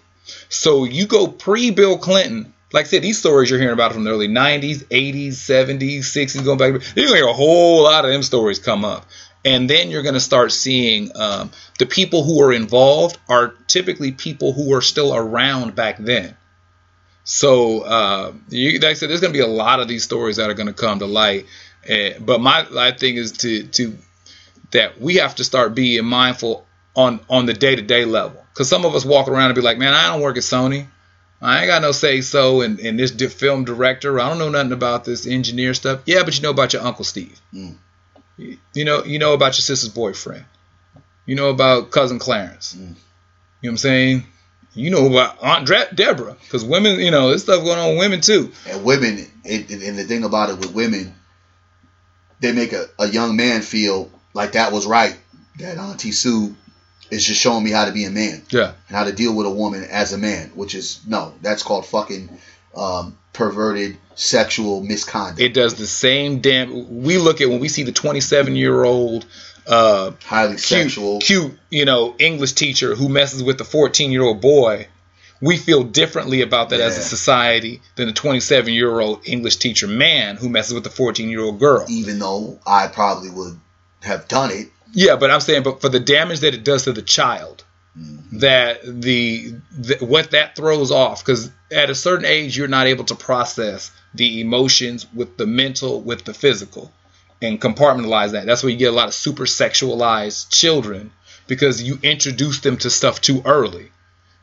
So 0.48 0.84
you 0.84 1.06
go 1.06 1.28
pre 1.28 1.70
Bill 1.70 1.98
Clinton, 1.98 2.52
like 2.72 2.86
I 2.86 2.88
said, 2.88 3.02
these 3.02 3.18
stories 3.18 3.50
you're 3.50 3.58
hearing 3.58 3.74
about 3.74 3.92
from 3.92 4.04
the 4.04 4.10
early 4.10 4.28
90s, 4.28 4.84
80s, 4.84 5.28
70s, 5.28 6.00
60s, 6.00 6.44
going 6.44 6.58
back. 6.58 6.72
You're 6.72 6.78
going 6.78 7.08
to 7.08 7.14
hear 7.14 7.28
a 7.28 7.32
whole 7.32 7.82
lot 7.84 8.04
of 8.04 8.10
them 8.10 8.22
stories 8.22 8.58
come 8.58 8.84
up. 8.84 9.06
And 9.44 9.70
then 9.70 9.90
you're 9.90 10.02
going 10.02 10.14
to 10.14 10.20
start 10.20 10.52
seeing 10.52 11.10
um, 11.16 11.50
the 11.78 11.86
people 11.86 12.24
who 12.24 12.42
are 12.42 12.52
involved 12.52 13.18
are 13.28 13.54
typically 13.66 14.12
people 14.12 14.52
who 14.52 14.68
were 14.68 14.82
still 14.82 15.14
around 15.14 15.74
back 15.74 15.96
then. 15.98 16.36
So, 17.24 17.82
uh, 17.82 18.32
you, 18.48 18.72
like 18.80 18.84
I 18.90 18.92
said, 18.94 19.10
there's 19.10 19.20
going 19.20 19.32
to 19.32 19.38
be 19.38 19.42
a 19.42 19.46
lot 19.46 19.80
of 19.80 19.88
these 19.88 20.02
stories 20.02 20.36
that 20.36 20.50
are 20.50 20.54
going 20.54 20.66
to 20.66 20.72
come 20.72 20.98
to 20.98 21.06
light. 21.06 21.46
Uh, 21.88 22.18
but 22.20 22.40
my, 22.40 22.66
my 22.70 22.92
thing 22.92 23.16
is 23.16 23.32
to, 23.32 23.66
to 23.68 23.96
that 24.72 25.00
we 25.00 25.16
have 25.16 25.34
to 25.36 25.44
start 25.44 25.74
being 25.74 26.04
mindful 26.04 26.66
on 26.94 27.20
on 27.30 27.46
the 27.46 27.54
day 27.54 27.76
to 27.76 27.82
day 27.82 28.04
level. 28.04 28.44
Because 28.52 28.68
some 28.68 28.84
of 28.84 28.94
us 28.94 29.04
walk 29.04 29.28
around 29.28 29.46
and 29.46 29.54
be 29.54 29.60
like, 29.60 29.78
man, 29.78 29.94
I 29.94 30.08
don't 30.08 30.20
work 30.20 30.36
at 30.36 30.42
Sony. 30.42 30.86
I 31.40 31.60
ain't 31.60 31.68
got 31.68 31.82
no 31.82 31.92
say 31.92 32.20
so 32.20 32.62
in, 32.62 32.78
in 32.80 32.96
this 32.96 33.12
di- 33.12 33.28
film 33.28 33.64
director. 33.64 34.18
I 34.18 34.28
don't 34.28 34.38
know 34.38 34.48
nothing 34.48 34.72
about 34.72 35.04
this 35.04 35.26
engineer 35.26 35.72
stuff. 35.74 36.00
Yeah, 36.04 36.24
but 36.24 36.36
you 36.36 36.42
know 36.42 36.50
about 36.50 36.72
your 36.72 36.82
Uncle 36.82 37.04
Steve. 37.04 37.40
Mm. 37.54 37.76
You, 38.36 38.58
you 38.74 38.84
know 38.84 39.04
you 39.04 39.18
know 39.18 39.34
about 39.34 39.56
your 39.56 39.62
sister's 39.62 39.90
boyfriend. 39.90 40.44
You 41.26 41.36
know 41.36 41.50
about 41.50 41.90
cousin 41.90 42.18
Clarence. 42.18 42.74
Mm. 42.74 42.80
You 42.80 42.86
know 42.86 42.94
what 43.60 43.70
I'm 43.70 43.76
saying? 43.78 44.24
You 44.74 44.90
know 44.90 45.06
about 45.06 45.42
Aunt 45.42 45.66
Dre- 45.66 45.88
Deborah. 45.94 46.36
Because 46.40 46.64
women, 46.64 47.00
you 47.00 47.10
know, 47.10 47.28
there's 47.28 47.42
stuff 47.42 47.64
going 47.64 47.78
on 47.78 47.90
with 47.90 47.98
women 47.98 48.20
too. 48.20 48.52
And 48.68 48.84
women, 48.84 49.26
it, 49.44 49.70
and 49.70 49.98
the 49.98 50.04
thing 50.04 50.24
about 50.24 50.50
it 50.50 50.58
with 50.58 50.72
women, 50.72 51.14
they 52.40 52.52
make 52.52 52.72
a, 52.72 52.86
a 52.98 53.08
young 53.08 53.36
man 53.36 53.62
feel 53.62 54.10
like 54.34 54.52
that 54.52 54.72
was 54.72 54.86
right. 54.86 55.18
That 55.58 55.78
Auntie 55.78 56.12
Sue 56.12 56.54
is 57.10 57.24
just 57.24 57.40
showing 57.40 57.64
me 57.64 57.70
how 57.70 57.84
to 57.86 57.92
be 57.92 58.04
a 58.04 58.10
man 58.10 58.42
Yeah. 58.50 58.72
and 58.88 58.96
how 58.96 59.04
to 59.04 59.12
deal 59.12 59.34
with 59.34 59.46
a 59.46 59.50
woman 59.50 59.84
as 59.84 60.12
a 60.12 60.18
man, 60.18 60.50
which 60.54 60.74
is 60.74 61.00
no, 61.06 61.32
that's 61.42 61.62
called 61.62 61.86
fucking 61.86 62.28
um, 62.76 63.16
perverted 63.32 63.96
sexual 64.14 64.82
misconduct. 64.82 65.40
It 65.40 65.54
does 65.54 65.74
the 65.74 65.86
same 65.86 66.40
damn. 66.40 67.02
We 67.02 67.18
look 67.18 67.40
at 67.40 67.48
when 67.48 67.60
we 67.60 67.68
see 67.68 67.82
the 67.84 67.92
27 67.92 68.56
year 68.56 68.84
old 68.84 69.26
uh, 69.66 70.12
Highly 70.24 70.52
cute, 70.52 70.60
sexual. 70.60 71.20
cute, 71.20 71.58
you 71.70 71.84
know, 71.84 72.14
English 72.18 72.52
teacher 72.52 72.94
who 72.94 73.08
messes 73.08 73.42
with 73.42 73.58
the 73.58 73.64
14 73.64 74.10
year 74.12 74.22
old 74.22 74.40
boy. 74.40 74.88
We 75.40 75.56
feel 75.56 75.84
differently 75.84 76.42
about 76.42 76.70
that 76.70 76.80
as 76.80 76.98
a 76.98 77.02
society 77.02 77.80
than 77.94 78.08
the 78.08 78.12
27 78.12 78.72
year 78.72 78.98
old 78.98 79.20
English 79.28 79.56
teacher 79.58 79.86
man 79.86 80.36
who 80.36 80.48
messes 80.48 80.74
with 80.74 80.82
the 80.84 80.90
14 80.90 81.28
year 81.28 81.42
old 81.42 81.60
girl. 81.60 81.84
Even 81.88 82.18
though 82.18 82.58
I 82.66 82.88
probably 82.88 83.30
would 83.30 83.58
have 84.02 84.26
done 84.26 84.50
it. 84.50 84.68
Yeah, 84.92 85.16
but 85.16 85.30
I'm 85.30 85.40
saying, 85.40 85.62
but 85.62 85.80
for 85.80 85.88
the 85.88 86.00
damage 86.00 86.40
that 86.40 86.54
it 86.54 86.64
does 86.64 86.84
to 86.84 86.92
the 86.92 87.02
child, 87.02 87.64
mm-hmm. 87.98 88.38
that 88.38 88.80
the, 88.82 89.54
the 89.76 89.98
what 90.00 90.30
that 90.30 90.56
throws 90.56 90.90
off, 90.90 91.24
because 91.24 91.50
at 91.70 91.90
a 91.90 91.94
certain 91.94 92.24
age 92.24 92.56
you're 92.56 92.68
not 92.68 92.86
able 92.86 93.04
to 93.04 93.14
process 93.14 93.90
the 94.14 94.40
emotions 94.40 95.06
with 95.12 95.36
the 95.36 95.46
mental, 95.46 96.00
with 96.00 96.24
the 96.24 96.34
physical, 96.34 96.92
and 97.42 97.60
compartmentalize 97.60 98.32
that. 98.32 98.46
That's 98.46 98.62
where 98.62 98.70
you 98.70 98.78
get 98.78 98.92
a 98.92 98.96
lot 98.96 99.08
of 99.08 99.14
super 99.14 99.44
sexualized 99.44 100.50
children 100.50 101.12
because 101.46 101.82
you 101.82 101.98
introduce 102.02 102.60
them 102.60 102.76
to 102.78 102.90
stuff 102.90 103.20
too 103.20 103.42
early, 103.44 103.90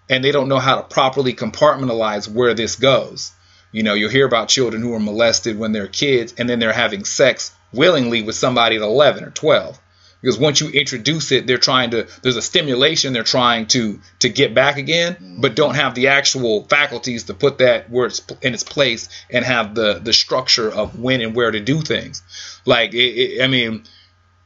and 0.09 0.23
they 0.23 0.31
don't 0.31 0.49
know 0.49 0.59
how 0.59 0.75
to 0.75 0.83
properly 0.83 1.33
compartmentalize 1.33 2.27
where 2.27 2.53
this 2.53 2.75
goes. 2.75 3.31
You 3.71 3.83
know, 3.83 3.93
you'll 3.93 4.09
hear 4.09 4.25
about 4.25 4.47
children 4.47 4.81
who 4.81 4.93
are 4.93 4.99
molested 4.99 5.57
when 5.59 5.71
they're 5.71 5.87
kids, 5.87 6.33
and 6.37 6.47
then 6.47 6.59
they're 6.59 6.71
having 6.71 7.03
sex 7.03 7.53
willingly 7.73 8.21
with 8.21 8.35
somebody 8.35 8.77
at 8.77 8.81
11 8.81 9.23
or 9.25 9.31
12 9.31 9.79
because 10.25 10.39
once 10.39 10.59
you 10.59 10.69
introduce 10.69 11.31
it 11.31 11.45
they're 11.45 11.59
trying 11.59 11.91
to 11.91 12.07
there's 12.23 12.35
a 12.35 12.41
stimulation 12.41 13.13
they're 13.13 13.21
trying 13.21 13.67
to 13.67 13.99
to 14.17 14.27
get 14.27 14.55
back 14.55 14.77
again 14.77 15.13
mm-hmm. 15.13 15.39
but 15.39 15.55
don't 15.55 15.75
have 15.75 15.93
the 15.93 16.07
actual 16.07 16.63
faculties 16.63 17.25
to 17.25 17.35
put 17.35 17.59
that 17.59 17.91
where 17.91 18.07
it's 18.07 18.25
in 18.41 18.55
its 18.55 18.63
place 18.63 19.07
and 19.29 19.45
have 19.45 19.75
the 19.75 19.99
the 19.99 20.13
structure 20.13 20.71
of 20.71 20.99
when 20.99 21.21
and 21.21 21.35
where 21.35 21.51
to 21.51 21.59
do 21.59 21.79
things. 21.81 22.23
Like 22.65 22.95
it, 22.95 22.97
it, 22.97 23.43
i 23.43 23.47
mean 23.47 23.83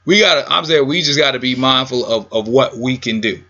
we 0.06 0.20
gotta 0.20 0.52
i'm 0.52 0.66
saying 0.66 0.86
we 0.86 1.02
just 1.02 1.18
gotta 1.18 1.40
be 1.40 1.56
mindful 1.56 2.06
of 2.06 2.34
of 2.34 2.48
what 2.50 2.76
we 2.78 2.98
can 2.98 3.22
do 3.22 3.42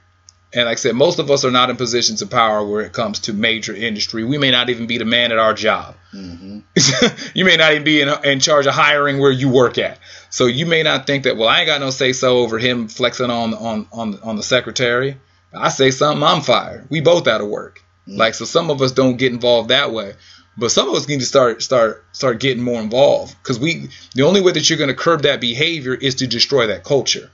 and 0.53 0.65
like 0.65 0.73
i 0.73 0.75
said 0.75 0.95
most 0.95 1.19
of 1.19 1.29
us 1.31 1.45
are 1.45 1.51
not 1.51 1.69
in 1.69 1.75
positions 1.77 2.21
of 2.21 2.29
power 2.29 2.65
where 2.65 2.81
it 2.81 2.93
comes 2.93 3.19
to 3.19 3.33
major 3.33 3.73
industry 3.73 4.23
we 4.23 4.37
may 4.37 4.51
not 4.51 4.69
even 4.69 4.87
be 4.87 4.97
the 4.97 5.05
man 5.05 5.31
at 5.31 5.39
our 5.39 5.53
job 5.53 5.95
hmm 6.11 6.59
you 7.33 7.45
may 7.45 7.57
not 7.57 7.71
even 7.71 7.83
be 7.83 8.01
in, 8.01 8.09
in 8.23 8.39
charge 8.39 8.65
of 8.65 8.73
hiring 8.73 9.19
where 9.19 9.31
you 9.31 9.49
work 9.49 9.77
at. 9.77 9.99
So 10.29 10.45
you 10.45 10.65
may 10.65 10.83
not 10.83 11.07
think 11.07 11.23
that, 11.23 11.37
well, 11.37 11.49
I 11.49 11.59
ain't 11.59 11.67
got 11.67 11.81
no 11.81 11.89
say 11.89 12.13
so 12.13 12.39
over 12.39 12.57
him 12.57 12.87
flexing 12.87 13.29
on 13.29 13.53
on 13.53 13.87
on 13.91 14.19
on 14.21 14.35
the 14.35 14.43
secretary. 14.43 15.17
I 15.53 15.69
say 15.69 15.91
something, 15.91 16.23
I'm 16.23 16.41
fired. 16.41 16.87
We 16.89 17.01
both 17.01 17.27
out 17.27 17.41
of 17.41 17.47
work. 17.47 17.83
Like 18.07 18.33
so, 18.33 18.45
some 18.45 18.71
of 18.71 18.81
us 18.81 18.91
don't 18.91 19.17
get 19.17 19.31
involved 19.33 19.69
that 19.69 19.91
way, 19.91 20.13
but 20.57 20.71
some 20.71 20.89
of 20.89 20.95
us 20.95 21.07
need 21.07 21.19
to 21.19 21.25
start 21.27 21.61
start 21.61 22.03
start 22.11 22.39
getting 22.39 22.63
more 22.63 22.81
involved 22.81 23.35
because 23.41 23.59
we 23.59 23.89
the 24.15 24.23
only 24.23 24.41
way 24.41 24.51
that 24.51 24.67
you're 24.67 24.79
going 24.79 24.89
to 24.89 24.95
curb 24.95 25.21
that 25.23 25.39
behavior 25.39 25.93
is 25.93 26.15
to 26.15 26.27
destroy 26.27 26.67
that 26.67 26.83
culture. 26.83 27.29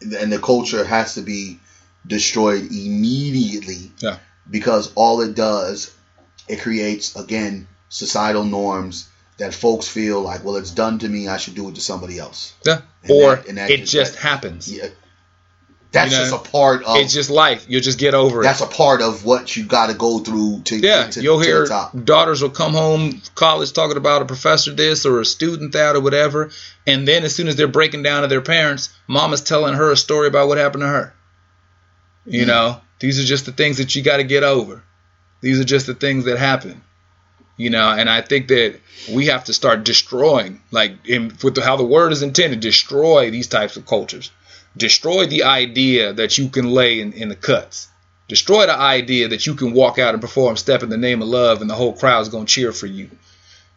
And 0.00 0.32
the 0.32 0.38
culture 0.38 0.84
has 0.84 1.14
to 1.14 1.22
be 1.22 1.58
destroyed 2.06 2.62
immediately. 2.70 3.92
Yeah. 3.98 4.18
Because 4.50 4.92
all 4.94 5.20
it 5.20 5.34
does, 5.34 5.94
it 6.48 6.60
creates 6.60 7.16
again 7.16 7.66
societal 7.88 8.44
norms 8.44 9.08
that 9.38 9.54
folks 9.54 9.86
feel 9.86 10.20
like, 10.20 10.44
well, 10.44 10.56
it's 10.56 10.70
done 10.72 10.98
to 10.98 11.08
me, 11.08 11.28
I 11.28 11.36
should 11.36 11.54
do 11.54 11.68
it 11.68 11.74
to 11.76 11.80
somebody 11.80 12.18
else. 12.18 12.54
Yeah. 12.66 12.80
And 13.02 13.10
or 13.10 13.36
that- 13.36 13.54
that 13.54 13.70
it 13.70 13.78
just- 13.80 13.92
just 13.92 14.12
that- 14.14 14.20
happens. 14.22 14.72
Yeah. 14.72 14.88
That's 15.90 16.12
You 16.12 16.18
know, 16.18 16.24
just 16.30 16.46
a 16.46 16.50
part 16.50 16.84
of. 16.84 16.96
It's 16.98 17.14
just 17.14 17.30
life. 17.30 17.64
You'll 17.66 17.80
just 17.80 17.98
get 17.98 18.12
over 18.12 18.40
it. 18.40 18.44
that's 18.44 18.60
a 18.60 18.66
part 18.66 19.00
of 19.00 19.24
what 19.24 19.56
you 19.56 19.64
got 19.64 19.86
to 19.86 19.94
go 19.94 20.18
through 20.18 20.60
to 20.64 20.76
Yeah, 20.76 21.06
to, 21.06 21.22
you'll 21.22 21.40
to 21.40 21.46
hear 21.46 21.66
daughters 22.04 22.42
will 22.42 22.50
come 22.50 22.74
home 22.74 23.22
college 23.34 23.72
talking 23.72 23.96
about 23.96 24.20
a 24.20 24.26
professor 24.26 24.74
this 24.74 25.06
or 25.06 25.18
a 25.20 25.24
student 25.24 25.72
that 25.72 25.96
or 25.96 26.00
whatever, 26.00 26.50
and 26.86 27.08
then 27.08 27.24
as 27.24 27.34
soon 27.34 27.48
as 27.48 27.56
they're 27.56 27.68
breaking 27.68 28.02
down 28.02 28.20
to 28.20 28.28
their 28.28 28.42
parents, 28.42 28.90
mama's 29.06 29.40
telling 29.40 29.72
her 29.76 29.90
a 29.90 29.96
story 29.96 30.28
about 30.28 30.48
what 30.48 30.58
happened 30.58 30.82
to 30.82 30.88
her. 30.88 31.14
You 32.28 32.44
Mm. 32.44 32.48
know, 32.48 32.80
these 33.00 33.18
are 33.18 33.24
just 33.24 33.46
the 33.46 33.52
things 33.52 33.78
that 33.78 33.94
you 33.94 34.02
got 34.02 34.18
to 34.18 34.24
get 34.24 34.42
over. 34.42 34.82
These 35.40 35.60
are 35.60 35.64
just 35.64 35.86
the 35.86 35.94
things 35.94 36.24
that 36.24 36.38
happen. 36.38 36.82
You 37.56 37.70
know, 37.70 37.88
and 37.90 38.08
I 38.08 38.20
think 38.20 38.48
that 38.48 38.76
we 39.10 39.26
have 39.26 39.44
to 39.44 39.52
start 39.52 39.82
destroying, 39.84 40.60
like 40.70 40.92
in, 41.06 41.32
with 41.42 41.54
the, 41.56 41.62
how 41.62 41.76
the 41.76 41.84
word 41.84 42.12
is 42.12 42.22
intended, 42.22 42.60
destroy 42.60 43.30
these 43.30 43.48
types 43.48 43.76
of 43.76 43.86
cultures. 43.86 44.30
Destroy 44.76 45.26
the 45.26 45.42
idea 45.44 46.12
that 46.12 46.38
you 46.38 46.48
can 46.50 46.70
lay 46.70 47.00
in, 47.00 47.12
in 47.12 47.28
the 47.28 47.34
cuts. 47.34 47.88
Destroy 48.28 48.66
the 48.66 48.78
idea 48.78 49.28
that 49.28 49.46
you 49.46 49.54
can 49.54 49.72
walk 49.72 49.98
out 49.98 50.14
and 50.14 50.20
perform 50.20 50.56
Step 50.56 50.82
in 50.84 50.88
the 50.90 50.96
Name 50.98 51.20
of 51.22 51.28
Love 51.28 51.60
and 51.60 51.68
the 51.70 51.74
whole 51.74 51.94
crowd's 51.94 52.28
going 52.28 52.46
to 52.46 52.52
cheer 52.52 52.72
for 52.72 52.86
you. 52.86 53.10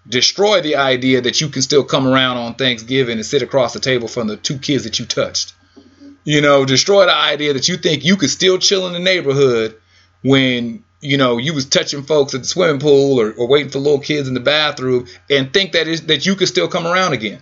Destroy 0.07 0.61
the 0.61 0.75
idea 0.75 1.21
that 1.21 1.41
you 1.41 1.47
can 1.49 1.61
still 1.61 1.83
come 1.83 2.07
around 2.07 2.37
on 2.37 2.55
Thanksgiving 2.55 3.17
and 3.17 3.25
sit 3.25 3.41
across 3.41 3.73
the 3.73 3.79
table 3.79 4.07
from 4.07 4.27
the 4.27 4.35
two 4.37 4.57
kids 4.57 4.83
that 4.83 4.99
you 4.99 5.05
touched. 5.05 5.53
You 6.23 6.41
know, 6.41 6.65
destroy 6.65 7.05
the 7.05 7.15
idea 7.15 7.53
that 7.53 7.67
you 7.67 7.77
think 7.77 8.05
you 8.05 8.15
could 8.15 8.29
still 8.29 8.57
chill 8.57 8.85
in 8.87 8.93
the 8.93 8.99
neighborhood 8.99 9.79
when, 10.23 10.83
you 10.99 11.17
know, 11.17 11.37
you 11.37 11.53
was 11.53 11.65
touching 11.65 12.03
folks 12.03 12.35
at 12.35 12.41
the 12.41 12.47
swimming 12.47 12.79
pool 12.79 13.19
or, 13.19 13.31
or 13.31 13.47
waiting 13.47 13.71
for 13.71 13.79
little 13.79 13.99
kids 13.99 14.27
in 14.27 14.35
the 14.35 14.39
bathroom 14.39 15.07
and 15.29 15.51
think 15.51 15.71
that 15.71 15.87
is 15.87 16.05
that 16.07 16.25
you 16.25 16.35
could 16.35 16.47
still 16.47 16.67
come 16.67 16.85
around 16.85 17.13
again. 17.13 17.41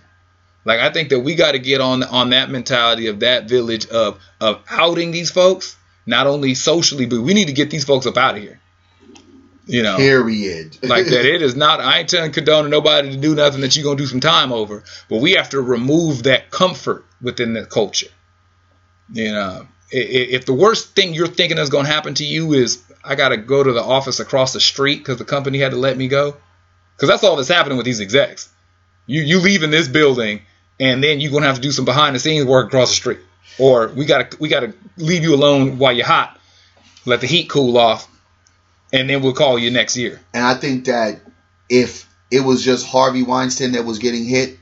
Like 0.64 0.80
I 0.80 0.90
think 0.92 1.10
that 1.10 1.20
we 1.20 1.34
got 1.34 1.52
to 1.52 1.58
get 1.58 1.80
on 1.80 2.02
on 2.02 2.30
that 2.30 2.50
mentality 2.50 3.06
of 3.06 3.20
that 3.20 3.48
village 3.48 3.86
of 3.86 4.20
of 4.40 4.62
outing 4.68 5.10
these 5.10 5.30
folks, 5.30 5.76
not 6.06 6.26
only 6.26 6.54
socially, 6.54 7.06
but 7.06 7.20
we 7.20 7.34
need 7.34 7.46
to 7.46 7.52
get 7.52 7.70
these 7.70 7.84
folks 7.84 8.06
up 8.06 8.16
out 8.16 8.36
of 8.36 8.42
here. 8.42 8.60
You 9.66 9.82
know, 9.82 9.96
Period. 9.96 10.76
like 10.82 11.06
that. 11.06 11.24
It 11.24 11.42
is 11.42 11.54
not. 11.54 11.80
I 11.80 12.00
ain't 12.00 12.08
telling 12.08 12.32
condoning 12.32 12.70
nobody 12.70 13.10
to 13.10 13.16
do 13.16 13.34
nothing 13.34 13.60
that 13.60 13.76
you're 13.76 13.84
gonna 13.84 13.96
do 13.96 14.06
some 14.06 14.20
time 14.20 14.52
over, 14.52 14.84
but 15.08 15.20
we 15.20 15.32
have 15.32 15.50
to 15.50 15.60
remove 15.60 16.24
that 16.24 16.50
comfort 16.50 17.04
within 17.22 17.52
the 17.52 17.64
culture. 17.64 18.08
You 19.12 19.30
uh, 19.30 19.32
know, 19.32 19.66
i- 19.92 19.96
i- 19.96 20.30
if 20.36 20.46
the 20.46 20.52
worst 20.52 20.94
thing 20.94 21.14
you're 21.14 21.26
thinking 21.26 21.58
is 21.58 21.68
gonna 21.68 21.88
happen 21.88 22.14
to 22.14 22.24
you 22.24 22.52
is 22.52 22.78
I 23.04 23.14
gotta 23.14 23.36
go 23.36 23.62
to 23.62 23.72
the 23.72 23.82
office 23.82 24.20
across 24.20 24.52
the 24.52 24.60
street 24.60 24.98
because 24.98 25.18
the 25.18 25.24
company 25.24 25.58
had 25.58 25.72
to 25.72 25.78
let 25.78 25.96
me 25.96 26.08
go, 26.08 26.36
because 26.96 27.08
that's 27.08 27.24
all 27.24 27.36
that's 27.36 27.48
happening 27.48 27.76
with 27.76 27.86
these 27.86 28.00
execs. 28.00 28.48
You 29.06 29.22
you 29.22 29.40
leaving 29.40 29.70
this 29.70 29.88
building 29.88 30.42
and 30.78 31.02
then 31.02 31.20
you're 31.20 31.32
gonna 31.32 31.46
have 31.46 31.56
to 31.56 31.60
do 31.60 31.72
some 31.72 31.84
behind 31.84 32.14
the 32.14 32.20
scenes 32.20 32.46
work 32.46 32.68
across 32.68 32.90
the 32.90 32.96
street, 32.96 33.18
or 33.58 33.88
we 33.88 34.04
gotta 34.04 34.36
we 34.38 34.48
gotta 34.48 34.72
leave 34.96 35.22
you 35.22 35.34
alone 35.34 35.78
while 35.78 35.92
you're 35.92 36.06
hot, 36.06 36.38
let 37.04 37.20
the 37.20 37.26
heat 37.26 37.48
cool 37.48 37.76
off, 37.76 38.08
and 38.92 39.08
then 39.10 39.22
we'll 39.22 39.32
call 39.34 39.58
you 39.58 39.70
next 39.70 39.96
year. 39.96 40.20
And 40.32 40.44
I 40.44 40.54
think 40.54 40.86
that 40.86 41.20
if 41.68 42.08
it 42.30 42.40
was 42.40 42.64
just 42.64 42.86
Harvey 42.86 43.22
Weinstein 43.22 43.72
that 43.72 43.84
was 43.84 43.98
getting 43.98 44.24
hit, 44.24 44.58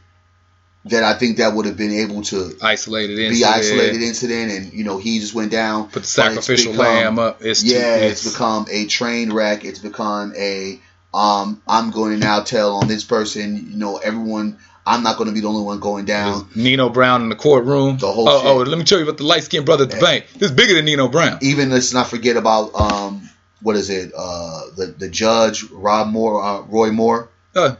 that 0.84 1.04
I 1.04 1.14
think 1.14 1.38
that 1.38 1.54
would 1.54 1.66
have 1.66 1.76
been 1.76 1.92
able 1.92 2.22
to 2.22 2.56
Isolated 2.62 3.16
be 3.16 3.26
incident. 3.26 3.54
isolated 3.54 4.02
incident, 4.02 4.52
and 4.52 4.72
you 4.72 4.84
know 4.84 4.98
he 4.98 5.18
just 5.18 5.34
went 5.34 5.50
down. 5.50 5.88
Put 5.88 6.02
the 6.02 6.08
sacrificial 6.08 6.72
become- 6.72 6.86
lamb 6.86 7.18
up. 7.18 7.42
It's 7.42 7.62
too, 7.62 7.70
yeah, 7.70 7.96
it's, 7.96 8.24
it's 8.24 8.34
become 8.34 8.66
a 8.70 8.86
train 8.86 9.32
wreck. 9.32 9.64
It's 9.64 9.80
become 9.80 10.34
a 10.36 10.80
um. 11.12 11.62
I'm 11.66 11.90
going 11.90 12.12
to 12.12 12.18
now 12.18 12.42
tell 12.42 12.76
on 12.76 12.88
this 12.88 13.04
person. 13.04 13.68
You 13.70 13.76
know, 13.76 13.96
everyone. 13.98 14.58
I'm 14.86 15.02
not 15.02 15.18
going 15.18 15.28
to 15.28 15.34
be 15.34 15.40
the 15.40 15.48
only 15.48 15.62
one 15.62 15.80
going 15.80 16.06
down. 16.06 16.48
Nino 16.54 16.88
Brown 16.88 17.20
in 17.20 17.28
the 17.28 17.36
courtroom. 17.36 17.98
The 17.98 18.10
whole 18.10 18.26
oh, 18.26 18.42
oh, 18.44 18.56
let 18.62 18.78
me 18.78 18.84
tell 18.84 18.96
you 18.96 19.04
about 19.04 19.18
the 19.18 19.24
light 19.24 19.42
skinned 19.44 19.66
brother 19.66 19.84
at 19.84 19.90
the 19.90 20.00
bank. 20.00 20.24
This 20.36 20.50
bigger 20.50 20.72
than 20.72 20.86
Nino 20.86 21.08
Brown. 21.08 21.38
Even 21.42 21.68
let's 21.70 21.92
not 21.92 22.08
forget 22.08 22.36
about 22.36 22.74
um. 22.74 23.28
What 23.60 23.76
is 23.76 23.90
it? 23.90 24.12
Uh, 24.16 24.62
the 24.76 24.86
the 24.86 25.10
judge 25.10 25.64
Rob 25.64 26.08
Moore, 26.08 26.42
uh, 26.42 26.60
Roy 26.62 26.90
Moore. 26.92 27.28
Uh, 27.54 27.74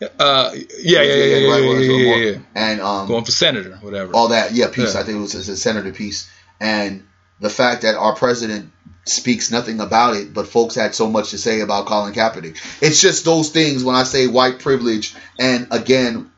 uh, 0.00 0.50
yeah, 0.54 0.60
yeah, 0.80 1.02
yeah, 1.02 1.02
yeah, 1.02 1.36
yeah, 1.36 1.56
yeah, 1.56 1.78
yeah, 1.78 2.16
yeah, 2.16 2.30
yeah. 2.30 2.38
And 2.54 2.80
um, 2.80 3.08
Going 3.08 3.24
for 3.24 3.32
senator, 3.32 3.76
whatever. 3.76 4.14
all 4.14 4.28
that. 4.28 4.52
Yeah, 4.52 4.68
peace. 4.68 4.94
Yeah. 4.94 5.00
I 5.00 5.04
think 5.04 5.18
it 5.18 5.20
was 5.20 5.34
a 5.34 5.56
senator 5.56 5.92
piece. 5.92 6.30
And 6.60 7.06
the 7.40 7.50
fact 7.50 7.82
that 7.82 7.94
our 7.96 8.14
president 8.14 8.72
speaks 9.04 9.50
nothing 9.50 9.80
about 9.80 10.16
it, 10.16 10.32
but 10.34 10.46
folks 10.46 10.74
had 10.74 10.94
so 10.94 11.08
much 11.08 11.30
to 11.30 11.38
say 11.38 11.60
about 11.60 11.86
Colin 11.86 12.12
Kaepernick. 12.12 12.58
It's 12.82 13.00
just 13.00 13.24
those 13.24 13.50
things 13.50 13.82
when 13.82 13.96
I 13.96 14.04
say 14.04 14.26
white 14.26 14.58
privilege. 14.58 15.14
And 15.38 15.68
again, 15.70 16.30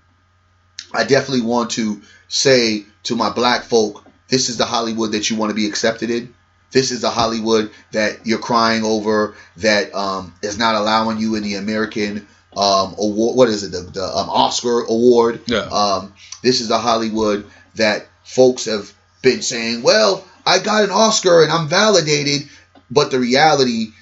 I 0.93 1.05
definitely 1.05 1.43
want 1.43 1.73
to 1.73 2.01
say 2.29 2.85
to 3.05 3.17
my 3.17 3.31
black 3.31 3.65
folk, 3.65 4.05
this 4.29 4.49
is 4.49 4.57
the 4.57 4.65
Hollywood 4.65 5.13
that 5.13 5.29
you 5.29 5.37
want 5.37 5.51
to 5.51 5.57
be 5.57 5.67
accepted 5.67 6.11
in. 6.11 6.35
This 6.71 6.93
is 6.93 7.01
the 7.01 7.11
Hollywood 7.11 7.73
that 7.91 8.27
you're 8.27 8.39
crying 8.39 8.85
over 8.85 9.35
that 9.57 9.93
um, 9.93 10.33
is 10.41 10.57
not 10.57 10.77
allowing 10.77 11.19
you 11.19 11.35
in 11.35 11.43
the 11.43 11.57
American 11.57 12.29
um, 12.57 12.95
award. 12.99 13.37
What 13.37 13.49
is 13.49 13.63
it? 13.63 13.73
The, 13.73 13.91
the 13.91 14.03
um, 14.03 14.29
Oscar 14.29 14.81
award. 14.81 15.43
Yeah. 15.47 15.59
Um, 15.61 16.15
this 16.43 16.61
is 16.61 16.69
the 16.69 16.79
Hollywood 16.79 17.47
that 17.77 18.07
folks 18.25 18.65
have 18.65 18.93
been 19.23 19.43
saying, 19.43 19.83
well, 19.83 20.25
I 20.47 20.59
got 20.59 20.85
an 20.85 20.91
Oscar 20.91 21.43
and 21.43 21.53
I'm 21.53 21.69
validated. 21.69 22.49
But 22.91 23.11
the 23.11 23.21
reality, 23.21 23.93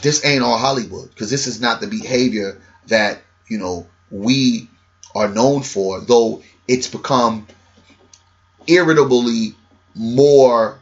this 0.00 0.24
ain't 0.24 0.42
all 0.42 0.58
Hollywood 0.58 1.10
because 1.10 1.30
this 1.30 1.46
is 1.46 1.60
not 1.60 1.80
the 1.80 1.86
behavior 1.86 2.60
that, 2.88 3.22
you 3.46 3.58
know, 3.58 3.86
we 4.10 4.68
are 5.14 5.28
known 5.28 5.62
for, 5.62 6.00
though 6.00 6.42
it's 6.66 6.88
become 6.88 7.46
irritably 8.66 9.54
more 9.94 10.78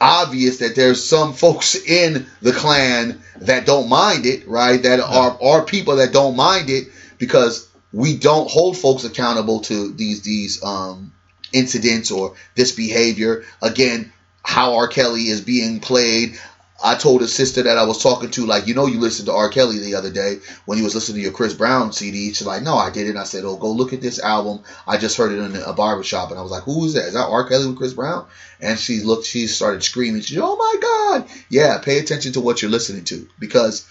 obvious 0.00 0.58
that 0.58 0.74
there's 0.74 1.06
some 1.06 1.32
folks 1.32 1.74
in 1.74 2.26
the 2.40 2.52
clan 2.52 3.22
that 3.40 3.66
don't 3.66 3.88
mind 3.88 4.26
it, 4.26 4.46
right? 4.48 4.82
That 4.82 5.00
are 5.00 5.38
are 5.42 5.64
people 5.64 5.96
that 5.96 6.12
don't 6.12 6.36
mind 6.36 6.70
it 6.70 6.88
because 7.18 7.68
we 7.92 8.16
don't 8.16 8.50
hold 8.50 8.76
folks 8.76 9.04
accountable 9.04 9.60
to 9.62 9.92
these 9.92 10.22
these 10.22 10.62
um 10.62 11.12
incidents 11.52 12.10
or 12.10 12.34
this 12.54 12.72
behavior. 12.72 13.44
Again, 13.62 14.12
how 14.42 14.76
R. 14.76 14.88
Kelly 14.88 15.22
is 15.28 15.40
being 15.40 15.80
played. 15.80 16.38
I 16.82 16.94
told 16.94 17.22
a 17.22 17.28
sister 17.28 17.62
that 17.64 17.76
I 17.76 17.84
was 17.84 18.02
talking 18.02 18.30
to, 18.30 18.46
like, 18.46 18.66
you 18.66 18.74
know, 18.74 18.86
you 18.86 18.98
listened 19.00 19.26
to 19.26 19.34
R. 19.34 19.50
Kelly 19.50 19.78
the 19.78 19.96
other 19.96 20.10
day 20.10 20.38
when 20.64 20.78
you 20.78 20.84
was 20.84 20.94
listening 20.94 21.16
to 21.16 21.22
your 21.22 21.32
Chris 21.32 21.52
Brown 21.52 21.92
CD. 21.92 22.32
She's 22.32 22.46
like, 22.46 22.62
no, 22.62 22.74
I 22.74 22.90
didn't. 22.90 23.18
I 23.18 23.24
said, 23.24 23.44
oh, 23.44 23.56
go 23.56 23.70
look 23.70 23.92
at 23.92 24.00
this 24.00 24.18
album. 24.18 24.62
I 24.86 24.96
just 24.96 25.16
heard 25.16 25.32
it 25.32 25.38
in 25.38 25.56
a 25.56 25.72
barbershop. 25.74 26.30
And 26.30 26.38
I 26.38 26.42
was 26.42 26.50
like, 26.50 26.62
who 26.62 26.84
is 26.86 26.94
that? 26.94 27.06
Is 27.06 27.14
that 27.14 27.26
R. 27.26 27.46
Kelly 27.48 27.66
with 27.66 27.76
Chris 27.76 27.92
Brown? 27.92 28.26
And 28.60 28.78
she 28.78 29.00
looked, 29.00 29.26
she 29.26 29.46
started 29.46 29.82
screaming. 29.82 30.22
She 30.22 30.34
said, 30.34 30.42
oh 30.42 30.56
my 30.56 30.76
God. 30.80 31.28
Yeah, 31.50 31.78
pay 31.78 31.98
attention 31.98 32.32
to 32.32 32.40
what 32.40 32.62
you're 32.62 32.70
listening 32.70 33.04
to 33.04 33.28
because 33.38 33.86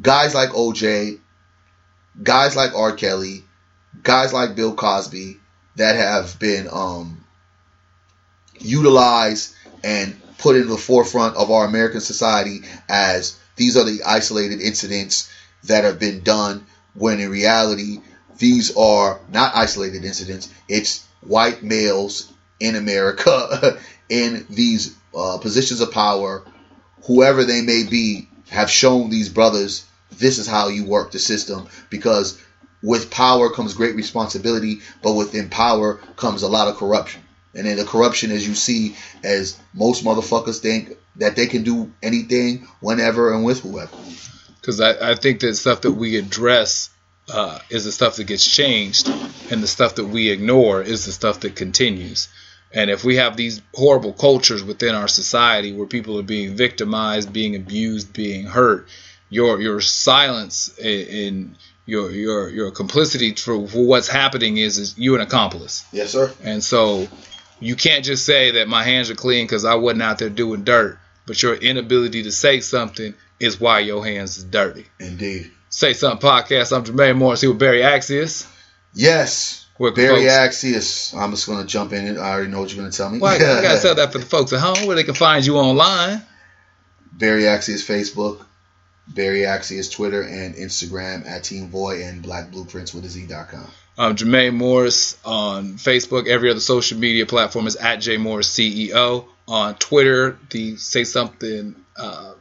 guys 0.00 0.34
like 0.34 0.50
OJ, 0.50 1.18
guys 2.22 2.56
like 2.56 2.74
R. 2.74 2.92
Kelly, 2.92 3.44
guys 4.02 4.32
like 4.32 4.56
Bill 4.56 4.74
Cosby 4.74 5.38
that 5.76 5.96
have 5.96 6.38
been 6.38 6.68
um, 6.70 7.24
utilized 8.58 9.54
and 9.82 10.20
put 10.40 10.56
in 10.56 10.68
the 10.68 10.76
forefront 10.76 11.36
of 11.36 11.50
our 11.50 11.66
American 11.66 12.00
society 12.00 12.62
as 12.88 13.38
these 13.56 13.76
are 13.76 13.84
the 13.84 14.02
isolated 14.04 14.60
incidents 14.60 15.30
that 15.64 15.84
have 15.84 15.98
been 15.98 16.22
done 16.22 16.64
when 16.94 17.20
in 17.20 17.30
reality 17.30 17.98
these 18.38 18.74
are 18.76 19.20
not 19.30 19.54
isolated 19.54 20.04
incidents. 20.04 20.48
It's 20.66 21.06
white 21.20 21.62
males 21.62 22.32
in 22.58 22.74
America 22.74 23.78
in 24.08 24.46
these 24.48 24.96
uh, 25.14 25.38
positions 25.38 25.80
of 25.80 25.92
power. 25.92 26.42
Whoever 27.04 27.44
they 27.44 27.60
may 27.60 27.84
be 27.84 28.28
have 28.48 28.70
shown 28.70 29.10
these 29.10 29.28
brothers 29.28 29.84
this 30.10 30.38
is 30.38 30.46
how 30.46 30.68
you 30.68 30.84
work 30.84 31.12
the 31.12 31.18
system 31.18 31.68
because 31.88 32.40
with 32.82 33.10
power 33.10 33.50
comes 33.50 33.74
great 33.74 33.94
responsibility 33.94 34.80
but 35.02 35.14
within 35.14 35.48
power 35.48 35.94
comes 36.16 36.42
a 36.42 36.48
lot 36.48 36.66
of 36.68 36.76
corruption 36.76 37.22
and 37.54 37.66
then 37.66 37.76
the 37.76 37.84
corruption 37.84 38.30
as 38.30 38.46
you 38.46 38.54
see 38.54 38.96
as 39.24 39.58
most 39.74 40.04
motherfuckers 40.04 40.60
think 40.60 40.96
that 41.16 41.36
they 41.36 41.46
can 41.46 41.62
do 41.62 41.90
anything 42.02 42.66
whenever 42.80 43.32
and 43.34 43.44
with 43.44 43.60
whoever 43.60 43.96
because 44.60 44.80
I, 44.80 45.12
I 45.12 45.14
think 45.14 45.40
that 45.40 45.54
stuff 45.54 45.82
that 45.82 45.92
we 45.92 46.16
address 46.16 46.90
uh, 47.32 47.58
is 47.70 47.84
the 47.84 47.92
stuff 47.92 48.16
that 48.16 48.24
gets 48.24 48.46
changed, 48.46 49.08
and 49.50 49.62
the 49.62 49.66
stuff 49.66 49.96
that 49.96 50.04
we 50.04 50.30
ignore 50.30 50.82
is 50.82 51.06
the 51.06 51.12
stuff 51.12 51.40
that 51.40 51.54
continues. 51.56 52.28
And 52.72 52.90
if 52.90 53.04
we 53.04 53.16
have 53.16 53.36
these 53.36 53.62
horrible 53.74 54.12
cultures 54.12 54.62
within 54.62 54.94
our 54.94 55.08
society 55.08 55.72
where 55.72 55.86
people 55.86 56.18
are 56.18 56.24
being 56.24 56.56
victimized, 56.56 57.32
being 57.32 57.56
abused, 57.56 58.12
being 58.12 58.44
hurt, 58.44 58.88
your 59.28 59.60
your 59.60 59.80
silence 59.80 60.76
and 60.78 61.56
your 61.86 62.10
your 62.10 62.48
your 62.48 62.70
complicity 62.70 63.34
for, 63.34 63.66
for 63.66 63.84
what's 63.84 64.08
happening 64.08 64.56
is 64.56 64.78
is 64.78 64.98
you 64.98 65.14
an 65.14 65.20
accomplice. 65.20 65.84
yes 65.92 66.10
sir 66.10 66.32
And 66.42 66.62
so 66.62 67.08
you 67.60 67.76
can't 67.76 68.04
just 68.04 68.24
say 68.26 68.52
that 68.52 68.68
my 68.68 68.82
hands 68.82 69.10
are 69.10 69.14
clean 69.14 69.44
because 69.46 69.64
I 69.64 69.74
wasn't 69.76 70.02
out 70.02 70.18
there 70.18 70.30
doing 70.30 70.64
dirt, 70.64 70.98
but 71.26 71.42
your 71.42 71.54
inability 71.54 72.24
to 72.24 72.32
say 72.32 72.60
something 72.60 73.14
is 73.38 73.60
why 73.60 73.80
your 73.80 74.04
hands 74.04 74.38
is 74.38 74.44
dirty. 74.44 74.86
indeed 74.98 75.50
Say 75.72 75.92
something 75.92 76.28
podcast. 76.28 76.76
I'm 76.76 76.84
Jermaine 76.84 77.16
Morris 77.16 77.42
here 77.42 77.50
with 77.50 77.58
Barry 77.60 77.80
Axius. 77.82 78.46
yes 78.92 79.66
Where 79.76 79.92
Barry 79.92 80.26
folks- 80.26 80.32
Axius. 80.64 81.14
I'm 81.16 81.30
just 81.30 81.46
gonna 81.46 81.64
jump 81.66 81.92
in. 81.92 82.18
I 82.18 82.30
already 82.32 82.50
know 82.50 82.60
what 82.60 82.70
you're 82.72 82.82
gonna 82.82 82.92
tell 82.92 83.08
me. 83.08 83.18
Well, 83.18 83.32
I, 83.32 83.36
I 83.58 83.62
gotta 83.62 83.80
tell 83.82 83.94
that 83.94 84.12
for 84.12 84.18
the 84.18 84.26
folks 84.26 84.52
at 84.52 84.60
home 84.60 84.86
where 84.86 84.96
they 84.96 85.04
can 85.04 85.14
find 85.14 85.44
you 85.46 85.56
online. 85.58 86.22
Barry 87.12 87.42
Axius 87.42 87.86
Facebook, 87.86 88.44
Barry 89.08 89.40
Axius 89.40 89.90
Twitter 89.92 90.22
and 90.22 90.54
Instagram 90.54 91.26
at 91.26 91.44
Team 91.44 91.68
Voy 91.68 92.02
and 92.04 92.22
Black 92.22 92.50
Blueprints 92.50 92.92
with 92.94 93.04
a 93.04 93.08
Z.com. 93.08 93.66
I'm 93.98 94.16
Jermaine 94.16 94.54
Morris 94.54 95.18
on 95.24 95.74
Facebook. 95.74 96.26
Every 96.26 96.50
other 96.50 96.60
social 96.60 96.98
media 96.98 97.26
platform 97.26 97.66
is 97.66 97.76
at 97.76 97.96
J 97.96 98.16
Morris 98.16 98.48
CEO. 98.50 99.26
On 99.46 99.74
Twitter, 99.74 100.38
the 100.50 100.76
Say 100.76 101.04
Something 101.04 101.74
uh, 101.96 102.34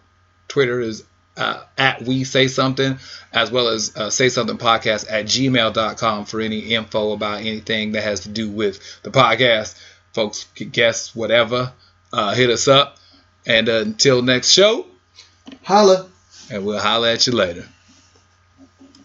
Twitter 0.48 0.80
is 0.80 1.04
uh, 1.36 1.64
at 1.78 2.04
We 2.04 2.24
Say 2.24 2.48
Something, 2.48 3.00
as 3.34 3.52
well 3.52 3.70
as 3.70 3.96
uh, 3.96 4.10
Say 4.10 4.30
Something 4.30 4.58
Podcast 4.58 5.08
at 5.10 5.26
gmail.com 5.26 6.26
for 6.26 6.40
any 6.40 6.60
info 6.60 7.12
about 7.14 7.40
anything 7.42 7.94
that 7.94 8.04
has 8.04 8.22
to 8.22 8.30
do 8.30 8.50
with 8.50 8.80
the 9.02 9.10
podcast. 9.10 9.76
Folks 10.14 10.46
can 10.56 10.70
guess 10.70 11.16
whatever. 11.16 11.74
Uh, 12.14 12.34
hit 12.34 12.50
us 12.50 12.68
up. 12.68 12.98
And 13.46 13.68
uh, 13.70 13.82
until 13.82 14.22
next 14.22 14.52
show, 14.52 14.86
Holla. 15.64 16.08
and 16.52 16.64
we'll 16.66 16.80
holla 16.80 17.14
at 17.14 17.26
you 17.26 17.34
later. 17.34 17.68